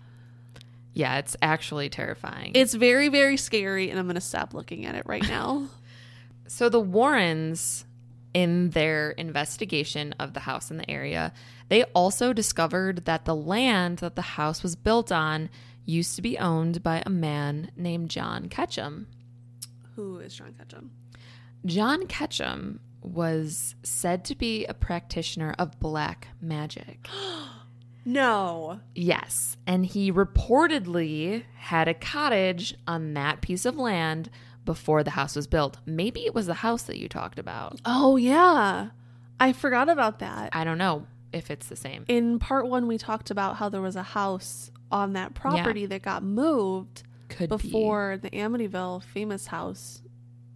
Yeah, 0.94 1.18
it's 1.18 1.36
actually 1.42 1.90
terrifying. 1.90 2.52
It's 2.54 2.74
very, 2.74 3.10
very 3.10 3.38
scary, 3.38 3.90
and 3.90 4.00
I'm 4.00 4.08
gonna 4.08 4.22
stop 4.22 4.54
looking 4.54 4.86
at 4.86 4.96
it 4.96 5.04
right 5.06 5.28
now. 5.28 5.68
So 6.46 6.70
the 6.70 6.80
Warrens, 6.80 7.86
in 8.34 8.72
their 8.72 9.12
investigation 9.12 10.14
of 10.20 10.34
the 10.34 10.42
house 10.42 10.70
in 10.70 10.78
the 10.78 10.90
area, 10.90 11.34
they 11.70 11.84
also 11.96 12.34
discovered 12.34 13.06
that 13.06 13.26
the 13.26 13.36
land 13.36 14.00
that 14.00 14.16
the 14.16 14.22
house 14.22 14.62
was 14.62 14.76
built 14.76 15.12
on 15.12 15.50
used 15.86 16.16
to 16.16 16.22
be 16.22 16.38
owned 16.38 16.84
by 16.84 17.02
a 17.06 17.10
man 17.10 17.72
named 17.76 18.10
John 18.10 18.50
Ketchum. 18.50 19.08
Who 19.96 20.20
is 20.20 20.36
John 20.36 20.54
Ketchum? 20.58 20.92
John 21.66 22.08
Ketchum 22.08 22.80
was 23.02 23.76
said 23.84 24.26
to 24.26 24.36
be 24.36 24.66
a 24.66 24.74
practitioner 24.74 25.56
of 25.58 25.80
black 25.80 26.28
magic. 26.42 27.08
No. 28.06 28.80
Yes, 28.96 29.58
and 29.66 29.86
he 29.86 30.12
reportedly 30.12 31.44
had 31.56 31.88
a 31.88 31.94
cottage 31.94 32.76
on 32.88 33.14
that 33.14 33.42
piece 33.42 33.66
of 33.66 33.78
land 33.78 34.30
before 34.66 35.04
the 35.04 35.12
house 35.12 35.36
was 35.36 35.48
built. 35.48 35.78
Maybe 35.86 36.26
it 36.26 36.34
was 36.34 36.48
the 36.48 36.54
house 36.56 36.84
that 36.84 36.98
you 36.98 37.08
talked 37.08 37.40
about. 37.40 37.80
Oh 37.86 38.16
yeah, 38.18 38.90
I 39.40 39.54
forgot 39.54 39.90
about 39.90 40.20
that. 40.20 40.50
I 40.54 40.64
don't 40.64 40.78
know 40.78 41.06
if 41.32 41.50
it's 41.50 41.68
the 41.68 41.76
same. 41.76 42.06
In 42.08 42.40
part 42.40 42.68
one, 42.68 42.88
we 42.88 42.98
talked 42.98 43.32
about 43.32 43.58
how 43.58 43.70
there 43.70 43.82
was 43.82 43.96
a 43.96 44.04
house 44.04 44.72
on 44.92 45.14
that 45.14 45.34
property 45.34 45.86
that 45.88 46.02
got 46.02 46.24
moved 46.24 47.04
Could 47.30 47.50
before 47.50 48.18
the 48.22 48.30
Amityville 48.30 49.04
famous 49.04 49.48
house 49.48 50.02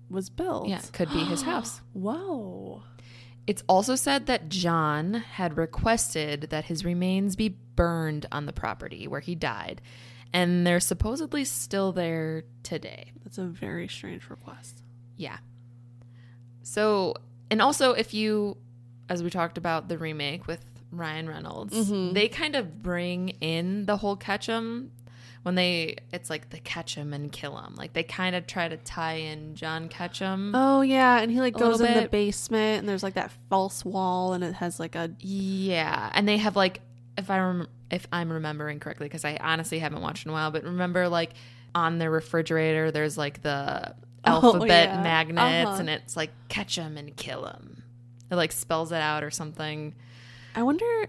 was 0.10 0.30
built. 0.30 0.70
Yeah, 0.70 0.82
could 0.94 1.10
be 1.10 1.24
his 1.24 1.42
house. 1.42 1.82
Whoa. 1.94 2.84
It's 3.48 3.64
also 3.70 3.96
said 3.96 4.26
that 4.26 4.50
John 4.50 5.14
had 5.14 5.58
requested 5.58 6.42
that 6.52 6.66
his 6.66 6.84
remains 6.84 7.36
be 7.38 7.50
burned 7.76 8.26
on 8.32 8.46
the 8.46 8.54
property 8.54 9.08
where 9.08 9.22
he 9.22 9.36
died, 9.36 9.82
and 10.34 10.68
they're 10.68 10.82
supposedly 10.82 11.46
still 11.46 11.94
there 11.94 12.44
today. 12.64 13.14
That's 13.24 13.38
a 13.38 13.46
very 13.46 13.88
strange 13.88 14.30
request. 14.30 14.84
Yeah. 15.16 15.38
So, 16.64 17.16
and 17.50 17.62
also 17.62 17.94
if 17.94 18.14
you, 18.14 18.58
as 19.08 19.24
we 19.24 19.30
talked 19.30 19.58
about 19.58 19.88
the 19.88 19.98
remake 19.98 20.48
with 20.48 20.64
Ryan 20.92 21.30
Reynolds, 21.30 21.74
Mhm. 21.74 22.14
they 22.14 22.28
kind 22.28 22.56
of 22.56 22.82
bring 22.84 23.30
in 23.42 23.86
the 23.86 23.98
whole 23.98 24.18
Ketchum 24.18 24.92
when 25.44 25.56
they, 25.56 25.98
it's 26.12 26.30
like 26.30 26.50
the 26.50 26.60
him 26.90 27.14
and 27.14 27.32
kill 27.32 27.58
him. 27.58 27.76
Like 27.76 27.94
they 27.94 28.04
kind 28.04 28.36
of 28.36 28.46
try 28.48 28.68
to 28.68 28.78
tie 28.78 29.14
in 29.16 29.56
John 29.56 29.90
Ketchum. 29.90 30.54
Oh 30.56 30.82
yeah, 30.82 31.20
and 31.20 31.32
he 31.32 31.40
like 31.40 31.54
goes 31.56 31.82
in 31.82 31.94
the 32.04 32.08
basement, 32.10 32.80
and 32.80 32.90
there's 32.90 33.04
like 33.04 33.16
that 33.16 33.32
false 33.50 33.84
wall, 33.84 34.34
and 34.34 34.44
it 34.44 34.54
has 34.56 34.80
like 34.80 34.96
a 34.96 35.12
Yeah, 35.20 36.12
and 36.14 36.28
they 36.28 36.38
have 36.38 36.56
like 36.56 36.82
if 37.18 37.30
I 37.30 37.40
rem- 37.40 37.68
if 37.90 38.06
I'm 38.12 38.32
remembering 38.32 38.80
correctly 38.80 39.08
because 39.08 39.26
I 39.26 39.38
honestly 39.42 39.80
haven't 39.80 40.02
watched 40.02 40.26
in 40.26 40.30
a 40.30 40.34
while, 40.34 40.52
but 40.52 40.64
remember 40.64 41.08
like 41.10 41.34
on 41.74 41.98
their 42.00 42.12
refrigerator 42.12 42.92
there's 42.92 43.18
like 43.18 43.42
the 43.42 43.96
Oh, 44.26 44.44
alphabet 44.54 44.90
yeah. 44.90 45.02
magnets 45.02 45.70
Uh-huh. 45.70 45.80
and 45.80 45.90
it's 45.90 46.18
like 46.18 46.32
catch 46.50 46.78
'em 46.78 46.98
and 46.98 47.16
kill 47.16 47.46
'em. 47.48 47.84
It 48.30 48.36
like 48.36 48.52
spells 48.52 48.92
it 48.92 49.00
out 49.02 49.24
or 49.24 49.32
something. 49.32 49.96
I 50.56 50.64
wonder 50.64 51.08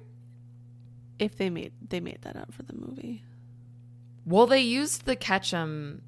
if 1.19 1.37
they 1.37 1.51
made 1.51 1.73
they 1.89 1.99
made 2.01 2.23
that 2.23 2.37
up 2.37 2.53
for 2.55 2.63
the 2.63 2.75
movie. 2.75 3.25
Well, 4.29 4.47
they 4.47 4.61
used 4.61 5.07
the 5.07 5.17
Ketchum. 5.17 6.03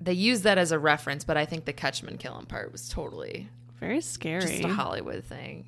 They 0.00 0.12
used 0.12 0.44
that 0.44 0.58
as 0.58 0.70
a 0.70 0.78
reference, 0.78 1.24
but 1.24 1.36
I 1.36 1.44
think 1.44 1.64
the 1.64 1.72
Ketchum 1.72 2.06
and 2.08 2.18
kill 2.18 2.36
'em 2.36 2.46
part 2.46 2.70
was 2.70 2.88
totally 2.88 3.48
Very 3.80 4.00
scary. 4.00 4.40
just 4.42 4.62
a 4.64 4.68
Hollywood 4.68 5.24
thing. 5.24 5.66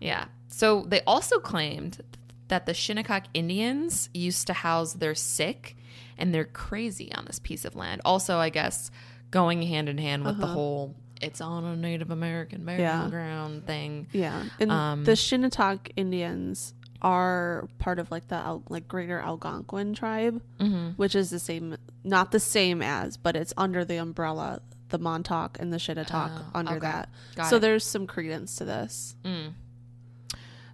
Yeah. 0.00 0.26
So 0.48 0.84
they 0.88 1.00
also 1.02 1.38
claimed 1.38 2.00
that 2.48 2.66
the 2.66 2.72
Shinnecock 2.74 3.24
Indians 3.34 4.08
used 4.14 4.46
to 4.46 4.52
house 4.52 4.94
their 4.94 5.14
sick 5.14 5.76
and 6.18 6.34
they're 6.34 6.44
crazy 6.44 7.12
on 7.14 7.24
this 7.26 7.38
piece 7.38 7.64
of 7.64 7.74
land. 7.76 8.00
Also, 8.04 8.38
I 8.38 8.48
guess 8.48 8.90
going 9.30 9.62
hand 9.62 9.88
in 9.88 9.98
hand 9.98 10.24
with 10.24 10.38
the 10.38 10.44
Uh-huh. 10.44 10.54
whole 10.54 10.94
it's 11.20 11.40
on 11.40 11.64
a 11.64 11.76
Native 11.76 12.10
American 12.10 12.64
burial 12.64 12.82
Yeah. 12.82 13.08
ground 13.08 13.64
thing. 13.64 14.08
Yeah, 14.12 14.42
and 14.58 14.70
Um, 14.72 15.04
the 15.04 15.14
Shinnecock 15.14 15.90
Indians 15.94 16.74
are 17.02 17.68
part 17.78 17.98
of 17.98 18.10
like 18.10 18.28
the 18.28 18.36
Al- 18.36 18.62
like 18.70 18.88
Greater 18.88 19.18
Algonquin 19.20 19.92
tribe, 19.94 20.40
Mm-hmm. 20.58 20.90
which 20.96 21.14
is 21.14 21.28
the 21.30 21.38
same, 21.38 21.76
not 22.04 22.32
the 22.32 22.40
same 22.40 22.80
as, 22.80 23.16
but 23.18 23.36
it's 23.36 23.52
under 23.56 23.84
the 23.84 23.96
umbrella 23.96 24.60
the 24.88 24.98
Montauk 24.98 25.58
and 25.60 25.72
the 25.72 25.78
Shinnecock 25.78 26.30
Oh, 26.34 26.50
under 26.54 26.72
okay. 26.72 26.80
that. 26.80 27.08
Got 27.34 27.46
so 27.48 27.56
it. 27.56 27.60
there's 27.60 27.84
some 27.84 28.06
credence 28.06 28.56
to 28.56 28.64
this. 28.64 29.14
Mm. 29.24 29.52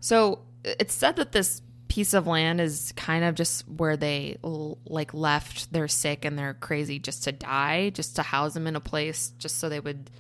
So 0.01 0.41
it's 0.64 0.95
said 0.95 1.17
that 1.17 1.33
this 1.33 1.62
piece 1.88 2.12
of 2.14 2.27
land 2.27 2.61
is 2.61 2.93
kind 2.97 3.25
of 3.25 3.35
just 3.35 3.67
where 3.69 3.97
they 3.97 4.37
l- 4.45 4.79
like 4.87 5.14
left 5.14 5.73
their 5.73 5.88
sick 5.88 6.25
and 6.25 6.38
they're 6.38 6.55
crazy 6.55 6.99
just 6.99 7.25
to 7.25 7.33
die, 7.33 7.91
just 7.91 8.17
to 8.17 8.23
house 8.23 8.55
them 8.55 8.67
in 8.67 8.77
a 8.77 8.81
place, 8.81 9.33
just 9.38 9.59
so 9.59 9.69
they 9.69 9.81
would, 9.81 10.11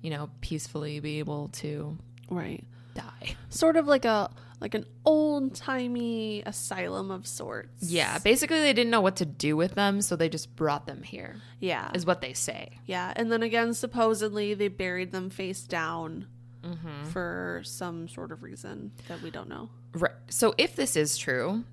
you 0.00 0.10
know, 0.10 0.30
peacefully 0.40 0.98
be 1.00 1.18
able 1.18 1.48
to 1.54 1.98
Right. 2.30 2.64
die. 2.94 3.36
Sort 3.50 3.76
of 3.76 3.86
like 3.86 4.04
a 4.04 4.30
like 4.60 4.74
an 4.74 4.84
old 5.04 5.54
timey 5.54 6.42
asylum 6.44 7.10
of 7.10 7.26
sorts. 7.26 7.82
Yeah, 7.90 8.18
basically 8.18 8.60
they 8.60 8.72
didn't 8.72 8.90
know 8.90 9.00
what 9.00 9.16
to 9.16 9.26
do 9.26 9.56
with 9.56 9.74
them, 9.74 10.00
so 10.02 10.16
they 10.16 10.28
just 10.28 10.54
brought 10.54 10.86
them 10.86 11.02
here. 11.02 11.36
Yeah. 11.60 11.90
Is 11.94 12.04
what 12.04 12.20
they 12.20 12.32
say. 12.34 12.78
Yeah. 12.86 13.12
And 13.16 13.32
then 13.32 13.42
again, 13.42 13.72
supposedly 13.74 14.54
they 14.54 14.68
buried 14.68 15.12
them 15.12 15.30
face 15.30 15.62
down 15.62 16.26
Mm-hmm. 16.62 17.04
for 17.08 17.62
some 17.64 18.06
sort 18.06 18.32
of 18.32 18.42
reason 18.42 18.92
that 19.08 19.22
we 19.22 19.30
don't 19.30 19.48
know. 19.48 19.70
Right. 19.94 20.12
So 20.28 20.54
if 20.58 20.76
this 20.76 20.94
is 20.94 21.16
true, 21.16 21.64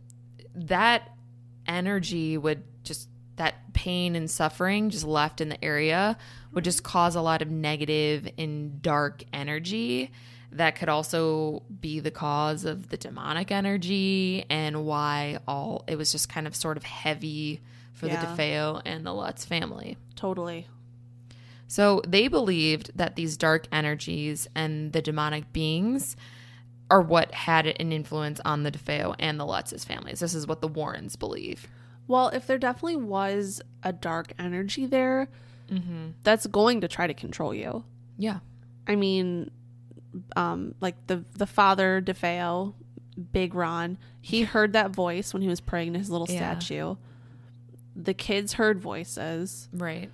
that 0.55 1.09
energy 1.67 2.37
would 2.37 2.63
just 2.85 3.09
that 3.35 3.73
pain 3.73 4.15
and 4.15 4.31
suffering 4.31 4.89
just 4.89 5.03
left 5.05 5.41
in 5.41 5.49
the 5.49 5.61
area 5.61 6.17
would 6.53 6.63
just 6.63 6.83
cause 6.83 7.15
a 7.15 7.21
lot 7.21 7.41
of 7.41 7.51
negative 7.51 8.29
and 8.37 8.81
dark 8.81 9.23
energy 9.33 10.09
that 10.57 10.75
could 10.75 10.89
also 10.89 11.63
be 11.79 11.99
the 11.99 12.11
cause 12.11 12.65
of 12.65 12.89
the 12.89 12.97
demonic 12.97 13.51
energy 13.51 14.45
and 14.49 14.85
why 14.85 15.39
all 15.47 15.83
it 15.87 15.97
was 15.97 16.11
just 16.11 16.29
kind 16.29 16.47
of 16.47 16.55
sort 16.55 16.77
of 16.77 16.83
heavy 16.83 17.61
for 17.93 18.07
Yeah. 18.07 18.21
the 18.21 18.41
DeFeo 18.43 18.81
and 18.85 19.05
the 19.05 19.13
Lutz 19.13 19.45
family. 19.45 19.97
Totally. 20.15 20.67
So 21.67 22.01
they 22.07 22.27
believed 22.27 22.91
that 22.95 23.15
these 23.15 23.37
dark 23.37 23.67
energies 23.71 24.47
and 24.55 24.93
the 24.93 25.01
demonic 25.01 25.51
beings 25.51 26.15
are 26.89 27.01
what 27.01 27.33
had 27.33 27.67
an 27.67 27.91
influence 27.91 28.39
on 28.45 28.63
the 28.63 28.71
DeFeo 28.71 29.15
and 29.19 29.39
the 29.39 29.45
Lutz's 29.45 29.83
families. 29.83 30.19
This 30.19 30.33
is 30.33 30.47
what 30.47 30.61
the 30.61 30.67
Warrens 30.67 31.15
believe. 31.17 31.67
Well, 32.07 32.29
if 32.29 32.47
there 32.47 32.57
definitely 32.57 32.95
was 32.95 33.61
a 33.83 33.91
dark 33.91 34.31
energy 34.39 34.85
there, 34.85 35.27
mm-hmm. 35.69 36.11
that's 36.23 36.47
going 36.47 36.81
to 36.81 36.87
try 36.87 37.07
to 37.07 37.13
control 37.13 37.53
you. 37.53 37.83
Yeah. 38.17 38.39
I 38.87 38.95
mean, 38.95 39.51
um, 40.35 40.75
like 40.81 40.95
the 41.07 41.23
the 41.35 41.47
father 41.47 42.01
DeFeo, 42.01 42.73
Big 43.31 43.53
Ron, 43.55 43.97
he 44.21 44.41
heard 44.53 44.73
that 44.73 44.91
voice 44.91 45.33
when 45.33 45.41
he 45.41 45.47
was 45.47 45.61
praying 45.61 45.93
to 45.93 45.99
his 45.99 46.09
little 46.09 46.27
Yeah. 46.29 46.57
statue. 46.59 46.95
the 47.95 48.13
kids 48.13 48.53
heard 48.53 48.79
voices. 48.79 49.69
Right. 49.73 50.11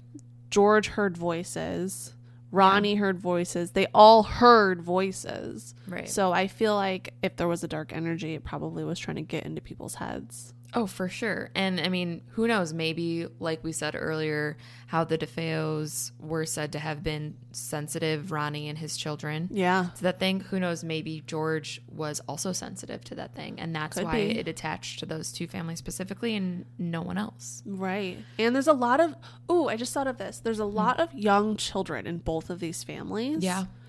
George 0.49 0.87
heard 0.87 1.17
voices. 1.17 2.13
Ronnie 2.51 2.95
heard 2.95 3.19
voices. 3.19 3.71
They 3.71 3.87
all 3.95 4.23
heard 4.23 4.81
voices. 4.81 5.73
Right. 5.87 6.07
So 6.07 6.31
I 6.31 6.47
feel 6.47 6.75
like 6.75 7.13
if 7.23 7.35
there 7.35 7.47
was 7.47 7.63
a 7.63 7.67
dark 7.67 7.91
energy, 7.91 8.35
it 8.35 8.43
probably 8.43 8.83
was 8.83 8.99
trying 8.99 9.15
to 9.15 9.21
get 9.23 9.45
into 9.45 9.59
people's 9.59 9.95
heads. 9.95 10.53
Oh, 10.76 10.88
for 10.88 11.07
sure. 11.07 11.49
And 11.55 11.80
I 11.80 11.89
mean, 11.89 12.21
who 12.32 12.47
knows? 12.47 12.74
Maybe, 12.74 13.28
like 13.39 13.63
we 13.63 13.71
said 13.71 13.95
earlier, 13.97 14.57
how 14.88 15.03
the 15.03 15.17
DeFeos 15.17 16.11
were 16.19 16.45
said 16.45 16.71
to 16.74 16.80
have 16.80 17.03
been 17.03 17.36
sensitive, 17.51 18.32
Ronnie 18.32 18.69
and 18.69 18.78
his 18.78 18.97
children. 18.97 19.49
Yeah. 19.51 19.88
To 19.97 20.03
that 20.03 20.19
thing, 20.19 20.39
who 20.39 20.59
knows? 20.59 20.84
Maybe 20.84 21.24
George 21.26 21.82
was 21.88 22.21
also 22.28 22.51
sensitive 22.51 23.03
to 23.05 23.15
that 23.15 23.36
thing, 23.36 23.59
and 23.59 23.76
that's 23.76 23.97
Could 23.97 24.05
why 24.05 24.28
be. 24.28 24.39
it 24.39 24.47
attached 24.47 24.99
to 24.99 25.05
those 25.05 25.32
two 25.32 25.47
families 25.47 25.80
specifically, 25.80 26.36
and 26.36 26.65
no 26.78 27.01
one 27.01 27.17
else. 27.17 27.61
Right. 27.65 28.17
And 28.39 28.55
there's 28.55 28.67
a 28.67 28.74
lot 28.74 28.99
of 28.99 29.15
oh, 29.49 29.67
I 29.67 29.76
just 29.76 29.93
thought 29.93 30.07
of 30.07 30.17
this. 30.17 30.39
There's 30.39 30.59
a 30.59 30.65
hmm. 30.65 30.76
lot 30.76 30.99
of 30.99 31.13
young 31.13 31.57
children 31.57 32.07
in 32.07 32.17
both 32.17 32.49
of 32.49 32.59
these 32.59 32.84
families. 32.84 33.43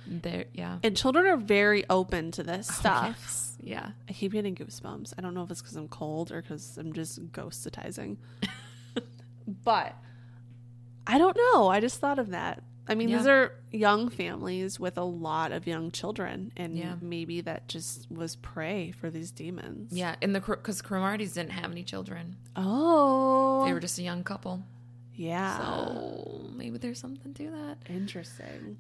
There. 0.07 0.47
Yeah. 0.53 0.79
And 0.83 0.97
children 0.97 1.27
are 1.27 1.37
very 1.37 1.85
open 1.89 2.31
to 2.33 2.43
this 2.43 2.69
oh, 2.71 2.75
stuff. 2.75 3.17
Yes. 3.21 3.57
Yeah. 3.61 3.91
I 4.09 4.13
keep 4.13 4.33
getting 4.33 4.55
goosebumps. 4.55 5.15
I 5.17 5.23
don't 5.23 5.35
know 5.35 5.43
if 5.43 5.51
it's 5.51 5.63
because 5.63 5.77
I'm 5.77 5.89
cold 5.89 6.31
or 6.33 6.43
because 6.43 6.77
I'm 6.79 6.93
just 6.93 7.33
ghostitizing. 7.33 8.17
but 9.65 9.95
I 11.07 11.19
don't 11.19 11.37
know. 11.37 11.69
I 11.69 11.81
just 11.81 12.01
thought 12.01 12.19
of 12.19 12.31
that. 12.31 12.63
I 12.87 12.95
mean, 12.95 13.09
these 13.11 13.27
are 13.27 13.53
young 13.73 14.11
families 14.11 14.79
with 14.79 14.99
a 14.99 15.05
lot 15.05 15.53
of 15.53 15.67
young 15.67 15.91
children, 15.91 16.53
and 16.55 16.77
Yeah. 16.77 16.97
maybe 17.01 17.41
that 17.41 17.67
just 17.67 18.11
was 18.11 18.37
prey 18.37 18.91
for 18.91 19.09
these 19.09 19.31
demons. 19.31 19.91
Yeah. 19.93 20.17
In 20.21 20.35
the 20.35 20.41
because 20.41 20.83
Cromarties 20.83 21.33
didn't 21.33 21.53
have 21.53 21.71
any 21.71 21.83
children; 21.83 22.37
Oh, 22.57 23.65
they 23.65 23.73
were 23.73 23.81
just 23.81 23.99
a 23.99 24.03
young 24.03 24.23
couple. 24.23 24.65
yeah. 25.15 25.57
So 25.59 26.51
maybe 26.55 26.77
there's 26.77 26.99
something 27.01 27.33
to 27.33 27.51
that. 27.53 27.79
Interesting. 27.89 28.79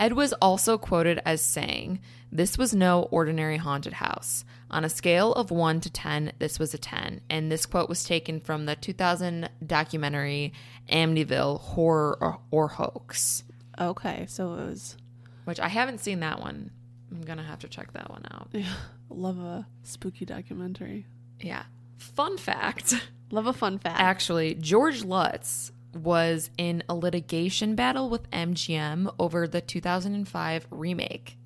Ed 0.00 0.14
was 0.14 0.32
also 0.34 0.78
quoted 0.78 1.20
as 1.26 1.42
saying, 1.42 2.00
This 2.32 2.56
was 2.56 2.74
no 2.74 3.02
ordinary 3.10 3.58
haunted 3.58 3.92
house. 3.92 4.44
On 4.70 4.84
a 4.84 4.88
scale 4.88 5.32
of 5.34 5.50
1 5.50 5.80
to 5.82 5.90
10, 5.90 6.32
this 6.38 6.58
was 6.58 6.72
a 6.72 6.78
10. 6.78 7.20
And 7.28 7.52
this 7.52 7.66
quote 7.66 7.88
was 7.88 8.02
taken 8.02 8.40
from 8.40 8.64
the 8.64 8.76
2000 8.76 9.50
documentary 9.66 10.54
Amityville 10.88 11.60
Horror 11.60 12.16
or, 12.20 12.40
or 12.50 12.68
Hoax, 12.68 13.44
Okay, 13.78 14.26
so 14.28 14.54
it 14.54 14.66
was 14.66 14.96
which 15.44 15.58
I 15.60 15.68
haven't 15.68 16.00
seen 16.00 16.20
that 16.20 16.40
one. 16.40 16.70
I'm 17.10 17.22
going 17.22 17.38
to 17.38 17.44
have 17.44 17.60
to 17.60 17.68
check 17.68 17.92
that 17.94 18.10
one 18.10 18.24
out. 18.30 18.48
Yeah, 18.52 18.72
love 19.08 19.38
a 19.38 19.66
spooky 19.82 20.24
documentary. 20.24 21.06
Yeah. 21.40 21.64
Fun 21.98 22.38
fact 22.38 22.94
Love 23.30 23.46
a 23.46 23.52
fun 23.52 23.78
fact. 23.78 24.00
actually, 24.00 24.54
George 24.54 25.02
Lutz 25.04 25.72
was 25.94 26.50
in 26.58 26.82
a 26.88 26.94
litigation 26.94 27.74
battle 27.74 28.08
with 28.08 28.30
MGM 28.30 29.12
over 29.18 29.46
the 29.48 29.60
2005 29.60 30.66
remake 30.70 31.36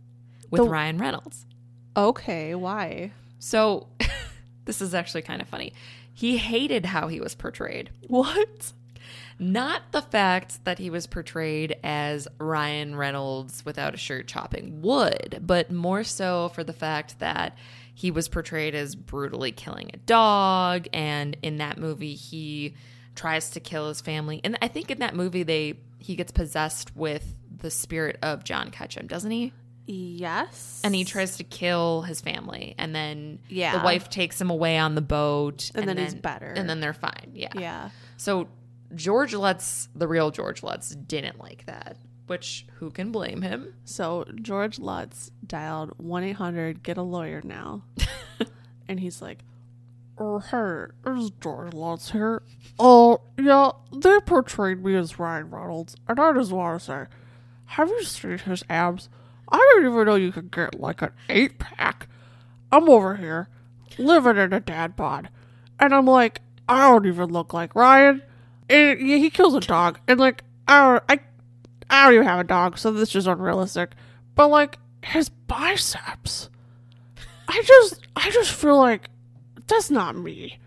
with 0.51 0.63
The- 0.63 0.69
Ryan 0.69 0.99
Reynolds. 0.99 1.47
okay, 1.97 2.55
why? 2.55 3.13
So, 3.39 3.89
this 4.65 4.81
is 4.81 4.95
actually 4.95 5.23
kind 5.23 5.41
of 5.43 5.49
funny. 5.49 5.73
He 6.13 6.37
hated 6.39 6.87
how 6.87 7.09
he 7.09 7.21
was 7.21 7.35
portrayed. 7.35 7.91
What? 8.07 8.73
Not 9.39 9.83
the 9.91 10.01
fact 10.03 10.65
that 10.65 10.79
he 10.79 10.91
was 10.91 11.07
portrayed 11.09 11.77
as 11.83 12.29
Ryan 12.39 12.95
Reynolds 12.95 13.65
without 13.65 13.93
a 13.95 13.99
shirt 13.99 14.29
chopping 14.29 14.81
wood, 14.81 15.41
but 15.45 15.71
more 15.73 16.05
so 16.05 16.51
for 16.51 16.63
the 16.63 16.73
fact 16.73 17.19
that 17.19 17.59
he 17.93 18.11
was 18.13 18.29
portrayed 18.29 18.75
as 18.77 18.95
brutally 18.95 19.51
killing 19.53 19.91
a 19.93 19.97
dog. 19.99 20.87
And 20.93 21.37
in 21.43 21.57
that 21.59 21.79
movie, 21.79 22.15
he 22.15 22.75
tries 23.15 23.51
to 23.51 23.61
kill 23.61 23.89
his 23.89 24.01
family. 24.01 24.41
And 24.45 24.59
I 24.63 24.69
think 24.69 24.91
in 24.91 24.99
that 24.99 25.15
movie, 25.15 25.43
they 25.43 25.79
he 25.99 26.17
gets 26.17 26.33
possessed 26.33 26.95
with 26.97 27.35
the 27.57 27.71
spirit 27.71 28.19
of 28.23 28.45
John 28.45 28.71
Ketchum, 28.71 29.07
doesn't 29.07 29.31
he? 29.31 29.53
Yes. 29.87 30.81
and 30.83 30.95
he 30.95 31.05
tries 31.05 31.37
to 31.37 31.45
kill 31.45 32.03
his 32.03 32.21
family 32.23 32.75
and 32.79 32.95
then 32.95 33.39
Yeah. 33.49 33.77
the 33.79 33.85
wife 33.85 34.09
takes 34.09 34.41
him 34.41 34.49
away 34.51 34.79
on 34.79 34.95
the 34.95 35.03
boat 35.03 35.71
And 35.75 35.87
then 35.89 35.99
he's 35.99 36.15
better. 36.15 36.47
and 36.47 36.69
then 36.71 36.81
they're 36.81 36.95
fine 36.95 37.33
yeah 37.35 37.49
Yeah. 37.55 37.91
so 38.17 38.49
george 38.95 39.35
lutz 39.35 39.89
the 39.95 40.09
real 40.09 40.31
george 40.31 40.63
lutz 40.63 40.91
didn't 40.95 41.39
like 41.39 41.67
that 41.67 41.99
which 42.29 42.65
who 42.77 42.91
can 42.91 43.13
blame 43.13 43.43
him 43.43 43.75
So 43.85 44.25
George 44.41 44.79
Lutz 44.79 45.31
dialed 45.47 45.93
one 45.99 46.25
eight 46.25 46.37
hundred 46.37 46.83
get 46.83 46.97
a 46.97 47.03
lawyer 47.03 47.43
now, 47.45 47.83
and 48.89 48.99
he's 48.99 49.21
like, 49.21 49.41
"Oh 50.19 50.39
hey, 50.39 50.93
it's 51.07 51.31
George 51.41 51.73
Lutz 51.73 52.11
here. 52.11 52.43
Oh 52.79 53.21
yeah, 53.39 53.73
they 53.93 54.21
portrayed 54.21 54.85
me 54.85 54.95
as 54.95 55.19
Ryan 55.19 55.51
Reynolds, 55.51 55.97
and 56.09 56.21
I 56.21 56.33
just 56.33 56.53
want 56.53 56.81
to 56.81 56.85
say, 56.85 57.05
have 57.67 57.89
you 57.89 58.05
seen 58.05 58.39
his 58.39 58.63
abs? 58.69 59.09
I 59.51 59.59
didn't 59.75 59.93
even 59.93 60.07
know 60.07 60.15
you 60.15 60.33
could 60.33 60.51
get 60.51 60.79
like 60.79 61.03
an 61.03 61.11
eight 61.29 61.59
pack. 61.59 62.09
I'm 62.71 62.89
over 62.89 63.17
here 63.17 63.49
living 63.99 64.37
in 64.37 64.53
a 64.53 64.61
dad 64.61 64.97
bod, 64.97 65.29
and 65.79 65.95
I'm 65.95 66.07
like, 66.07 66.41
I 66.69 66.91
don't 66.91 67.07
even 67.07 67.31
look 67.31 67.53
like 67.53 67.75
Ryan. 67.75 68.23
And 68.69 69.01
yeah, 69.01 69.17
he 69.17 69.31
kills 69.31 69.55
a 69.55 69.61
dog, 69.61 70.01
and 70.09 70.19
like 70.19 70.45
I 70.67 70.81
don't, 70.81 71.05
I 71.09 71.19
I 71.91 72.05
don't 72.05 72.15
even 72.15 72.27
have 72.27 72.41
a 72.41 72.45
dog, 72.45 72.79
so 72.79 72.91
this 72.91 73.15
is 73.15 73.27
unrealistic. 73.27 73.93
But 74.35 74.49
like 74.49 74.79
his 75.03 75.29
biceps, 75.29 76.49
I 77.49 77.63
just 77.63 78.07
I 78.17 78.31
just 78.31 78.53
feel 78.53 78.79
like 78.79 79.11
that's 79.67 79.91
not 79.91 80.17
me. 80.17 80.59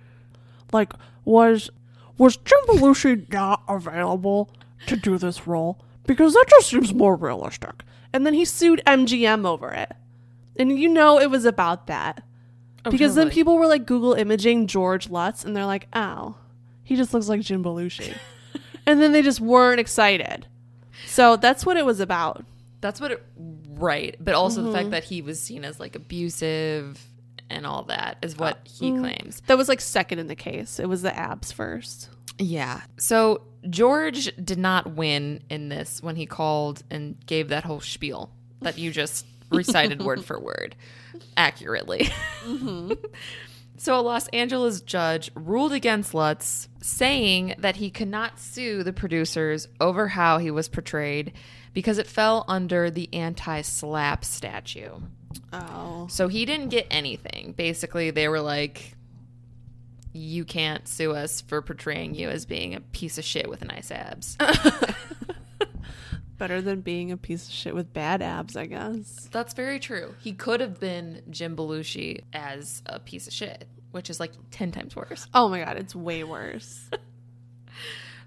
Like 0.74 0.94
was 1.26 1.70
was 2.18 2.38
Jim 2.38 2.58
Belushi 2.68 3.32
not 3.32 3.62
available 3.68 4.50
to 4.88 4.96
do 4.96 5.18
this 5.18 5.46
role? 5.48 5.80
Because 6.06 6.34
that 6.34 6.46
just 6.50 6.70
seems 6.70 6.94
more 6.94 7.16
realistic. 7.16 7.84
And 8.14 8.26
then 8.26 8.34
he 8.34 8.46
sued 8.46 8.82
MGM 8.88 9.46
over 9.46 9.70
it. 9.72 9.92
And 10.58 10.80
you 10.80 10.90
know 10.90 11.20
it 11.20 11.30
was 11.30 11.46
about 11.46 11.88
that. 11.88 12.24
because 12.90 13.16
then 13.16 13.30
people 13.30 13.58
were 13.58 13.68
like 13.68 13.86
Google 13.86 14.14
imaging 14.14 14.68
George 14.68 15.10
Lutz 15.10 15.44
and 15.46 15.56
they're 15.56 15.66
like, 15.66 15.88
oh, 15.94 16.36
he 16.84 16.96
just 16.96 17.14
looks 17.14 17.28
like 17.30 17.42
Jim 17.42 17.64
Belushi. 17.64 18.16
and 18.88 19.02
then 19.02 19.12
they 19.12 19.22
just 19.22 19.40
weren't 19.42 19.80
excited. 19.80 20.48
So 21.06 21.36
that's 21.36 21.66
what 21.66 21.78
it 21.78 21.86
was 21.86 22.00
about. 22.00 22.46
that's 22.82 23.00
what 23.02 23.12
it 23.12 23.24
right 23.80 24.16
but 24.20 24.34
also 24.34 24.62
the 24.62 24.70
Mm-hmm. 24.70 24.76
fact 24.78 24.90
that 24.90 25.04
he 25.04 25.22
was 25.22 25.40
seen 25.40 25.64
as 25.64 25.80
like 25.80 25.96
abusive 25.96 27.00
and 27.50 27.66
all 27.66 27.84
that 27.84 28.18
is 28.22 28.38
what 28.38 28.60
he 28.66 28.92
Mm. 28.92 29.00
claims 29.00 29.42
That 29.48 29.58
was 29.58 29.70
like 29.70 29.82
second 29.82 30.20
in 30.20 30.28
the 30.28 30.36
case. 30.36 30.80
It 30.80 30.88
was 30.88 31.02
the 31.02 31.16
abs 31.18 31.52
first. 31.52 32.10
Yeah. 32.40 32.82
So 32.98 33.42
George 33.70 34.32
did 34.44 34.60
not 34.60 34.96
win 34.96 35.42
in 35.50 35.70
this 35.70 36.02
when 36.04 36.16
he 36.16 36.26
called 36.26 36.84
and 36.92 37.16
gave 37.26 37.50
that 37.50 37.64
whole 37.64 37.82
spiel 37.82 38.32
that 38.62 38.78
you 38.78 38.92
just 38.92 39.26
recited 39.52 40.02
word 40.02 40.24
for 40.26 40.40
word 40.40 40.76
accurately. 41.36 42.10
so 43.78 44.00
a 44.00 44.02
Los 44.02 44.28
Angeles 44.30 44.82
judge 44.82 45.32
ruled 45.36 45.72
against 45.74 46.14
Lutz, 46.14 46.68
saying 46.82 47.56
that 47.60 47.78
he 47.78 47.90
could 47.90 48.08
not 48.08 48.40
sue 48.40 48.84
the 48.84 48.94
producers 48.94 49.68
over 49.80 50.08
how 50.10 50.38
he 50.38 50.52
was 50.52 50.68
portrayed 50.70 51.34
because 51.74 51.98
it 51.98 52.08
fell 52.08 52.44
under 52.48 52.90
the 52.90 53.12
anti 53.14 53.62
SLAPP 53.62 54.24
statute. 54.26 54.94
Oh. 55.54 56.08
So 56.10 56.28
he 56.28 56.46
didn't 56.46 56.70
get 56.70 56.88
anything. 56.92 57.54
Basically, 57.58 58.12
they 58.12 58.28
were 58.28 58.42
like, 58.42 58.96
you 60.14 60.46
can't 60.46 60.88
sue 60.88 61.14
us 61.14 61.42
for 61.42 61.62
portraying 61.62 62.16
you 62.16 62.30
as 62.30 62.46
being 62.46 62.76
a 62.76 62.82
piece 62.82 63.18
of 63.18 63.24
shit 63.24 63.50
with 63.50 63.64
nice 63.64 63.92
abs. 63.92 64.38
Better 66.38 66.62
than 66.62 66.82
being 66.82 67.12
a 67.12 67.18
piece 67.18 67.48
of 67.48 67.54
shit 67.54 67.74
with 67.74 67.94
bad 67.94 68.22
abs, 68.22 68.56
I 68.56 68.68
guess. 68.68 69.28
That's 69.32 69.54
very 69.54 69.80
true. 69.80 70.14
He 70.20 70.34
could 70.34 70.60
have 70.62 70.80
been 70.80 71.24
Jim 71.30 71.56
Belushi 71.56 72.24
as 72.34 72.84
a 72.86 73.00
piece 73.00 73.28
of 73.28 73.34
shit, 73.34 73.68
which 73.92 74.10
is 74.10 74.20
like 74.20 74.34
10 74.52 74.72
times 74.72 74.96
worse. 74.96 75.28
Oh 75.34 75.50
my 75.50 75.64
god, 75.64 75.78
it's 75.78 75.96
way 75.96 76.24
worse. 76.24 76.90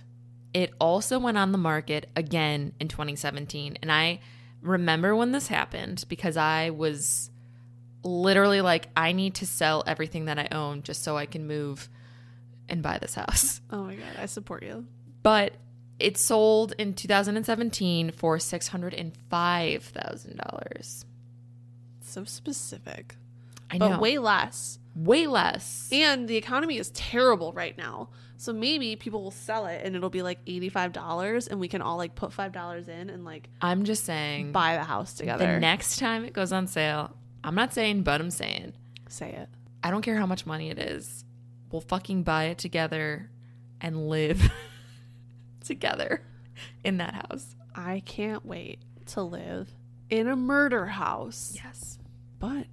it 0.53 0.73
also 0.79 1.19
went 1.19 1.37
on 1.37 1.51
the 1.51 1.57
market 1.59 2.09
again 2.15 2.73
in 2.79 2.87
2017. 2.87 3.77
And 3.81 3.91
I 3.91 4.19
remember 4.61 5.15
when 5.15 5.31
this 5.31 5.47
happened 5.47 6.05
because 6.09 6.37
I 6.37 6.71
was 6.71 7.29
literally 8.03 8.61
like, 8.61 8.89
I 8.97 9.11
need 9.11 9.35
to 9.35 9.45
sell 9.45 9.83
everything 9.85 10.25
that 10.25 10.39
I 10.39 10.47
own 10.51 10.81
just 10.81 11.03
so 11.03 11.17
I 11.17 11.27
can 11.27 11.45
move 11.45 11.87
and 12.67 12.81
buy 12.81 12.97
this 12.97 13.15
house. 13.15 13.61
Oh 13.71 13.83
my 13.83 13.95
god, 13.95 14.15
I 14.19 14.25
support 14.25 14.63
you. 14.63 14.85
But 15.23 15.53
it 15.99 16.17
sold 16.17 16.73
in 16.77 16.93
2017 16.93 18.11
for 18.11 18.37
$605,000. 18.37 21.05
So 22.01 22.23
specific. 22.23 23.15
I 23.69 23.77
But 23.77 23.89
know. 23.89 23.99
way 23.99 24.17
less. 24.17 24.79
way 24.95 25.27
less. 25.27 25.89
And 25.91 26.27
the 26.27 26.37
economy 26.37 26.77
is 26.77 26.89
terrible 26.91 27.51
right 27.53 27.77
now. 27.77 28.09
So 28.37 28.53
maybe 28.53 28.95
people 28.95 29.23
will 29.23 29.31
sell 29.31 29.65
it 29.65 29.81
and 29.83 29.95
it'll 29.95 30.09
be 30.09 30.21
like 30.21 30.43
$85 30.45 31.47
and 31.49 31.59
we 31.59 31.67
can 31.67 31.81
all 31.81 31.97
like 31.97 32.15
put 32.15 32.31
$5 32.31 32.87
in 32.87 33.09
and 33.09 33.25
like 33.25 33.49
I'm 33.61 33.85
just 33.85 34.03
saying, 34.05 34.51
buy 34.51 34.75
the 34.75 34.83
house 34.83 35.13
together. 35.13 35.53
the 35.53 35.59
next 35.59 35.97
time 35.99 36.25
it 36.25 36.33
goes 36.33 36.51
on 36.51 36.67
sale, 36.67 37.15
I'm 37.43 37.55
not 37.55 37.73
saying, 37.73 38.03
but 38.03 38.21
I'm 38.21 38.31
saying, 38.31 38.73
Say 39.07 39.31
it. 39.31 39.49
I 39.83 39.91
don't 39.91 40.01
care 40.01 40.17
how 40.17 40.25
much 40.25 40.45
money 40.45 40.69
it 40.69 40.79
is. 40.79 41.23
We'll 41.71 41.81
fucking 41.81 42.23
buy 42.23 42.45
it 42.45 42.57
together 42.57 43.29
and 43.81 44.09
live 44.09 44.51
together 45.65 46.21
in 46.83 46.97
that 46.97 47.13
house. 47.13 47.55
I 47.75 48.01
can't 48.05 48.45
wait 48.45 48.79
to 49.07 49.21
live 49.21 49.73
in 50.09 50.27
a 50.27 50.35
murder 50.35 50.87
house. 50.87 51.57
Yes. 51.63 51.99
But 52.39 52.65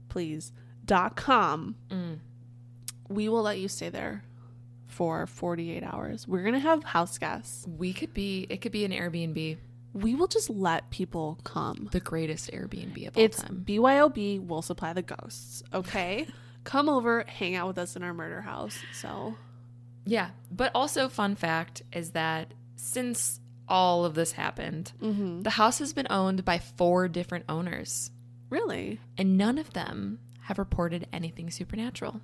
please 0.09 0.51
dot 0.85 1.15
com 1.15 1.75
Mm. 1.89 2.19
we 3.09 3.29
will 3.29 3.41
let 3.41 3.59
you 3.59 3.67
stay 3.67 3.89
there 3.89 4.23
for 4.87 5.25
48 5.25 5.83
hours 5.83 6.27
we're 6.27 6.43
gonna 6.43 6.59
have 6.59 6.83
house 6.83 7.17
guests 7.17 7.65
We 7.67 7.93
could 7.93 8.13
be, 8.13 8.45
it 8.49 8.61
could 8.61 8.71
be 8.71 8.85
an 8.85 8.91
Airbnb, 8.91 9.57
we 9.93 10.15
will 10.15 10.27
just 10.27 10.49
let 10.49 10.89
people 10.91 11.39
come 11.43 11.89
the 11.91 11.99
greatest 11.99 12.51
Airbnb 12.51 13.07
of 13.07 13.17
all 13.17 13.23
it's 13.23 13.41
time. 13.41 13.63
BYOB 13.67 14.45
will 14.45 14.61
supply 14.61 14.93
the 14.93 15.01
ghosts. 15.03 15.63
Okay, 15.73 16.27
come 16.63 16.89
over, 16.89 17.23
hang 17.27 17.55
out 17.55 17.67
with 17.67 17.77
us 17.77 17.95
in 17.95 18.03
our 18.03 18.13
murder 18.13 18.41
house. 18.41 18.77
So 18.93 19.35
Yeah. 20.05 20.29
But 20.51 20.71
also, 20.75 21.09
fun 21.09 21.35
fact 21.35 21.81
is 21.93 22.11
that 22.11 22.53
since 22.75 23.39
all 23.67 24.03
of 24.05 24.13
this 24.15 24.33
happened, 24.33 24.91
the 24.99 25.49
house 25.51 25.79
has 25.79 25.93
been 25.93 26.07
owned 26.09 26.43
by 26.43 26.57
four 26.59 27.07
different 27.07 27.45
owners, 27.47 28.11
really, 28.49 28.99
and 29.17 29.37
none 29.37 29.57
of 29.57 29.73
them 29.73 30.19
have 30.43 30.57
reported 30.59 31.07
anything 31.13 31.49
supernatural. 31.49 32.21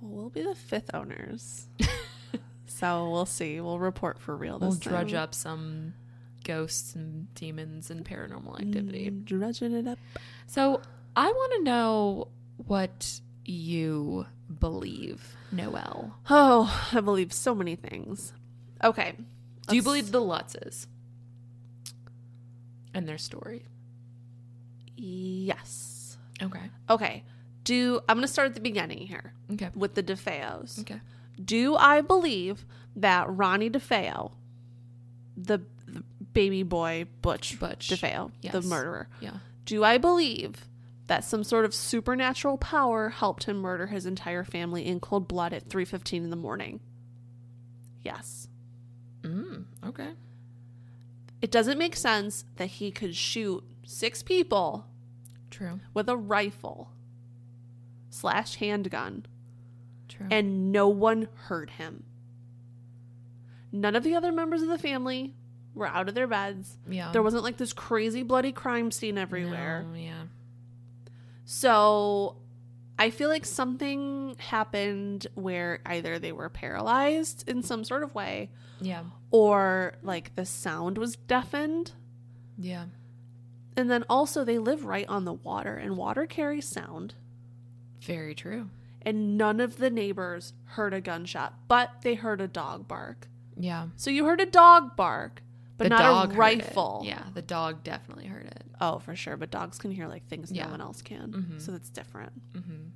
well, 0.00 0.12
we'll 0.12 0.30
be 0.30 0.42
the 0.42 0.54
fifth 0.54 0.90
owners. 0.94 1.66
so 2.66 3.10
we'll 3.10 3.26
see. 3.26 3.60
We'll 3.60 3.78
report 3.78 4.18
for 4.20 4.36
real. 4.36 4.58
This 4.58 4.68
We'll 4.70 4.78
drudge 4.78 5.12
time. 5.12 5.20
up 5.22 5.34
some 5.34 5.94
ghosts 6.44 6.94
and 6.94 7.32
demons 7.34 7.90
and 7.90 8.04
paranormal 8.04 8.60
activity. 8.60 9.10
Mm, 9.10 9.24
drudging 9.24 9.72
it 9.74 9.86
up. 9.86 9.98
So 10.46 10.80
I 11.16 11.26
want 11.26 11.52
to 11.58 11.62
know 11.64 12.28
what 12.56 13.20
you 13.44 14.26
believe, 14.58 15.34
Noel. 15.52 16.14
Oh, 16.30 16.88
I 16.92 17.00
believe 17.00 17.32
so 17.32 17.54
many 17.54 17.74
things. 17.76 18.32
Okay, 18.82 19.14
Do 19.68 19.76
you 19.76 19.82
believe 19.82 20.10
the 20.12 20.20
Lutzes 20.20 20.86
and 22.94 23.06
their 23.08 23.18
story? 23.18 23.66
Yes. 24.96 26.16
Okay. 26.42 26.70
Okay. 26.88 27.24
Do 27.70 28.00
I'm 28.08 28.16
gonna 28.16 28.26
start 28.26 28.48
at 28.48 28.54
the 28.54 28.60
beginning 28.60 29.06
here 29.06 29.32
Okay. 29.52 29.70
with 29.76 29.94
the 29.94 30.02
DeFeos. 30.02 30.80
Okay. 30.80 31.00
Do 31.42 31.76
I 31.76 32.00
believe 32.00 32.66
that 32.96 33.26
Ronnie 33.30 33.70
DeFeo, 33.70 34.32
the, 35.36 35.60
the 35.86 36.02
baby 36.32 36.64
boy 36.64 37.06
Butch, 37.22 37.60
Butch. 37.60 37.88
DeFeo, 37.88 38.32
the 38.50 38.60
murderer, 38.62 39.08
Yeah. 39.20 39.34
do 39.66 39.84
I 39.84 39.98
believe 39.98 40.66
that 41.06 41.22
some 41.24 41.44
sort 41.44 41.64
of 41.64 41.72
supernatural 41.72 42.58
power 42.58 43.10
helped 43.10 43.44
him 43.44 43.58
murder 43.58 43.86
his 43.86 44.04
entire 44.04 44.42
family 44.42 44.84
in 44.84 44.98
cold 44.98 45.28
blood 45.28 45.52
at 45.52 45.68
3:15 45.68 46.24
in 46.24 46.30
the 46.30 46.36
morning? 46.36 46.80
Yes. 48.02 48.48
Mm, 49.22 49.66
okay. 49.86 50.10
It 51.40 51.52
doesn't 51.52 51.78
make 51.78 51.94
sense 51.94 52.44
that 52.56 52.66
he 52.66 52.90
could 52.90 53.14
shoot 53.14 53.62
six 53.86 54.24
people 54.24 54.86
True. 55.50 55.78
with 55.94 56.08
a 56.08 56.16
rifle 56.16 56.90
slash 58.10 58.56
handgun 58.56 59.24
True. 60.08 60.26
and 60.30 60.70
no 60.72 60.88
one 60.88 61.28
heard 61.46 61.70
him. 61.70 62.04
None 63.72 63.94
of 63.96 64.02
the 64.04 64.14
other 64.16 64.32
members 64.32 64.62
of 64.62 64.68
the 64.68 64.78
family 64.78 65.34
were 65.74 65.86
out 65.86 66.08
of 66.08 66.14
their 66.14 66.26
beds. 66.26 66.76
yeah. 66.88 67.12
There 67.12 67.22
wasn't 67.22 67.44
like 67.44 67.56
this 67.56 67.72
crazy 67.72 68.22
bloody 68.24 68.50
crime 68.52 68.90
scene 68.90 69.16
everywhere. 69.16 69.86
No, 69.88 69.96
yeah. 69.96 70.22
So 71.44 72.36
I 72.98 73.10
feel 73.10 73.28
like 73.28 73.46
something 73.46 74.36
happened 74.38 75.26
where 75.34 75.80
either 75.86 76.18
they 76.18 76.32
were 76.32 76.48
paralyzed 76.48 77.48
in 77.48 77.62
some 77.62 77.84
sort 77.84 78.02
of 78.02 78.14
way 78.14 78.50
Yeah. 78.80 79.04
or 79.30 79.94
like 80.02 80.34
the 80.34 80.44
sound 80.44 80.98
was 80.98 81.16
deafened. 81.16 81.92
Yeah. 82.58 82.86
And 83.76 83.90
then 83.90 84.04
also 84.10 84.44
they 84.44 84.58
live 84.58 84.84
right 84.84 85.08
on 85.08 85.24
the 85.24 85.32
water 85.32 85.74
and 85.76 85.96
water 85.96 86.26
carries 86.26 86.66
sound. 86.68 87.14
Very 88.00 88.34
true. 88.34 88.70
And 89.02 89.36
none 89.38 89.60
of 89.60 89.78
the 89.78 89.90
neighbors 89.90 90.52
heard 90.64 90.92
a 90.92 91.00
gunshot, 91.00 91.54
but 91.68 91.90
they 92.02 92.14
heard 92.14 92.40
a 92.40 92.48
dog 92.48 92.86
bark. 92.86 93.28
Yeah. 93.56 93.88
So 93.96 94.10
you 94.10 94.24
heard 94.26 94.40
a 94.40 94.46
dog 94.46 94.94
bark, 94.96 95.42
but 95.78 95.84
the 95.84 95.88
not 95.90 96.32
a 96.32 96.36
rifle. 96.36 97.02
Yeah. 97.04 97.22
The 97.32 97.42
dog 97.42 97.82
definitely 97.82 98.26
heard 98.26 98.46
it. 98.46 98.64
Oh, 98.80 98.98
for 98.98 99.16
sure. 99.16 99.36
But 99.36 99.50
dogs 99.50 99.78
can 99.78 99.90
hear 99.90 100.06
like 100.06 100.26
things 100.26 100.50
Yeah. 100.52 100.64
no 100.66 100.70
one 100.72 100.80
else 100.80 101.00
can. 101.02 101.32
Mhm. 101.32 101.60
So 101.60 101.72
that's 101.72 101.88
different. 101.90 102.32
Mm-hmm. 102.54 102.88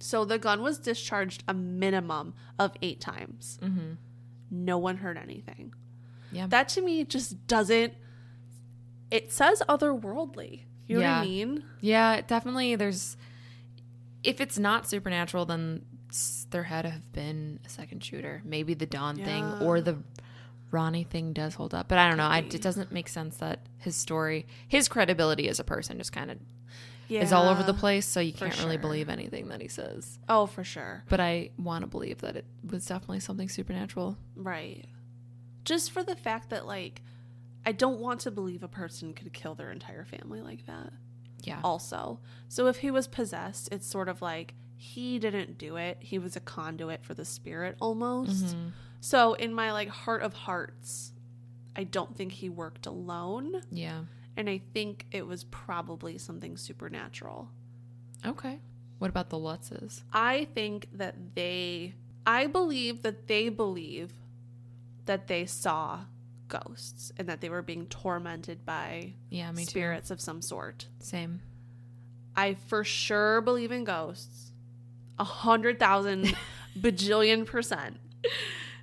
So 0.00 0.24
the 0.24 0.38
gun 0.38 0.62
was 0.62 0.78
discharged 0.78 1.42
a 1.48 1.54
minimum 1.54 2.34
of 2.58 2.72
eight 2.82 3.00
times. 3.00 3.58
Mm-hmm. 3.62 3.94
No 4.50 4.78
one 4.78 4.98
heard 4.98 5.18
anything. 5.18 5.74
Yeah. 6.30 6.46
That 6.46 6.68
to 6.70 6.80
me 6.82 7.04
just 7.04 7.46
doesn't. 7.48 7.94
It 9.10 9.32
says 9.32 9.62
otherworldly. 9.68 10.62
You 10.86 11.00
know 11.00 11.02
what 11.02 11.10
I 11.10 11.24
mean? 11.24 11.64
Yeah, 11.80 12.20
definitely. 12.22 12.74
There's, 12.76 13.16
if 14.28 14.40
it's 14.40 14.58
not 14.58 14.88
supernatural, 14.88 15.46
then 15.46 15.84
there 16.50 16.64
had 16.64 16.82
to 16.82 16.90
have 16.90 17.12
been 17.12 17.60
a 17.64 17.68
second 17.68 18.02
shooter. 18.04 18.42
Maybe 18.44 18.74
the 18.74 18.86
Dawn 18.86 19.16
thing 19.16 19.44
or 19.62 19.80
the 19.80 19.98
Ronnie 20.70 21.04
thing 21.04 21.32
does 21.32 21.54
hold 21.54 21.74
up, 21.74 21.88
but 21.88 21.98
I 21.98 22.08
don't 22.08 22.16
know. 22.18 22.26
I, 22.26 22.38
it 22.38 22.62
doesn't 22.62 22.92
make 22.92 23.08
sense 23.08 23.38
that 23.38 23.60
his 23.78 23.96
story, 23.96 24.46
his 24.68 24.88
credibility 24.88 25.48
as 25.48 25.58
a 25.60 25.64
person, 25.64 25.96
just 25.98 26.12
kind 26.12 26.30
of 26.30 26.38
Yeah. 27.08 27.22
is 27.22 27.32
all 27.32 27.48
over 27.48 27.62
the 27.62 27.72
place. 27.74 28.04
So 28.06 28.20
you 28.20 28.32
can't 28.34 28.58
really 28.62 28.76
believe 28.76 29.08
anything 29.08 29.48
that 29.48 29.60
he 29.62 29.68
says. 29.68 30.18
Oh, 30.28 30.46
for 30.46 30.64
sure. 30.64 31.04
But 31.08 31.20
I 31.20 31.50
want 31.58 31.82
to 31.84 31.86
believe 31.88 32.18
that 32.20 32.36
it 32.36 32.44
was 32.70 32.84
definitely 32.86 33.20
something 33.20 33.48
supernatural. 33.48 34.16
Right. 34.36 34.84
Just 35.64 35.90
for 35.90 36.02
the 36.02 36.16
fact 36.16 36.50
that, 36.50 36.66
like, 36.66 37.02
I 37.66 37.72
don't 37.72 37.98
want 38.00 38.20
to 38.20 38.30
believe 38.30 38.62
a 38.62 38.68
person 38.68 39.12
could 39.14 39.32
kill 39.32 39.54
their 39.54 39.70
entire 39.72 40.04
family 40.04 40.40
like 40.40 40.64
that. 40.66 40.92
Yeah. 41.42 41.60
Also. 41.64 42.20
So 42.48 42.66
if 42.66 42.78
he 42.78 42.90
was 42.90 43.06
possessed, 43.06 43.68
it's 43.72 43.86
sort 43.86 44.08
of 44.08 44.20
like 44.22 44.54
he 44.76 45.18
didn't 45.18 45.58
do 45.58 45.76
it. 45.76 45.98
He 46.00 46.18
was 46.18 46.36
a 46.36 46.40
conduit 46.40 47.04
for 47.04 47.14
the 47.14 47.24
spirit 47.24 47.76
almost. 47.80 48.46
Mhm. 48.56 48.72
So 49.00 49.34
in 49.34 49.52
my 49.54 49.72
like 49.72 49.88
heart 49.88 50.22
of 50.22 50.32
hearts, 50.34 51.12
I 51.76 51.84
don't 51.84 52.16
think 52.16 52.32
he 52.32 52.48
worked 52.48 52.86
alone. 52.86 53.62
Yeah. 53.70 54.04
And 54.36 54.48
I 54.48 54.58
think 54.72 55.06
it 55.10 55.26
was 55.26 55.44
probably 55.44 56.16
something 56.18 56.56
supernatural. 56.56 57.50
Okay. 58.24 58.60
What 58.98 59.10
about 59.10 59.30
the 59.30 59.36
Lutzes? 59.36 60.02
I 60.12 60.46
think 60.54 60.88
that 60.92 61.34
they, 61.34 61.94
I 62.26 62.46
believe 62.46 63.02
that 63.02 63.26
they 63.28 63.48
believe 63.48 64.12
that 65.06 65.26
they 65.28 65.46
saw 65.46 66.04
ghosts 66.48 67.12
and 67.16 67.28
that 67.28 67.40
they 67.40 67.48
were 67.48 67.62
being 67.62 67.86
tormented 67.86 68.64
by 68.64 69.14
Yeah, 69.30 69.52
me 69.52 69.64
too. 69.64 69.70
spirits 69.70 70.10
of 70.10 70.20
some 70.20 70.40
sort. 70.42 70.86
Same. 71.00 71.40
I 72.36 72.54
for 72.68 72.84
sure 72.84 73.40
believe 73.40 73.72
in 73.72 73.84
ghosts. 73.84 74.52
A 75.18 75.24
hundred 75.24 75.78
thousand 75.78 76.34
bajillion 76.78 77.44
percent. 77.46 77.98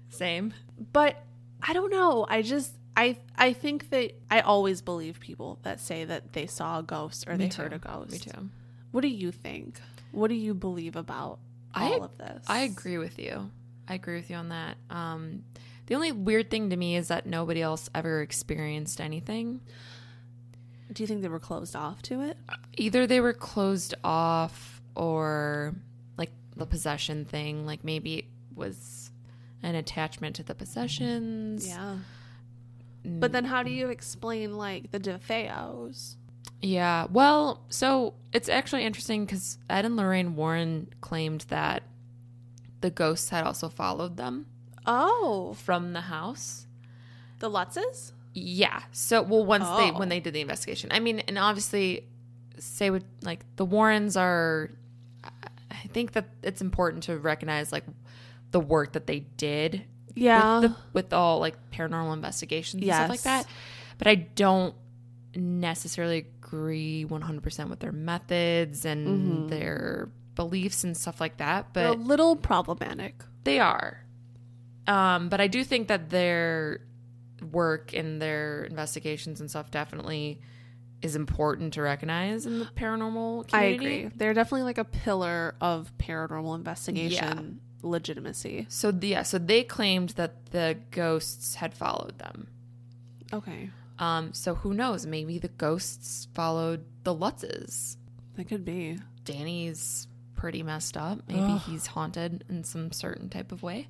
Same. 0.09 0.53
But 0.93 1.22
I 1.61 1.74
don't 1.74 1.91
know. 1.91 2.26
I 2.30 2.41
just 2.41 2.76
I 2.97 3.18
I 3.38 3.53
think 3.53 3.89
that 3.89 4.11
I 4.30 4.41
always 4.41 4.82
believe 4.82 5.20
people 5.20 5.59
that 5.63 5.80
say 5.80 6.05
that 6.05 6.34
they 6.34 6.47
saw 6.47 6.80
a 6.80 6.84
ghost 6.84 7.26
or 7.28 7.34
Me 7.38 7.45
they 7.45 7.49
too. 7.49 7.61
heard 7.63 7.74
a 7.74 7.80
ghost. 7.80 8.11
Me 8.11 8.18
too. 8.20 8.49
What 8.91 9.01
do 9.01 9.07
you 9.07 9.32
think? 9.32 9.80
What 10.11 10.28
do 10.30 10.36
you 10.36 10.53
believe 10.53 10.95
about 10.95 11.39
I- 11.74 11.86
all 11.93 12.03
of 12.03 12.18
this? 12.18 12.43
I 12.47 12.59
agree 12.61 12.97
with 12.97 13.20
you. 13.20 13.49
I 13.88 13.93
agree 13.95 14.16
with 14.16 14.30
you 14.30 14.36
on 14.38 14.49
that. 14.49 14.78
Um, 14.89 15.43
the 15.88 15.96
only 15.96 16.12
weird 16.12 16.50
thing 16.50 16.70
to 16.70 16.78
me 16.78 16.96
is 16.96 17.10
that 17.10 17.26
nobody 17.26 17.62
else 17.62 17.90
ever 17.94 18.22
experienced 18.22 19.00
anything. 19.00 19.62
Do 20.92 21.04
you 21.04 21.08
think 21.08 21.22
they 21.22 21.28
were 21.28 21.40
closed 21.40 21.76
off 21.76 22.02
to 22.04 22.22
it? 22.22 22.38
Either 22.78 23.08
they 23.08 23.20
were 23.20 23.34
closed 23.34 23.96
off 24.04 24.82
or 24.96 25.76
like 26.18 26.32
the 26.56 26.66
possession 26.66 27.26
thing, 27.26 27.66
like 27.66 27.84
maybe 27.84 28.16
it 28.16 28.26
was 28.56 29.12
an 29.64 29.76
attachment 29.76 30.36
to 30.38 30.44
the 30.44 30.56
possessions. 30.56 31.68
Yeah. 31.68 31.98
But 33.04 33.32
then 33.32 33.46
how 33.46 33.62
do 33.62 33.70
you 33.70 33.90
explain 33.90 34.58
like 34.58 34.92
the 34.92 35.00
DeFeos? 35.00 36.16
Yeah. 36.62 37.08
Well, 37.12 37.64
so 37.70 38.16
it's 38.34 38.50
actually 38.50 38.86
interesting 38.86 39.26
because 39.26 39.60
Ed 39.70 39.86
and 39.86 39.96
Lorraine 39.96 40.36
Warren 40.36 40.88
claimed 41.02 41.42
that 41.50 41.84
the 42.82 42.90
ghosts 42.90 43.30
had 43.30 43.44
also 43.44 43.70
followed 43.70 44.18
them 44.18 44.48
Oh, 44.88 45.54
from 45.54 45.94
the 45.94 46.02
house. 46.02 46.68
the 47.40 47.50
Lutzes? 47.50 48.14
Yeah. 48.34 48.82
So, 48.92 49.22
well, 49.22 49.46
once 49.46 49.66
they 49.66 49.92
Oh. 49.92 49.98
when 50.00 50.10
they 50.10 50.20
did 50.22 50.34
the 50.34 50.42
investigation, 50.42 50.90
I 50.92 51.00
mean, 51.00 51.20
and 51.20 51.38
obviously, 51.38 52.06
say 52.58 52.90
what 52.90 53.04
like 53.22 53.46
the 53.58 53.66
Warrens 53.66 54.16
are. 54.18 54.72
I 55.24 55.88
think 55.90 56.14
that 56.14 56.26
it's 56.44 56.62
important 56.62 57.04
to 57.04 57.18
recognize 57.18 57.72
like 57.72 57.84
the 58.52 58.60
work 58.60 58.94
that 58.94 59.06
they 59.08 59.20
did 59.20 59.84
Yeah. 60.16 60.60
with, 60.60 60.72
the, 60.72 60.78
with 60.94 61.14
all 61.14 61.40
like 61.40 61.56
paranormal 61.72 62.14
investigations 62.14 62.82
and 62.82 62.92
stuff 62.92 63.10
like 63.10 63.22
that. 63.24 63.46
But 63.98 64.08
I 64.08 64.16
don't 64.16 64.74
necessarily 65.36 66.20
agree 66.42 67.06
100% 67.06 67.70
with 67.70 67.80
their 67.80 67.92
methods 67.92 68.86
and 68.86 69.08
Mhm. 69.08 69.50
their 69.50 70.10
beliefs 70.36 70.84
and 70.84 70.96
stuff 70.96 71.20
like 71.20 71.38
that. 71.38 71.74
They're 71.74 71.90
But 71.90 71.98
a 71.98 72.02
little 72.02 72.36
problematic. 72.36 73.24
they 73.44 73.60
are. 73.60 74.05
Um, 74.88 75.30
but 75.30 75.42
I 75.42 75.48
do 75.48 75.64
think 75.64 75.88
that 75.88 76.10
their 76.10 76.82
work 77.52 77.94
and 77.94 78.22
their 78.22 78.66
investigations 78.66 79.40
and 79.40 79.50
stuff 79.50 79.72
definitely 79.72 80.42
is 81.02 81.16
important 81.16 81.74
to 81.74 81.82
recognize 81.82 82.46
in 82.46 82.60
the 82.60 82.66
paranormal 82.66 83.48
community. 83.48 83.54
I 83.54 83.66
agree. 83.66 84.12
They're 84.16 84.34
definitely 84.34 84.64
like 84.64 84.78
a 84.78 84.86
pillar 84.86 85.56
of 85.62 85.92
paranormal 85.98 86.56
investigation 86.56 87.60
legitimacy. 87.82 88.66
So 88.70 88.92
the, 88.92 89.10
yeah, 89.10 89.24
so 89.24 89.38
they 89.38 89.64
claimed 89.64 90.10
that 90.12 90.48
the 90.48 90.78
ghosts 90.92 91.56
had 91.56 91.74
followed 91.74 92.18
them. 92.18 92.48
Okay. 93.34 93.70
Um, 94.00 94.34
so 94.34 94.56
who 94.56 94.74
knows? 94.74 95.06
Maybe 95.06 95.38
the 95.38 95.48
ghosts 95.48 96.28
followed 96.34 96.86
the 97.04 97.14
Lutzes. 97.14 97.98
That 98.36 98.46
could 98.46 98.66
be. 98.66 98.98
Danny's 99.24 100.08
pretty 100.36 100.64
messed 100.64 100.98
up. 100.98 101.20
Maybe 101.28 101.42
Ugh. 101.42 101.62
he's 101.66 101.88
haunted 101.88 102.44
in 102.50 102.64
some 102.64 102.92
certain 102.92 103.30
type 103.30 103.52
of 103.52 103.64
way. 103.64 103.88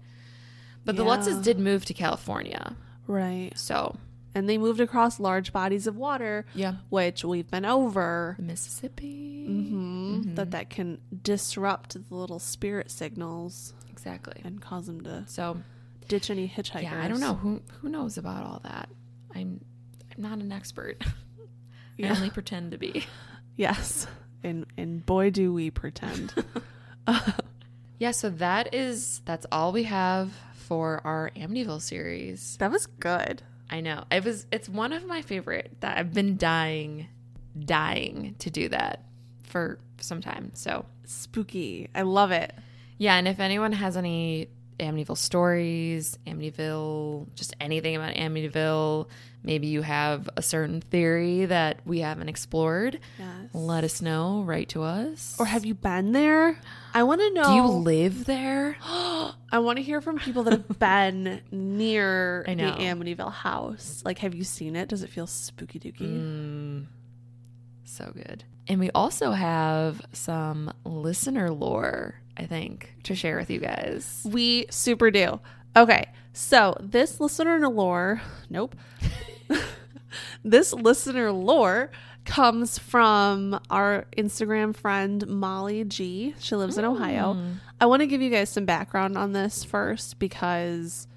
But 0.85 0.95
the 0.95 1.03
Yeah. 1.03 1.17
Lutzes 1.17 1.43
did 1.43 1.59
move 1.59 1.83
to 1.85 1.93
California. 1.93 2.75
Right. 3.07 3.51
So 3.57 3.97
And 4.33 4.47
they 4.49 4.57
moved 4.57 4.79
across 4.81 5.19
large 5.19 5.51
bodies 5.53 5.87
of 5.87 5.95
water, 5.95 6.45
yeah, 6.53 6.75
which 6.89 7.23
we've 7.23 7.49
been 7.49 7.65
over. 7.65 8.35
the 8.37 8.43
Mississippi. 8.43 9.45
hmm 9.47 10.33
That 10.35 10.51
that 10.51 10.69
can 10.69 10.99
disrupt 11.23 11.93
the 12.09 12.15
little 12.15 12.39
spirit 12.39 12.91
signals 12.91 13.73
Exactly. 13.89 14.41
and 14.43 14.61
cause 14.61 14.87
them 14.87 15.01
to 15.05 15.23
So 15.27 15.57
ditch 16.07 16.29
any 16.29 16.47
hitchhikers. 16.49 16.83
yeah, 16.83 17.01
I 17.03 17.07
don't 17.07 17.19
know 17.21 17.33
who 17.35 17.61
who 17.81 17.89
knows 17.89 18.17
about 18.17 18.45
all 18.45 18.59
that. 18.63 18.89
I'm 19.33 19.63
I'm 20.15 20.21
not 20.21 20.39
an 20.39 20.51
expert. 20.51 21.01
I 22.03 22.09
only 22.09 22.29
pretend 22.29 22.71
to 22.71 22.77
be. 22.77 23.05
Yes. 23.57 24.05
And 24.43 24.65
and 24.77 25.05
boy 25.05 25.29
do 25.29 25.53
we 25.53 25.71
pretend. 25.71 26.33
Yeah, 27.97 28.11
so 28.11 28.29
that 28.31 28.73
is 28.73 29.21
that's 29.23 29.45
all 29.51 29.71
we 29.71 29.83
have 29.83 30.33
for 30.65 31.01
our 31.03 31.31
Amityville 31.35 31.81
series. 31.81 32.57
that 32.57 32.71
was 32.71 32.87
good. 32.87 33.43
I 33.69 33.81
know. 33.81 34.03
It 34.11 34.23
was 34.23 34.45
it's 34.51 34.67
one 34.69 34.93
of 34.93 35.05
my 35.05 35.21
favorite 35.21 35.77
that 35.79 35.97
I've 35.97 36.13
been 36.13 36.37
dying 36.37 37.07
dying 37.57 38.35
to 38.39 38.49
do 38.49 38.69
that 38.69 39.05
for 39.43 39.79
some 39.99 40.21
time. 40.21 40.51
So, 40.53 40.85
Spooky. 41.05 41.89
I 41.95 42.01
love 42.01 42.31
it. 42.31 42.53
yeah, 42.97 43.15
and 43.15 43.27
if 43.27 43.39
anyone 43.39 43.71
has 43.71 43.95
any 43.95 44.49
Amityville 44.79 45.17
stories, 45.17 46.17
Amityville, 46.27 47.27
just 47.35 47.55
anything 47.61 47.95
about 47.95 48.13
Amityville, 48.15 49.07
maybe 49.45 49.67
you 49.67 49.81
have 49.83 50.27
a 50.35 50.41
certain 50.41 50.81
theory 50.81 51.45
that 51.45 51.79
we 51.85 51.99
haven't 51.99 52.27
explored, 52.27 52.99
Yes. 53.19 53.27
let 53.53 53.83
us 53.83 54.01
know, 54.01 54.41
write 54.43 54.69
to 54.69 54.81
us. 54.83 55.35
Or 55.39 55.45
have 55.45 55.63
you 55.65 55.73
been 55.75 56.11
there? 56.11 56.59
I 56.93 57.03
want 57.03 57.21
to 57.21 57.29
know. 57.31 57.43
Do 57.43 57.53
you 57.53 57.67
live 57.67 58.25
there? 58.25 58.75
I 58.83 59.59
want 59.59 59.77
to 59.77 59.83
hear 59.83 60.01
from 60.01 60.17
people 60.19 60.43
that 60.43 60.51
have 60.53 60.79
been 60.79 61.41
near 61.51 62.43
the. 62.47 62.53
Amityville 62.55 63.31
house. 63.31 64.01
Like, 64.03 64.19
have 64.19 64.33
you 64.35 64.43
seen 64.43 64.75
it? 64.75 64.89
Does 64.89 65.03
it 65.03 65.09
feel 65.09 65.27
spooky 65.27 65.79
dooky? 65.79 66.01
Mm, 66.01 66.85
so 67.83 68.11
good. 68.13 68.43
And 68.67 68.79
we 68.79 68.89
also 68.95 69.31
have 69.31 70.01
some 70.11 70.73
listener 70.83 71.51
lore, 71.51 72.19
I 72.35 72.45
think, 72.47 72.95
to 73.03 73.13
share 73.15 73.37
with 73.37 73.51
you 73.51 73.59
guys. 73.59 74.25
We 74.29 74.65
super 74.71 75.11
do. 75.11 75.39
Okay, 75.77 76.05
so 76.33 76.75
this 76.79 77.19
listener 77.19 77.67
lore, 77.69 78.21
nope. 78.49 78.75
this 80.43 80.73
listener 80.73 81.31
lore 81.31 81.91
comes 82.25 82.79
from 82.79 83.59
our 83.69 84.05
Instagram 84.17 84.75
friend 84.75 85.25
Molly 85.27 85.83
G. 85.83 86.35
She 86.39 86.55
lives 86.55 86.77
in 86.77 86.85
Ohio. 86.85 87.37
I 87.79 87.85
want 87.85 88.01
to 88.01 88.07
give 88.07 88.21
you 88.21 88.29
guys 88.29 88.49
some 88.49 88.65
background 88.65 89.17
on 89.17 89.31
this 89.31 89.63
first 89.63 90.19
because 90.19 91.07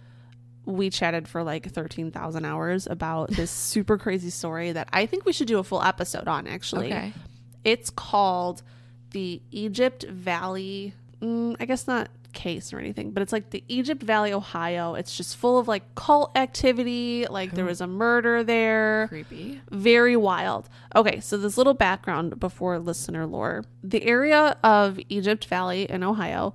we 0.64 0.90
chatted 0.90 1.26
for 1.26 1.42
like 1.42 1.66
13,000 1.66 2.44
hours 2.44 2.86
about 2.86 3.30
this 3.30 3.50
super 3.50 3.96
crazy 3.96 4.30
story 4.30 4.72
that 4.72 4.88
I 4.92 5.06
think 5.06 5.24
we 5.24 5.32
should 5.32 5.48
do 5.48 5.58
a 5.58 5.64
full 5.64 5.82
episode 5.82 6.28
on 6.28 6.46
actually. 6.46 6.88
Okay. 6.88 7.12
It's 7.64 7.90
called 7.90 8.62
the 9.10 9.40
Egypt 9.50 10.04
Valley. 10.04 10.94
Mm, 11.22 11.56
I 11.58 11.64
guess 11.64 11.86
not 11.86 12.08
case 12.38 12.72
or 12.72 12.78
anything, 12.78 13.10
but 13.10 13.20
it's 13.20 13.32
like 13.32 13.50
the 13.50 13.64
Egypt 13.66 14.00
Valley, 14.00 14.32
Ohio. 14.32 14.94
It's 14.94 15.16
just 15.16 15.36
full 15.36 15.58
of 15.58 15.66
like 15.66 15.94
cult 15.96 16.30
activity. 16.36 17.26
Like 17.28 17.50
there 17.50 17.64
was 17.64 17.80
a 17.80 17.86
murder 17.88 18.44
there. 18.44 19.08
Creepy. 19.08 19.60
Very 19.70 20.16
wild. 20.16 20.68
Okay, 20.94 21.18
so 21.18 21.36
this 21.36 21.58
little 21.58 21.74
background 21.74 22.38
before 22.38 22.78
listener 22.78 23.26
lore. 23.26 23.64
The 23.82 24.04
area 24.04 24.56
of 24.62 25.00
Egypt 25.08 25.46
Valley 25.46 25.90
in 25.90 26.04
Ohio 26.04 26.54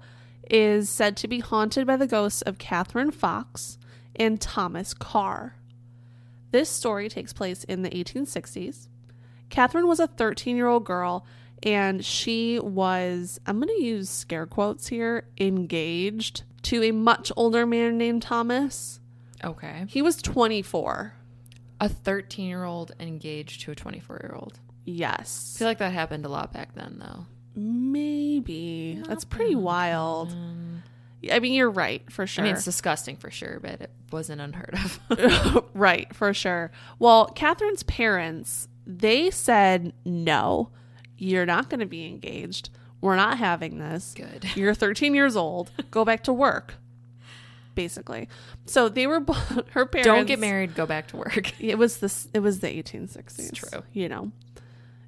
is 0.50 0.90
said 0.90 1.18
to 1.18 1.28
be 1.28 1.40
haunted 1.40 1.86
by 1.86 1.98
the 1.98 2.08
ghosts 2.08 2.42
of 2.44 2.58
Catherine 2.58 3.12
Fox 3.12 3.78
and 4.16 4.40
Thomas 4.40 4.94
Carr. 4.94 5.58
This 6.52 6.70
story 6.70 7.10
takes 7.10 7.34
place 7.34 7.66
in 7.66 7.82
the 7.82 7.90
1860s. 7.90 8.88
Catherine 9.50 9.88
was 9.88 10.00
a 10.00 10.08
13 10.08 10.56
year 10.56 10.68
old 10.68 10.86
girl 10.86 11.26
and 11.64 12.04
she 12.04 12.60
was, 12.60 13.40
I'm 13.46 13.60
going 13.60 13.76
to 13.76 13.84
use 13.84 14.10
scare 14.10 14.46
quotes 14.46 14.88
here, 14.88 15.26
engaged 15.40 16.44
to 16.64 16.84
a 16.84 16.92
much 16.92 17.32
older 17.36 17.66
man 17.66 17.98
named 17.98 18.22
Thomas. 18.22 19.00
Okay. 19.44 19.86
He 19.88 20.02
was 20.02 20.22
24. 20.22 21.16
A 21.80 21.90
13 21.90 22.48
year 22.48 22.64
old 22.64 22.92
engaged 23.00 23.62
to 23.62 23.72
a 23.72 23.76
24 23.76 24.20
year 24.24 24.36
old. 24.36 24.60
Yes. 24.86 25.54
I 25.56 25.60
feel 25.60 25.68
like 25.68 25.78
that 25.80 25.94
happened 25.94 26.26
a 26.26 26.30
lot 26.30 26.54
back 26.54 26.76
then, 26.76 26.98
though. 27.00 27.26
Maybe. 27.56 29.02
That's 29.08 29.26
pretty 29.26 29.56
wild. 29.56 30.36
I 31.32 31.40
mean, 31.40 31.54
you're 31.54 31.70
right, 31.70 32.10
for 32.12 32.28
sure. 32.28 32.44
I 32.44 32.48
mean, 32.48 32.56
it's 32.56 32.66
disgusting 32.66 33.16
for 33.16 33.32
sure, 33.32 33.60
but 33.62 33.82
it 33.82 33.92
wasn't 34.12 34.42
unheard 34.42 34.74
of. 34.74 35.64
right, 35.74 36.14
for 36.14 36.34
sure. 36.34 36.72
Well, 37.00 37.28
Catherine's 37.28 37.84
parents, 37.84 38.68
they 38.86 39.30
said, 39.32 39.94
no, 40.04 40.70
you're 41.18 41.46
not 41.46 41.70
going 41.70 41.80
to 41.80 41.86
be 41.86 42.06
engaged. 42.08 42.70
We're 43.02 43.16
not 43.16 43.38
having 43.38 43.80
this. 43.80 44.14
Good. 44.16 44.46
You're 44.56 44.74
13 44.74 45.14
years 45.14 45.36
old. 45.36 45.72
Go 45.92 46.06
back 46.06 46.24
to 46.24 46.32
work. 46.34 46.76
Basically. 47.76 48.30
So 48.66 48.88
they 48.88 49.08
were 49.08 49.20
her 49.72 49.86
parents 49.86 50.06
Don't 50.06 50.26
get 50.28 50.40
married, 50.40 50.76
go 50.76 50.86
back 50.86 51.08
to 51.08 51.18
work. 51.18 51.60
It 51.62 51.78
was 51.78 51.98
this 51.98 52.28
it 52.34 52.40
was 52.40 52.60
the 52.60 52.68
1860s. 52.68 53.40
It's 53.40 53.52
true. 53.52 53.84
You 53.92 54.10
know. 54.10 54.32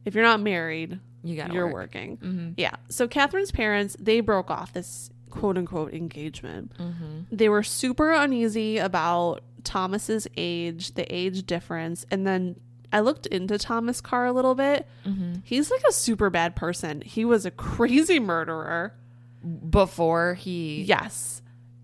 If 0.04 0.14
you're 0.14 0.24
not 0.24 0.40
married, 0.42 1.00
You 1.24 1.36
gotta 1.36 1.54
you're 1.54 1.66
work. 1.68 1.74
working. 1.94 2.18
Mhm. 2.18 2.54
Yeah. 2.58 2.72
So 2.90 3.08
Catherine's 3.08 3.52
parents, 3.52 3.96
they 4.00 4.20
broke 4.20 4.50
off 4.52 4.74
this 4.74 5.10
quote 5.30 5.58
unquote 5.58 5.94
engagement. 5.94 6.74
Mm-hmm. 6.78 7.20
They 7.32 7.50
were 7.50 7.64
super 7.64 8.12
uneasy 8.12 8.78
about 8.78 9.42
Thomas's 9.64 10.28
age, 10.36 10.96
the 10.96 11.06
age 11.14 11.46
difference, 11.46 12.06
and 12.12 12.26
then 12.26 12.60
I 12.96 13.02
looked 13.02 13.26
into 13.26 13.58
Thomas 13.58 14.00
Carr 14.00 14.26
a 14.26 14.32
little 14.32 14.56
bit. 14.56 14.88
Mm-hmm. 15.06 15.40
He's 15.44 15.70
like 15.70 15.84
a 15.90 15.92
super 15.92 16.30
bad 16.30 16.56
person. 16.56 17.02
He 17.02 17.26
was 17.26 17.46
a 17.46 17.52
crazy 17.52 18.22
murderer. 18.22 18.94
Before 19.70 20.36
he. 20.36 20.82
Yes. 20.84 21.42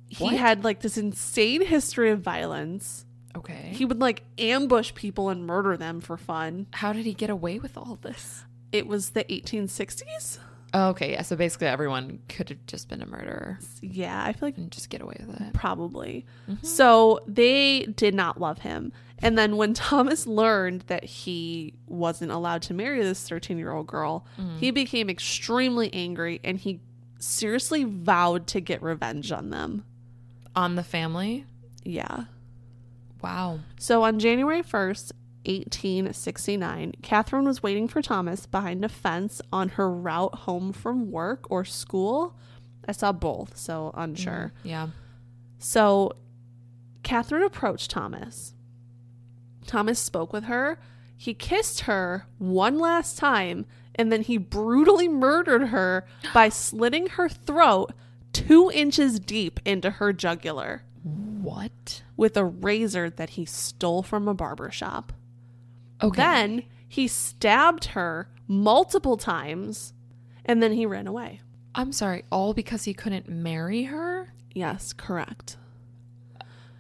He 0.08 0.38
had 0.38 0.64
like 0.64 0.80
this 0.80 0.98
insane 0.98 1.66
history 1.66 2.12
of 2.12 2.22
violence. 2.22 3.06
Okay. 3.36 3.74
He 3.74 3.84
would 3.84 4.00
like 4.00 4.24
ambush 4.38 4.94
people 4.94 5.28
and 5.28 5.46
murder 5.46 5.76
them 5.76 6.00
for 6.00 6.16
fun. 6.16 6.68
How 6.72 6.94
did 6.94 7.06
he 7.06 7.14
get 7.14 7.30
away 7.30 7.60
with 7.60 7.78
all 7.78 8.00
this? 8.02 8.46
It 8.72 8.88
was 8.88 9.10
the 9.10 9.26
1860s. 9.26 10.38
Oh, 10.74 10.90
okay, 10.90 11.12
yeah. 11.12 11.22
So 11.22 11.36
basically, 11.36 11.68
everyone 11.68 12.20
could 12.30 12.50
have 12.50 12.66
just 12.66 12.88
been 12.88 13.02
a 13.02 13.06
murderer 13.06 13.60
Yeah, 13.82 14.24
I 14.24 14.32
feel 14.32 14.48
like 14.48 14.58
and 14.58 14.72
just 14.72 14.90
get 14.90 15.02
away 15.02 15.18
with 15.26 15.42
it. 15.42 15.54
probably. 15.54 16.26
Mm-hmm. 16.50 16.66
So 16.66 17.20
they 17.28 17.84
did 17.84 18.16
not 18.16 18.40
love 18.40 18.60
him. 18.60 18.94
And 19.20 19.38
then 19.38 19.58
when 19.58 19.74
Thomas 19.76 20.26
learned 20.26 20.82
that 20.88 21.04
he 21.04 21.74
wasn't 21.88 22.32
allowed 22.32 22.62
to 22.64 22.74
marry 22.74 23.04
this 23.04 23.28
13 23.28 23.58
year 23.58 23.72
old 23.72 23.88
girl, 23.88 24.26
mm-hmm. 24.40 24.58
he 24.60 24.72
became 24.72 25.10
extremely 25.10 25.94
angry 25.94 26.40
and 26.44 26.58
he 26.58 26.80
seriously 27.20 27.84
vowed 27.84 28.48
to 28.48 28.62
get 28.62 28.82
revenge 28.82 29.32
on 29.32 29.50
them. 29.50 29.84
On 30.56 30.76
the 30.76 30.84
family? 30.84 31.46
Yeah. 31.84 32.26
Wow. 33.22 33.60
So 33.78 34.04
on 34.04 34.20
January 34.20 34.64
1st, 34.64 35.12
1869, 35.46 36.94
Catherine 37.02 37.46
was 37.46 37.64
waiting 37.64 37.88
for 37.88 38.02
Thomas 38.02 38.46
behind 38.46 38.84
a 38.86 38.90
fence 38.90 39.42
on 39.52 39.70
her 39.70 39.90
route 39.92 40.36
home 40.36 40.72
from 40.74 41.12
work 41.12 41.50
or 41.50 41.66
school. 41.66 42.38
I 42.88 42.92
saw 42.92 43.12
both, 43.12 43.58
so 43.58 43.92
unsure. 43.96 44.54
Mm, 44.64 44.70
yeah. 44.70 44.88
So 45.60 46.14
Catherine 47.04 47.44
approached 47.44 47.92
Thomas. 47.92 48.54
Thomas 49.68 50.00
spoke 50.00 50.34
with 50.34 50.46
her. 50.46 50.80
He 51.16 51.34
kissed 51.34 51.82
her 51.82 52.26
one 52.40 52.80
last 52.80 53.18
time, 53.18 53.66
and 53.96 54.12
then 54.12 54.22
he 54.24 54.38
brutally 54.38 55.08
murdered 55.08 55.68
her 55.68 56.06
by 56.34 56.50
slitting 56.50 57.08
her 57.08 57.30
throat 57.30 57.94
two 58.34 58.72
inches 58.74 59.20
deep 59.20 59.60
into 59.66 59.92
her 59.92 60.14
jugular 60.14 60.84
What? 61.04 62.02
with 62.18 62.38
a 62.38 62.46
razor 62.46 63.10
that 63.10 63.32
he 63.32 63.46
stole 63.46 64.02
from 64.04 64.28
a 64.28 64.34
barber 64.34 64.72
shop. 64.72 65.14
Okay. 66.04 66.22
Then 66.22 66.64
he 66.88 67.08
stabbed 67.08 67.86
her 67.86 68.30
multiple 68.48 69.18
times, 69.18 69.94
and 70.46 70.62
then 70.62 70.74
he 70.74 70.86
ran 70.86 71.08
away. 71.08 71.42
I'm 71.74 71.92
sorry, 71.92 72.24
all 72.32 72.54
because 72.54 72.84
he 72.84 72.94
couldn't 72.94 73.30
marry 73.30 73.84
her? 73.84 74.34
Yes, 74.54 74.94
correct. 74.94 75.58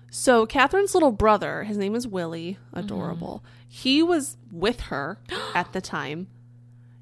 So 0.09 0.45
Catherine's 0.45 0.93
little 0.93 1.13
brother, 1.13 1.63
his 1.63 1.77
name 1.77 1.95
is 1.95 2.05
Willie, 2.05 2.57
adorable. 2.73 3.43
Mm-hmm. 3.45 3.65
He 3.69 4.03
was 4.03 4.37
with 4.51 4.81
her 4.81 5.19
at 5.55 5.71
the 5.71 5.79
time. 5.79 6.27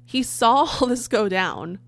He 0.04 0.22
saw 0.22 0.68
all 0.80 0.86
this 0.86 1.08
go 1.08 1.28
down. 1.28 1.80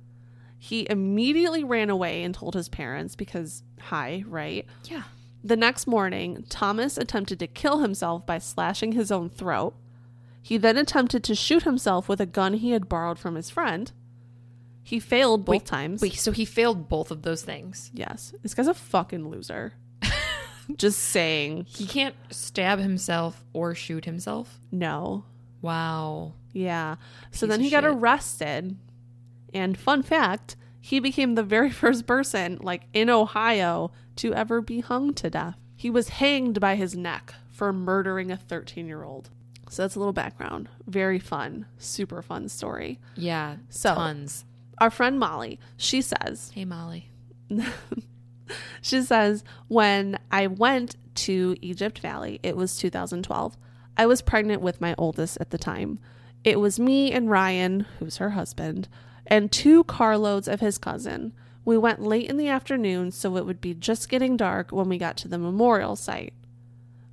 He 0.59 0.87
immediately 0.91 1.63
ran 1.63 1.91
away 1.91 2.23
and 2.23 2.35
told 2.35 2.55
his 2.55 2.69
parents 2.69 3.15
because 3.15 3.63
hi, 3.81 4.25
right? 4.27 4.67
Yeah. 4.85 5.03
The 5.45 5.57
next 5.57 5.87
morning, 5.87 6.45
Thomas 6.49 6.97
attempted 6.97 7.39
to 7.41 7.47
kill 7.47 7.79
himself 7.79 8.27
by 8.27 8.39
slashing 8.39 8.93
his 8.93 9.11
own 9.11 9.29
throat. 9.29 9.75
He 10.43 10.59
then 10.59 10.77
attempted 10.77 11.23
to 11.25 11.35
shoot 11.35 11.63
himself 11.63 12.09
with 12.09 12.21
a 12.21 12.27
gun 12.27 12.55
he 12.55 12.73
had 12.73 12.89
borrowed 12.89 13.19
from 13.19 13.37
his 13.37 13.49
friend. 13.49 13.93
He 14.83 14.99
failed 14.99 15.45
both 15.45 15.53
Wait, 15.53 15.65
times. 15.65 16.03
Wait, 16.03 16.15
so 16.15 16.33
he 16.33 16.45
failed 16.45 16.89
both 16.89 17.13
of 17.13 17.23
those 17.23 17.43
things. 17.43 17.91
Yes. 17.95 18.35
This 18.43 18.53
guy's 18.53 18.67
a 18.67 18.75
fucking 18.75 19.29
loser. 19.29 19.75
Just 20.77 20.99
saying. 20.99 21.67
He 21.69 21.87
can't 21.87 22.17
stab 22.31 22.81
himself 22.81 23.45
or 23.53 23.77
shoot 23.77 24.05
himself. 24.05 24.61
No. 24.73 25.25
Wow. 25.61 26.35
Yeah. 26.53 26.97
So 27.31 27.47
then 27.47 27.61
he 27.61 27.71
got 27.71 27.85
shit. 27.85 27.93
arrested. 27.93 28.77
And 29.55 29.79
fun 29.79 30.03
fact, 30.03 30.57
he 30.81 30.99
became 30.99 31.37
the 31.37 31.45
very 31.45 31.71
first 31.83 32.07
person, 32.07 32.59
like 32.61 32.83
in 32.93 33.09
Ohio, 33.09 33.93
to 34.17 34.35
ever 34.35 34.61
be 34.61 34.81
hung 34.81 35.15
to 35.15 35.31
death. 35.31 35.57
He 35.77 35.89
was 35.89 36.09
hanged 36.11 36.61
by 36.61 36.75
his 36.75 36.97
neck 36.97 37.35
for 37.51 37.73
murdering 37.73 38.33
a 38.33 38.37
13 38.37 38.87
year 38.89 39.05
old. 39.05 39.31
So 39.73 39.83
that's 39.83 39.97
a 39.97 39.99
little 39.99 40.13
background. 40.13 40.69
Very 40.87 41.19
fun, 41.19 41.65
super 41.79 42.21
fun 42.21 42.51
story. 42.51 43.01
Yeah. 43.17 43.57
So- 43.71 43.95
tons. 43.95 44.45
Our 44.79 44.91
friend 44.91 45.19
Molly, 45.19 45.59
she 45.79 46.03
says, 46.03 46.51
Hey, 46.55 46.65
Molly. 46.67 47.09
She 48.83 49.01
says, 49.01 49.45
when 49.69 50.19
I 50.31 50.47
went 50.47 50.97
to 51.15 51.57
Egypt 51.63 52.01
Valley, 52.01 52.39
it 52.43 52.55
was 52.55 52.77
2012. 52.77 53.57
I 53.97 54.05
was 54.05 54.21
pregnant 54.21 54.61
with 54.61 54.79
my 54.81 54.95
oldest 54.99 55.39
at 55.41 55.51
the 55.51 55.57
time. 55.57 55.99
It 56.45 56.61
was 56.61 56.79
me 56.79 57.11
and 57.13 57.31
Ryan, 57.31 57.87
who's 57.99 58.19
her 58.19 58.31
husband, 58.31 58.89
and 59.27 59.51
two 59.51 59.85
carloads 59.85 60.49
of 60.49 60.61
his 60.61 60.77
cousin. 60.77 61.33
We 61.65 61.79
went 61.79 62.03
late 62.03 62.29
in 62.29 62.37
the 62.37 62.49
afternoon, 62.49 63.13
so 63.13 63.39
it 63.39 63.47
would 63.47 63.61
be 63.63 63.73
just 63.73 64.11
getting 64.11 64.37
dark 64.37 64.71
when 64.71 64.89
we 64.89 64.99
got 64.99 65.17
to 65.19 65.29
the 65.29 65.39
memorial 65.39 65.97
site 65.97 66.35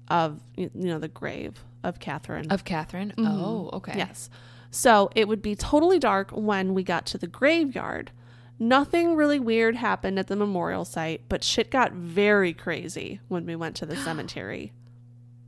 of, 0.09 0.41
you 0.57 0.71
know, 0.73 0.99
the 0.99 1.07
grave 1.07 1.63
of 1.83 1.99
Catherine. 1.99 2.51
Of 2.51 2.63
Catherine? 2.63 3.13
Mm-hmm. 3.17 3.25
Oh, 3.27 3.69
okay. 3.73 3.93
Yes. 3.95 4.29
So 4.71 5.09
it 5.15 5.27
would 5.27 5.41
be 5.41 5.55
totally 5.55 5.99
dark 5.99 6.31
when 6.31 6.73
we 6.73 6.83
got 6.83 7.05
to 7.07 7.17
the 7.17 7.27
graveyard. 7.27 8.11
Nothing 8.59 9.15
really 9.15 9.39
weird 9.39 9.75
happened 9.75 10.19
at 10.19 10.27
the 10.27 10.35
memorial 10.35 10.85
site, 10.85 11.21
but 11.29 11.43
shit 11.43 11.71
got 11.71 11.93
very 11.93 12.53
crazy 12.53 13.21
when 13.27 13.45
we 13.45 13.55
went 13.55 13.75
to 13.77 13.85
the 13.85 13.95
cemetery. 14.05 14.73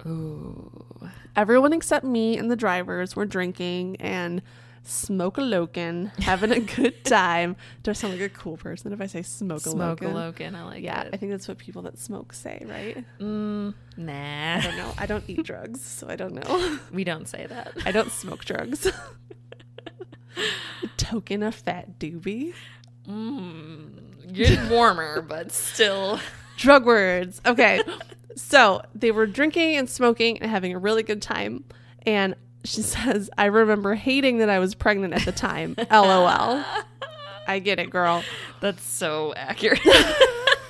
Ooh. 0.05 1.09
Everyone 1.35 1.73
except 1.73 2.05
me 2.05 2.37
and 2.37 2.49
the 2.49 2.55
drivers 2.55 3.15
were 3.15 3.25
drinking 3.25 3.97
and 3.97 4.41
smoke 4.83 5.37
a 5.37 5.41
lokin, 5.41 6.11
having 6.19 6.51
a 6.51 6.59
good 6.59 7.03
time. 7.05 7.55
Do 7.83 7.91
I 7.91 7.93
sound 7.93 8.13
like 8.13 8.21
a 8.21 8.29
cool 8.29 8.57
person 8.57 8.93
if 8.93 9.01
I 9.01 9.07
say 9.07 9.21
smoke 9.21 9.65
a 9.65 9.69
Smoke 9.69 10.01
a? 10.01 10.09
I 10.09 10.63
like 10.63 10.83
Yeah, 10.83 11.07
I 11.11 11.17
think 11.17 11.31
that's 11.31 11.47
what 11.47 11.57
people 11.57 11.83
that 11.83 11.97
smoke 11.97 12.33
say, 12.33 12.65
right? 12.67 13.03
Mm, 13.19 13.73
nah. 13.97 14.57
I 14.57 14.61
don't 14.61 14.77
know. 14.77 14.93
I 14.97 15.05
don't 15.05 15.23
eat 15.27 15.43
drugs, 15.43 15.83
so 15.83 16.07
I 16.09 16.15
don't 16.15 16.33
know. 16.33 16.79
We 16.91 17.03
don't 17.03 17.27
say 17.27 17.45
that. 17.45 17.73
I 17.85 17.91
don't 17.91 18.11
smoke 18.11 18.43
drugs. 18.43 18.91
Token 20.97 21.43
of 21.43 21.55
fat 21.55 21.99
doobie. 21.99 22.53
Mm, 23.07 24.33
getting 24.33 24.69
warmer, 24.69 25.21
but 25.21 25.51
still. 25.51 26.19
Drug 26.57 26.85
words. 26.85 27.41
Okay. 27.45 27.81
so 28.35 28.81
they 28.93 29.11
were 29.11 29.25
drinking 29.25 29.77
and 29.77 29.89
smoking 29.89 30.41
and 30.41 30.49
having 30.49 30.73
a 30.73 30.79
really 30.79 31.03
good 31.03 31.21
time. 31.21 31.63
And 32.05 32.35
she 32.63 32.81
says, 32.81 33.29
I 33.37 33.45
remember 33.45 33.95
hating 33.95 34.39
that 34.39 34.49
I 34.49 34.59
was 34.59 34.75
pregnant 34.75 35.13
at 35.13 35.25
the 35.25 35.31
time. 35.31 35.75
LOL. 35.91 36.63
I 37.47 37.59
get 37.59 37.79
it, 37.79 37.89
girl. 37.89 38.23
That's 38.59 38.83
so 38.83 39.33
accurate. 39.35 39.79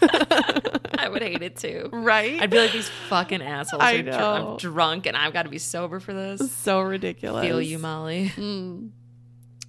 I 0.04 1.10
would 1.10 1.22
hate 1.22 1.42
it 1.42 1.58
too. 1.58 1.90
Right? 1.92 2.42
I'd 2.42 2.50
be 2.50 2.60
like, 2.60 2.72
these 2.72 2.90
fucking 3.10 3.42
assholes 3.42 3.82
I 3.82 3.96
are 3.96 4.04
dr- 4.04 4.16
know. 4.18 4.52
I'm 4.52 4.58
drunk 4.58 5.06
and 5.06 5.18
I've 5.18 5.34
got 5.34 5.44
to 5.44 5.50
be 5.50 5.58
sober 5.58 6.00
for 6.00 6.14
this. 6.14 6.52
so 6.52 6.82
ridiculous. 6.82 7.46
Feel 7.46 7.62
you, 7.62 7.78
Molly. 7.78 8.30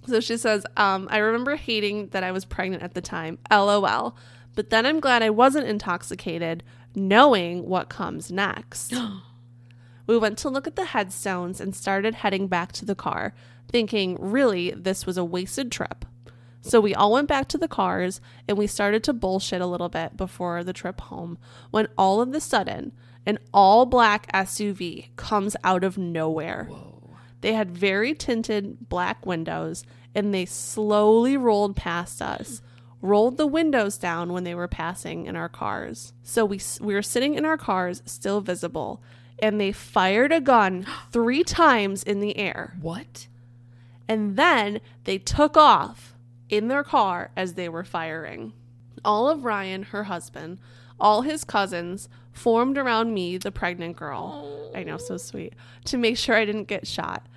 So 0.07 0.19
she 0.19 0.37
says, 0.37 0.65
um, 0.77 1.07
I 1.11 1.17
remember 1.17 1.55
hating 1.55 2.07
that 2.09 2.23
I 2.23 2.31
was 2.31 2.45
pregnant 2.45 2.83
at 2.83 2.93
the 2.93 3.01
time. 3.01 3.37
LOL. 3.51 4.15
But 4.55 4.69
then 4.69 4.85
I'm 4.85 4.99
glad 4.99 5.23
I 5.23 5.29
wasn't 5.29 5.67
intoxicated, 5.67 6.63
knowing 6.95 7.67
what 7.67 7.89
comes 7.89 8.31
next. 8.31 8.93
we 10.07 10.17
went 10.17 10.37
to 10.39 10.49
look 10.49 10.67
at 10.67 10.75
the 10.75 10.85
headstones 10.85 11.61
and 11.61 11.75
started 11.75 12.15
heading 12.15 12.47
back 12.47 12.71
to 12.73 12.85
the 12.85 12.95
car, 12.95 13.33
thinking 13.69 14.17
really 14.19 14.71
this 14.71 15.05
was 15.05 15.17
a 15.17 15.25
wasted 15.25 15.71
trip. 15.71 16.05
So 16.61 16.79
we 16.79 16.95
all 16.95 17.11
went 17.11 17.27
back 17.27 17.49
to 17.49 17.57
the 17.57 17.67
cars 17.67 18.21
and 18.47 18.57
we 18.57 18.67
started 18.67 19.03
to 19.03 19.13
bullshit 19.13 19.61
a 19.61 19.67
little 19.67 19.89
bit 19.89 20.15
before 20.15 20.63
the 20.63 20.71
trip 20.71 21.01
home 21.01 21.37
when 21.71 21.87
all 21.97 22.21
of 22.21 22.33
a 22.33 22.39
sudden 22.39 22.93
An 23.25 23.39
all 23.53 23.85
black 23.85 24.31
SUV 24.33 25.15
comes 25.15 25.55
out 25.63 25.83
of 25.83 25.97
nowhere. 25.97 26.69
They 27.41 27.53
had 27.53 27.71
very 27.71 28.13
tinted 28.13 28.89
black 28.89 29.25
windows 29.25 29.83
and 30.15 30.33
they 30.33 30.45
slowly 30.45 31.35
rolled 31.37 31.75
past 31.75 32.21
us. 32.21 32.61
Rolled 33.01 33.37
the 33.37 33.47
windows 33.47 33.97
down 33.97 34.31
when 34.31 34.45
they 34.45 34.55
were 34.55 34.69
passing 34.69 35.25
in 35.25 35.35
our 35.35 35.49
cars. 35.49 36.13
So 36.23 36.45
we 36.45 36.61
we 36.79 36.93
were 36.93 37.01
sitting 37.01 37.35
in 37.35 37.43
our 37.43 37.57
cars 37.57 38.01
still 38.05 38.39
visible 38.39 39.03
and 39.39 39.59
they 39.59 39.71
fired 39.71 40.31
a 40.31 40.41
gun 40.41 40.85
3 41.11 41.43
times 41.43 42.03
in 42.03 42.19
the 42.19 42.37
air. 42.37 42.77
What? 42.81 43.27
And 44.07 44.37
then 44.37 44.81
they 45.05 45.17
took 45.17 45.57
off 45.57 46.15
in 46.49 46.67
their 46.67 46.83
car 46.83 47.31
as 47.35 47.53
they 47.53 47.69
were 47.69 47.83
firing. 47.83 48.53
All 49.03 49.29
of 49.29 49.43
Ryan, 49.43 49.83
her 49.83 50.05
husband, 50.05 50.59
all 50.99 51.21
his 51.21 51.43
cousins 51.43 52.09
formed 52.31 52.77
around 52.77 53.13
me, 53.13 53.37
the 53.37 53.51
pregnant 53.51 53.95
girl. 53.95 54.71
I 54.75 54.83
know, 54.83 54.97
so 54.97 55.17
sweet, 55.17 55.53
to 55.85 55.97
make 55.97 56.17
sure 56.17 56.35
I 56.35 56.45
didn't 56.45 56.65
get 56.65 56.87
shot. 56.87 57.27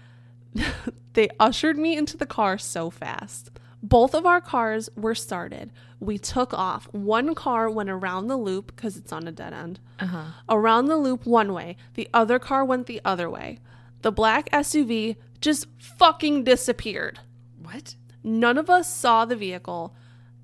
they 1.15 1.29
ushered 1.39 1.77
me 1.77 1.97
into 1.97 2.17
the 2.17 2.27
car 2.27 2.59
so 2.59 2.91
fast. 2.91 3.51
Both 3.89 4.15
of 4.15 4.27
our 4.27 4.41
cars 4.41 4.89
were 4.97 5.15
started. 5.15 5.71
We 6.01 6.19
took 6.19 6.53
off. 6.53 6.93
One 6.93 7.37
car 7.37 7.71
went 7.71 7.89
around 7.89 8.27
the 8.27 8.37
loop 8.37 8.75
because 8.75 8.97
it's 8.97 9.13
on 9.13 9.29
a 9.29 9.33
dead 9.33 9.53
end. 9.53 9.79
Uh-huh. 10.01 10.25
Around 10.49 10.87
the 10.87 10.97
loop 10.97 11.25
one 11.25 11.53
way. 11.53 11.77
The 11.95 12.09
other 12.13 12.41
car 12.41 12.65
went 12.65 12.87
the 12.87 13.01
other 13.05 13.31
way. 13.31 13.61
The 14.03 14.11
black 14.11 14.51
SUV 14.51 15.15
just 15.41 15.69
fucking 15.79 16.43
disappeared. 16.43 17.21
What? 17.63 17.95
None 18.25 18.59
of 18.59 18.69
us 18.69 18.93
saw 18.93 19.25
the 19.25 19.37
vehicle 19.37 19.95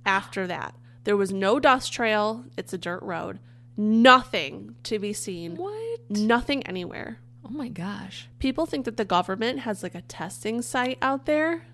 after 0.07 0.47
that. 0.47 0.77
There 1.03 1.17
was 1.17 1.33
no 1.33 1.59
dust 1.59 1.93
trail. 1.93 2.45
It's 2.57 2.73
a 2.73 2.79
dirt 2.79 3.03
road. 3.03 3.41
Nothing 3.77 4.77
to 4.85 5.01
be 5.01 5.13
seen. 5.13 5.57
What? 5.57 6.09
Nothing 6.09 6.65
anywhere. 6.65 7.19
Oh 7.45 7.51
my 7.51 7.69
gosh. 7.69 8.29
People 8.39 8.67
think 8.67 8.85
that 8.85 8.99
the 8.99 9.05
government 9.05 9.61
has 9.61 9.83
like 9.83 9.97
a 9.97 10.03
testing 10.03 10.63
site 10.63 10.99
out 11.03 11.27
there. 11.27 11.65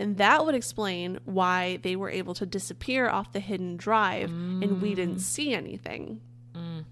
And 0.00 0.16
that 0.16 0.46
would 0.46 0.54
explain 0.54 1.18
why 1.26 1.78
they 1.82 1.94
were 1.94 2.08
able 2.08 2.32
to 2.34 2.46
disappear 2.46 3.08
off 3.08 3.32
the 3.32 3.40
hidden 3.40 3.76
drive 3.76 4.30
and 4.30 4.80
we 4.80 4.94
didn't 4.94 5.16
mm. 5.16 5.20
see 5.20 5.52
anything. 5.52 6.22
Mm. 6.54 6.86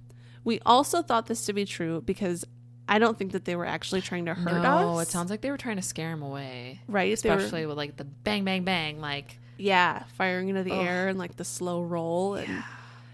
We 0.45 0.61
also 0.67 1.01
thought 1.01 1.27
this 1.27 1.47
to 1.47 1.55
be 1.55 1.65
true 1.65 2.03
because 2.03 2.45
I 2.87 2.99
don't 2.99 3.19
think 3.19 3.33
that 3.33 3.47
they 3.47 3.57
were 3.57 3.65
actually 3.65 4.03
trying 4.03 4.27
to 4.27 4.35
hurt 4.35 4.63
no, 4.63 4.99
us. 4.99 5.09
it 5.09 5.11
sounds 5.11 5.31
like 5.31 5.41
they 5.41 5.51
were 5.51 5.57
trying 5.57 5.77
to 5.77 5.83
scare 5.83 6.11
him 6.11 6.23
away. 6.23 6.81
right. 6.87 7.19
They 7.21 7.31
were- 7.31 7.37
Especially 7.37 7.65
with 7.65 7.79
like 7.79 7.97
the 7.97 8.05
bang, 8.05 8.45
bang, 8.45 8.65
bang. 8.65 9.01
Like, 9.01 9.39
Yeah, 9.57 10.03
firing 10.15 10.49
into 10.49 10.63
the 10.63 10.75
air 10.75 11.09
and 11.09 11.19
like 11.19 11.37
the 11.37 11.45
slow 11.45 11.83
roll 11.83 12.35
and 12.35 12.63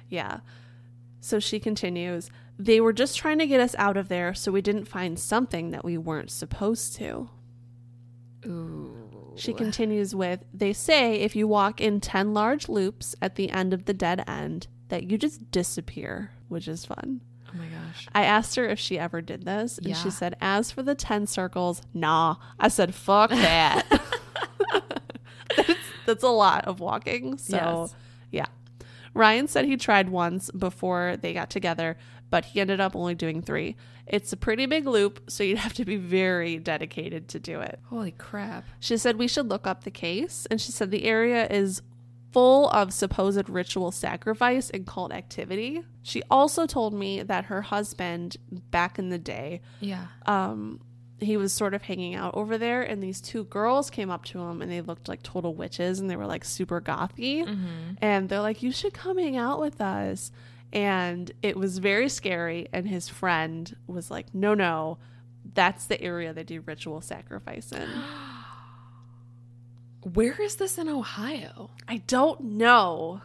yeah. 0.08 0.40
So 1.20 1.38
she 1.38 1.60
continues, 1.60 2.30
they 2.58 2.80
were 2.80 2.92
just 2.92 3.16
trying 3.16 3.38
to 3.38 3.46
get 3.46 3.60
us 3.60 3.76
out 3.78 3.96
of 3.96 4.08
there 4.08 4.34
so 4.34 4.50
we 4.50 4.60
didn't 4.60 4.86
find 4.86 5.18
something 5.18 5.70
that 5.70 5.84
we 5.84 5.96
weren't 5.98 6.30
supposed 6.32 6.96
to. 6.96 7.30
ooh. 8.44 9.03
She 9.36 9.52
continues 9.52 10.14
with, 10.14 10.44
they 10.52 10.72
say 10.72 11.16
if 11.16 11.34
you 11.34 11.46
walk 11.48 11.80
in 11.80 12.00
10 12.00 12.32
large 12.34 12.68
loops 12.68 13.14
at 13.20 13.34
the 13.36 13.50
end 13.50 13.72
of 13.74 13.84
the 13.86 13.94
dead 13.94 14.24
end 14.28 14.66
that 14.88 15.04
you 15.10 15.18
just 15.18 15.50
disappear, 15.50 16.30
which 16.48 16.68
is 16.68 16.84
fun. 16.84 17.20
Oh 17.52 17.56
my 17.58 17.66
gosh. 17.66 18.08
I 18.14 18.24
asked 18.24 18.56
her 18.56 18.66
if 18.68 18.78
she 18.78 18.98
ever 18.98 19.20
did 19.20 19.44
this, 19.44 19.78
and 19.78 19.96
she 19.96 20.10
said, 20.10 20.36
as 20.40 20.70
for 20.70 20.82
the 20.82 20.94
10 20.94 21.26
circles, 21.26 21.82
nah. 21.92 22.36
I 22.58 22.68
said, 22.68 22.94
fuck 22.94 23.30
that. 23.30 23.86
that's, 25.56 25.74
that's 26.06 26.22
a 26.24 26.28
lot 26.28 26.64
of 26.66 26.80
walking. 26.80 27.38
So, 27.38 27.56
Yes. 27.56 27.94
yeah. 28.30 28.46
Ryan 29.14 29.46
said 29.46 29.64
he 29.66 29.76
tried 29.76 30.08
once 30.08 30.50
before 30.50 31.16
they 31.20 31.32
got 31.32 31.48
together, 31.50 31.96
but 32.30 32.44
he 32.46 32.60
ended 32.60 32.80
up 32.80 32.94
only 32.96 33.14
doing 33.14 33.42
three. 33.42 33.76
It's 34.06 34.32
a 34.32 34.36
pretty 34.36 34.66
big 34.66 34.86
loop, 34.86 35.30
so 35.30 35.42
you'd 35.44 35.58
have 35.58 35.72
to 35.74 35.84
be 35.84 35.96
very 35.96 36.58
dedicated 36.58 37.28
to 37.28 37.38
do 37.40 37.60
it. 37.60 37.78
Holy 37.84 38.10
crap. 38.12 38.64
She 38.80 38.96
said 38.96 39.16
we 39.16 39.28
should 39.28 39.48
look 39.48 39.66
up 39.66 39.84
the 39.84 39.90
case, 39.90 40.46
and 40.50 40.60
she 40.60 40.72
said 40.72 40.90
the 40.90 41.04
area 41.04 41.46
is 41.48 41.82
full 42.32 42.68
of 42.70 42.92
supposed 42.92 43.48
ritual 43.48 43.92
sacrifice 43.92 44.68
and 44.70 44.86
cult 44.86 45.12
activity. 45.12 45.82
She 46.02 46.20
also 46.30 46.66
told 46.66 46.92
me 46.92 47.22
that 47.22 47.44
her 47.46 47.62
husband, 47.62 48.36
back 48.70 48.98
in 48.98 49.08
the 49.08 49.18
day, 49.18 49.60
Yeah. 49.80 50.06
um, 50.26 50.80
he 51.20 51.36
was 51.36 51.52
sort 51.52 51.72
of 51.74 51.82
hanging 51.82 52.16
out 52.16 52.34
over 52.34 52.58
there, 52.58 52.82
and 52.82 53.00
these 53.00 53.20
two 53.20 53.44
girls 53.44 53.88
came 53.88 54.10
up 54.10 54.24
to 54.26 54.40
him, 54.40 54.60
and 54.60 54.70
they 54.70 54.80
looked 54.80 55.08
like 55.08 55.22
total 55.22 55.54
witches, 55.54 56.00
and 56.00 56.10
they 56.10 56.16
were 56.16 56.26
like 56.26 56.44
super 56.44 56.80
gothy, 56.80 57.46
and 58.02 58.28
they're 58.28 58.40
like, 58.40 58.62
"You 58.64 58.72
should 58.72 58.92
come 58.92 59.16
hang 59.16 59.36
out 59.36 59.60
with 59.60 59.80
us." 59.80 60.32
And 60.74 61.30
it 61.40 61.56
was 61.56 61.78
very 61.78 62.08
scary. 62.08 62.68
And 62.72 62.86
his 62.86 63.08
friend 63.08 63.74
was 63.86 64.10
like, 64.10 64.34
"No, 64.34 64.54
no, 64.54 64.98
that's 65.54 65.86
the 65.86 66.00
area 66.00 66.32
they 66.32 66.44
do 66.44 66.60
ritual 66.60 67.00
sacrifice 67.00 67.72
in." 67.72 67.88
Where 70.12 70.40
is 70.42 70.56
this 70.56 70.76
in 70.76 70.88
Ohio? 70.88 71.70
I 71.88 71.98
don't 72.06 72.40
know. 72.42 73.22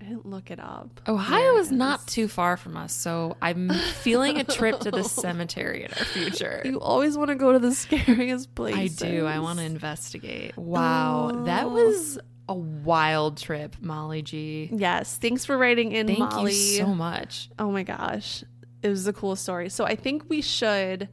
I 0.00 0.04
didn't 0.04 0.26
look 0.26 0.50
it 0.50 0.60
up. 0.60 1.00
Ohio 1.08 1.56
is 1.56 1.72
not 1.72 2.06
too 2.06 2.28
far 2.28 2.56
from 2.56 2.76
us, 2.76 2.94
so 2.94 3.36
I'm 3.42 3.70
feeling 3.70 4.38
a 4.38 4.44
trip 4.44 4.80
to 4.80 4.92
the 4.92 5.02
cemetery 5.08 5.84
in 5.84 5.90
our 5.90 6.04
future. 6.04 6.62
You 6.64 6.80
always 6.80 7.16
want 7.16 7.30
to 7.30 7.34
go 7.34 7.52
to 7.52 7.58
the 7.58 7.74
scariest 7.74 8.54
place. 8.54 8.76
I 8.76 8.86
do. 8.86 9.26
I 9.26 9.40
want 9.40 9.58
to 9.58 9.64
investigate. 9.64 10.56
Wow. 10.56 11.42
That 11.46 11.66
oh. 11.66 11.70
was 11.70 12.18
a 12.48 12.54
wild 12.54 13.36
trip, 13.36 13.76
Molly 13.80 14.22
G. 14.22 14.70
Yes. 14.72 15.16
Thanks 15.16 15.44
for 15.44 15.56
writing 15.56 15.92
in, 15.92 16.06
Thank 16.06 16.18
Molly. 16.18 16.52
you 16.52 16.78
so 16.78 16.86
much. 16.86 17.50
Oh 17.58 17.70
my 17.70 17.82
gosh. 17.82 18.44
It 18.82 18.88
was 18.88 19.06
a 19.06 19.12
cool 19.12 19.36
story. 19.36 19.68
So 19.68 19.84
I 19.84 19.96
think 19.96 20.28
we 20.28 20.40
should 20.40 21.08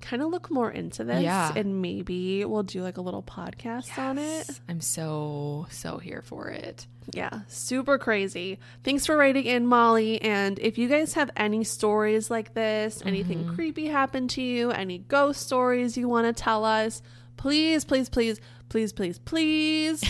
kind 0.00 0.22
of 0.22 0.30
look 0.30 0.50
more 0.50 0.70
into 0.70 1.04
this 1.04 1.22
Yeah. 1.22 1.52
and 1.54 1.82
maybe 1.82 2.44
we'll 2.44 2.62
do 2.62 2.82
like 2.82 2.96
a 2.96 3.02
little 3.02 3.22
podcast 3.22 3.98
on 3.98 4.18
it. 4.18 4.48
I'm 4.68 4.80
so, 4.80 5.66
so 5.70 5.98
here 5.98 6.22
for 6.22 6.48
it. 6.48 6.86
Yeah, 7.12 7.40
super 7.48 7.98
crazy. 7.98 8.58
Thanks 8.84 9.04
for 9.04 9.16
writing 9.16 9.44
in, 9.44 9.66
Molly. 9.66 10.22
And 10.22 10.58
if 10.58 10.78
you 10.78 10.88
guys 10.88 11.14
have 11.14 11.30
any 11.36 11.64
stories 11.64 12.30
like 12.30 12.54
this, 12.54 13.02
anything 13.04 13.44
mm-hmm. 13.44 13.54
creepy 13.54 13.86
happened 13.88 14.30
to 14.30 14.42
you, 14.42 14.70
any 14.70 14.98
ghost 14.98 15.42
stories 15.42 15.96
you 15.96 16.08
want 16.08 16.26
to 16.26 16.32
tell 16.32 16.64
us, 16.64 17.02
please, 17.36 17.84
please, 17.84 18.08
please, 18.08 18.40
please, 18.68 18.92
please, 18.92 19.18
please 19.18 20.04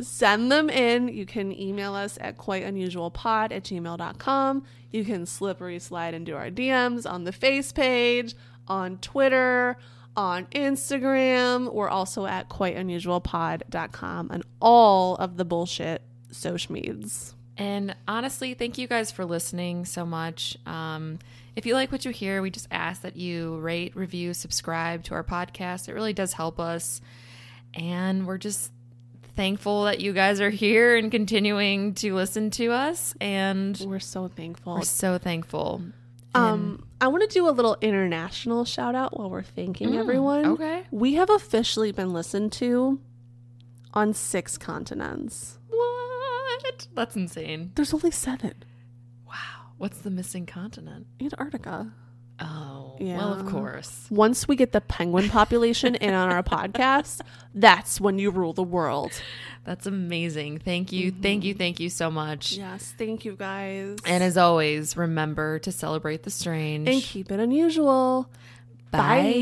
send 0.00 0.50
them 0.52 0.68
in. 0.70 1.08
You 1.08 1.26
can 1.26 1.52
email 1.58 1.94
us 1.94 2.18
at 2.20 2.36
quiteunusualpod 2.38 3.52
at 3.52 3.64
gmail.com. 3.64 4.64
You 4.90 5.04
can 5.04 5.26
slippery 5.26 5.78
slide 5.78 6.14
into 6.14 6.34
our 6.36 6.50
DMs 6.50 7.10
on 7.10 7.24
the 7.24 7.32
face 7.32 7.72
page, 7.72 8.34
on 8.68 8.98
Twitter, 8.98 9.76
on 10.16 10.46
Instagram. 10.46 11.72
We're 11.72 11.88
also 11.88 12.26
at 12.26 12.48
quiteunusualpod.com 12.48 14.30
and 14.30 14.42
all 14.60 15.16
of 15.16 15.36
the 15.36 15.44
bullshit 15.44 16.02
social 16.30 16.72
medias. 16.72 17.34
And 17.58 17.96
honestly, 18.06 18.54
thank 18.54 18.76
you 18.76 18.86
guys 18.86 19.10
for 19.10 19.24
listening 19.24 19.86
so 19.86 20.04
much. 20.04 20.58
Um, 20.66 21.18
if 21.54 21.64
you 21.64 21.74
like 21.74 21.90
what 21.90 22.04
you 22.04 22.10
hear, 22.10 22.42
we 22.42 22.50
just 22.50 22.68
ask 22.70 23.00
that 23.02 23.16
you 23.16 23.56
rate, 23.58 23.96
review, 23.96 24.34
subscribe 24.34 25.04
to 25.04 25.14
our 25.14 25.24
podcast. 25.24 25.88
It 25.88 25.94
really 25.94 26.12
does 26.12 26.34
help 26.34 26.60
us. 26.60 27.00
And 27.72 28.26
we're 28.26 28.38
just 28.38 28.72
thankful 29.36 29.84
that 29.84 30.00
you 30.00 30.12
guys 30.12 30.40
are 30.40 30.50
here 30.50 30.96
and 30.96 31.10
continuing 31.10 31.94
to 31.94 32.14
listen 32.14 32.50
to 32.52 32.72
us. 32.72 33.14
And 33.20 33.78
We're 33.86 34.00
so 34.00 34.28
thankful. 34.28 34.74
we're 34.74 34.82
so 34.82 35.18
thankful. 35.18 35.82
Um, 36.34 36.86
I 37.00 37.08
want 37.08 37.22
to 37.22 37.32
do 37.32 37.48
a 37.48 37.50
little 37.50 37.76
international 37.80 38.64
shout 38.66 38.94
out 38.94 39.18
while 39.18 39.30
we're 39.30 39.42
thanking 39.42 39.96
everyone. 39.96 40.44
okay. 40.46 40.84
We 40.90 41.14
have 41.14 41.30
officially 41.30 41.92
been 41.92 42.12
listened 42.12 42.52
to 42.54 43.00
on 43.94 44.12
six 44.12 44.58
continents. 44.58 45.58
What? 45.68 46.88
That's 46.94 47.16
insane. 47.16 47.72
There's 47.74 47.94
only 47.94 48.10
seven. 48.10 48.54
Wow. 49.26 49.32
What's 49.78 49.98
the 49.98 50.10
missing 50.10 50.44
continent? 50.44 51.06
Antarctica. 51.22 51.92
Oh, 52.38 52.75
Yeah. 52.98 53.18
well, 53.18 53.32
of 53.32 53.46
course. 53.46 54.06
Once 54.10 54.46
we 54.48 54.56
get 54.56 54.72
the 54.72 54.80
penguin 54.80 55.28
population 55.28 55.94
in 55.96 56.14
on 56.14 56.30
our 56.30 56.42
podcast, 56.42 57.20
that's 57.54 58.00
when 58.00 58.18
you 58.18 58.30
rule 58.30 58.52
the 58.52 58.62
world. 58.62 59.12
That's 59.64 59.86
amazing. 59.86 60.58
Thank 60.60 60.92
you. 60.92 61.10
Mm-hmm. 61.12 61.22
Thank 61.22 61.44
you. 61.44 61.54
Thank 61.54 61.80
you 61.80 61.90
so 61.90 62.10
much. 62.10 62.52
Yes, 62.52 62.94
thank 62.96 63.24
you 63.24 63.34
guys. 63.36 63.98
And 64.04 64.22
as 64.22 64.36
always, 64.36 64.96
remember 64.96 65.58
to 65.60 65.72
celebrate 65.72 66.22
the 66.22 66.30
strange. 66.30 66.88
and 66.88 67.02
keep 67.02 67.32
it 67.32 67.40
unusual. 67.40 68.30
Bye. 68.92 69.32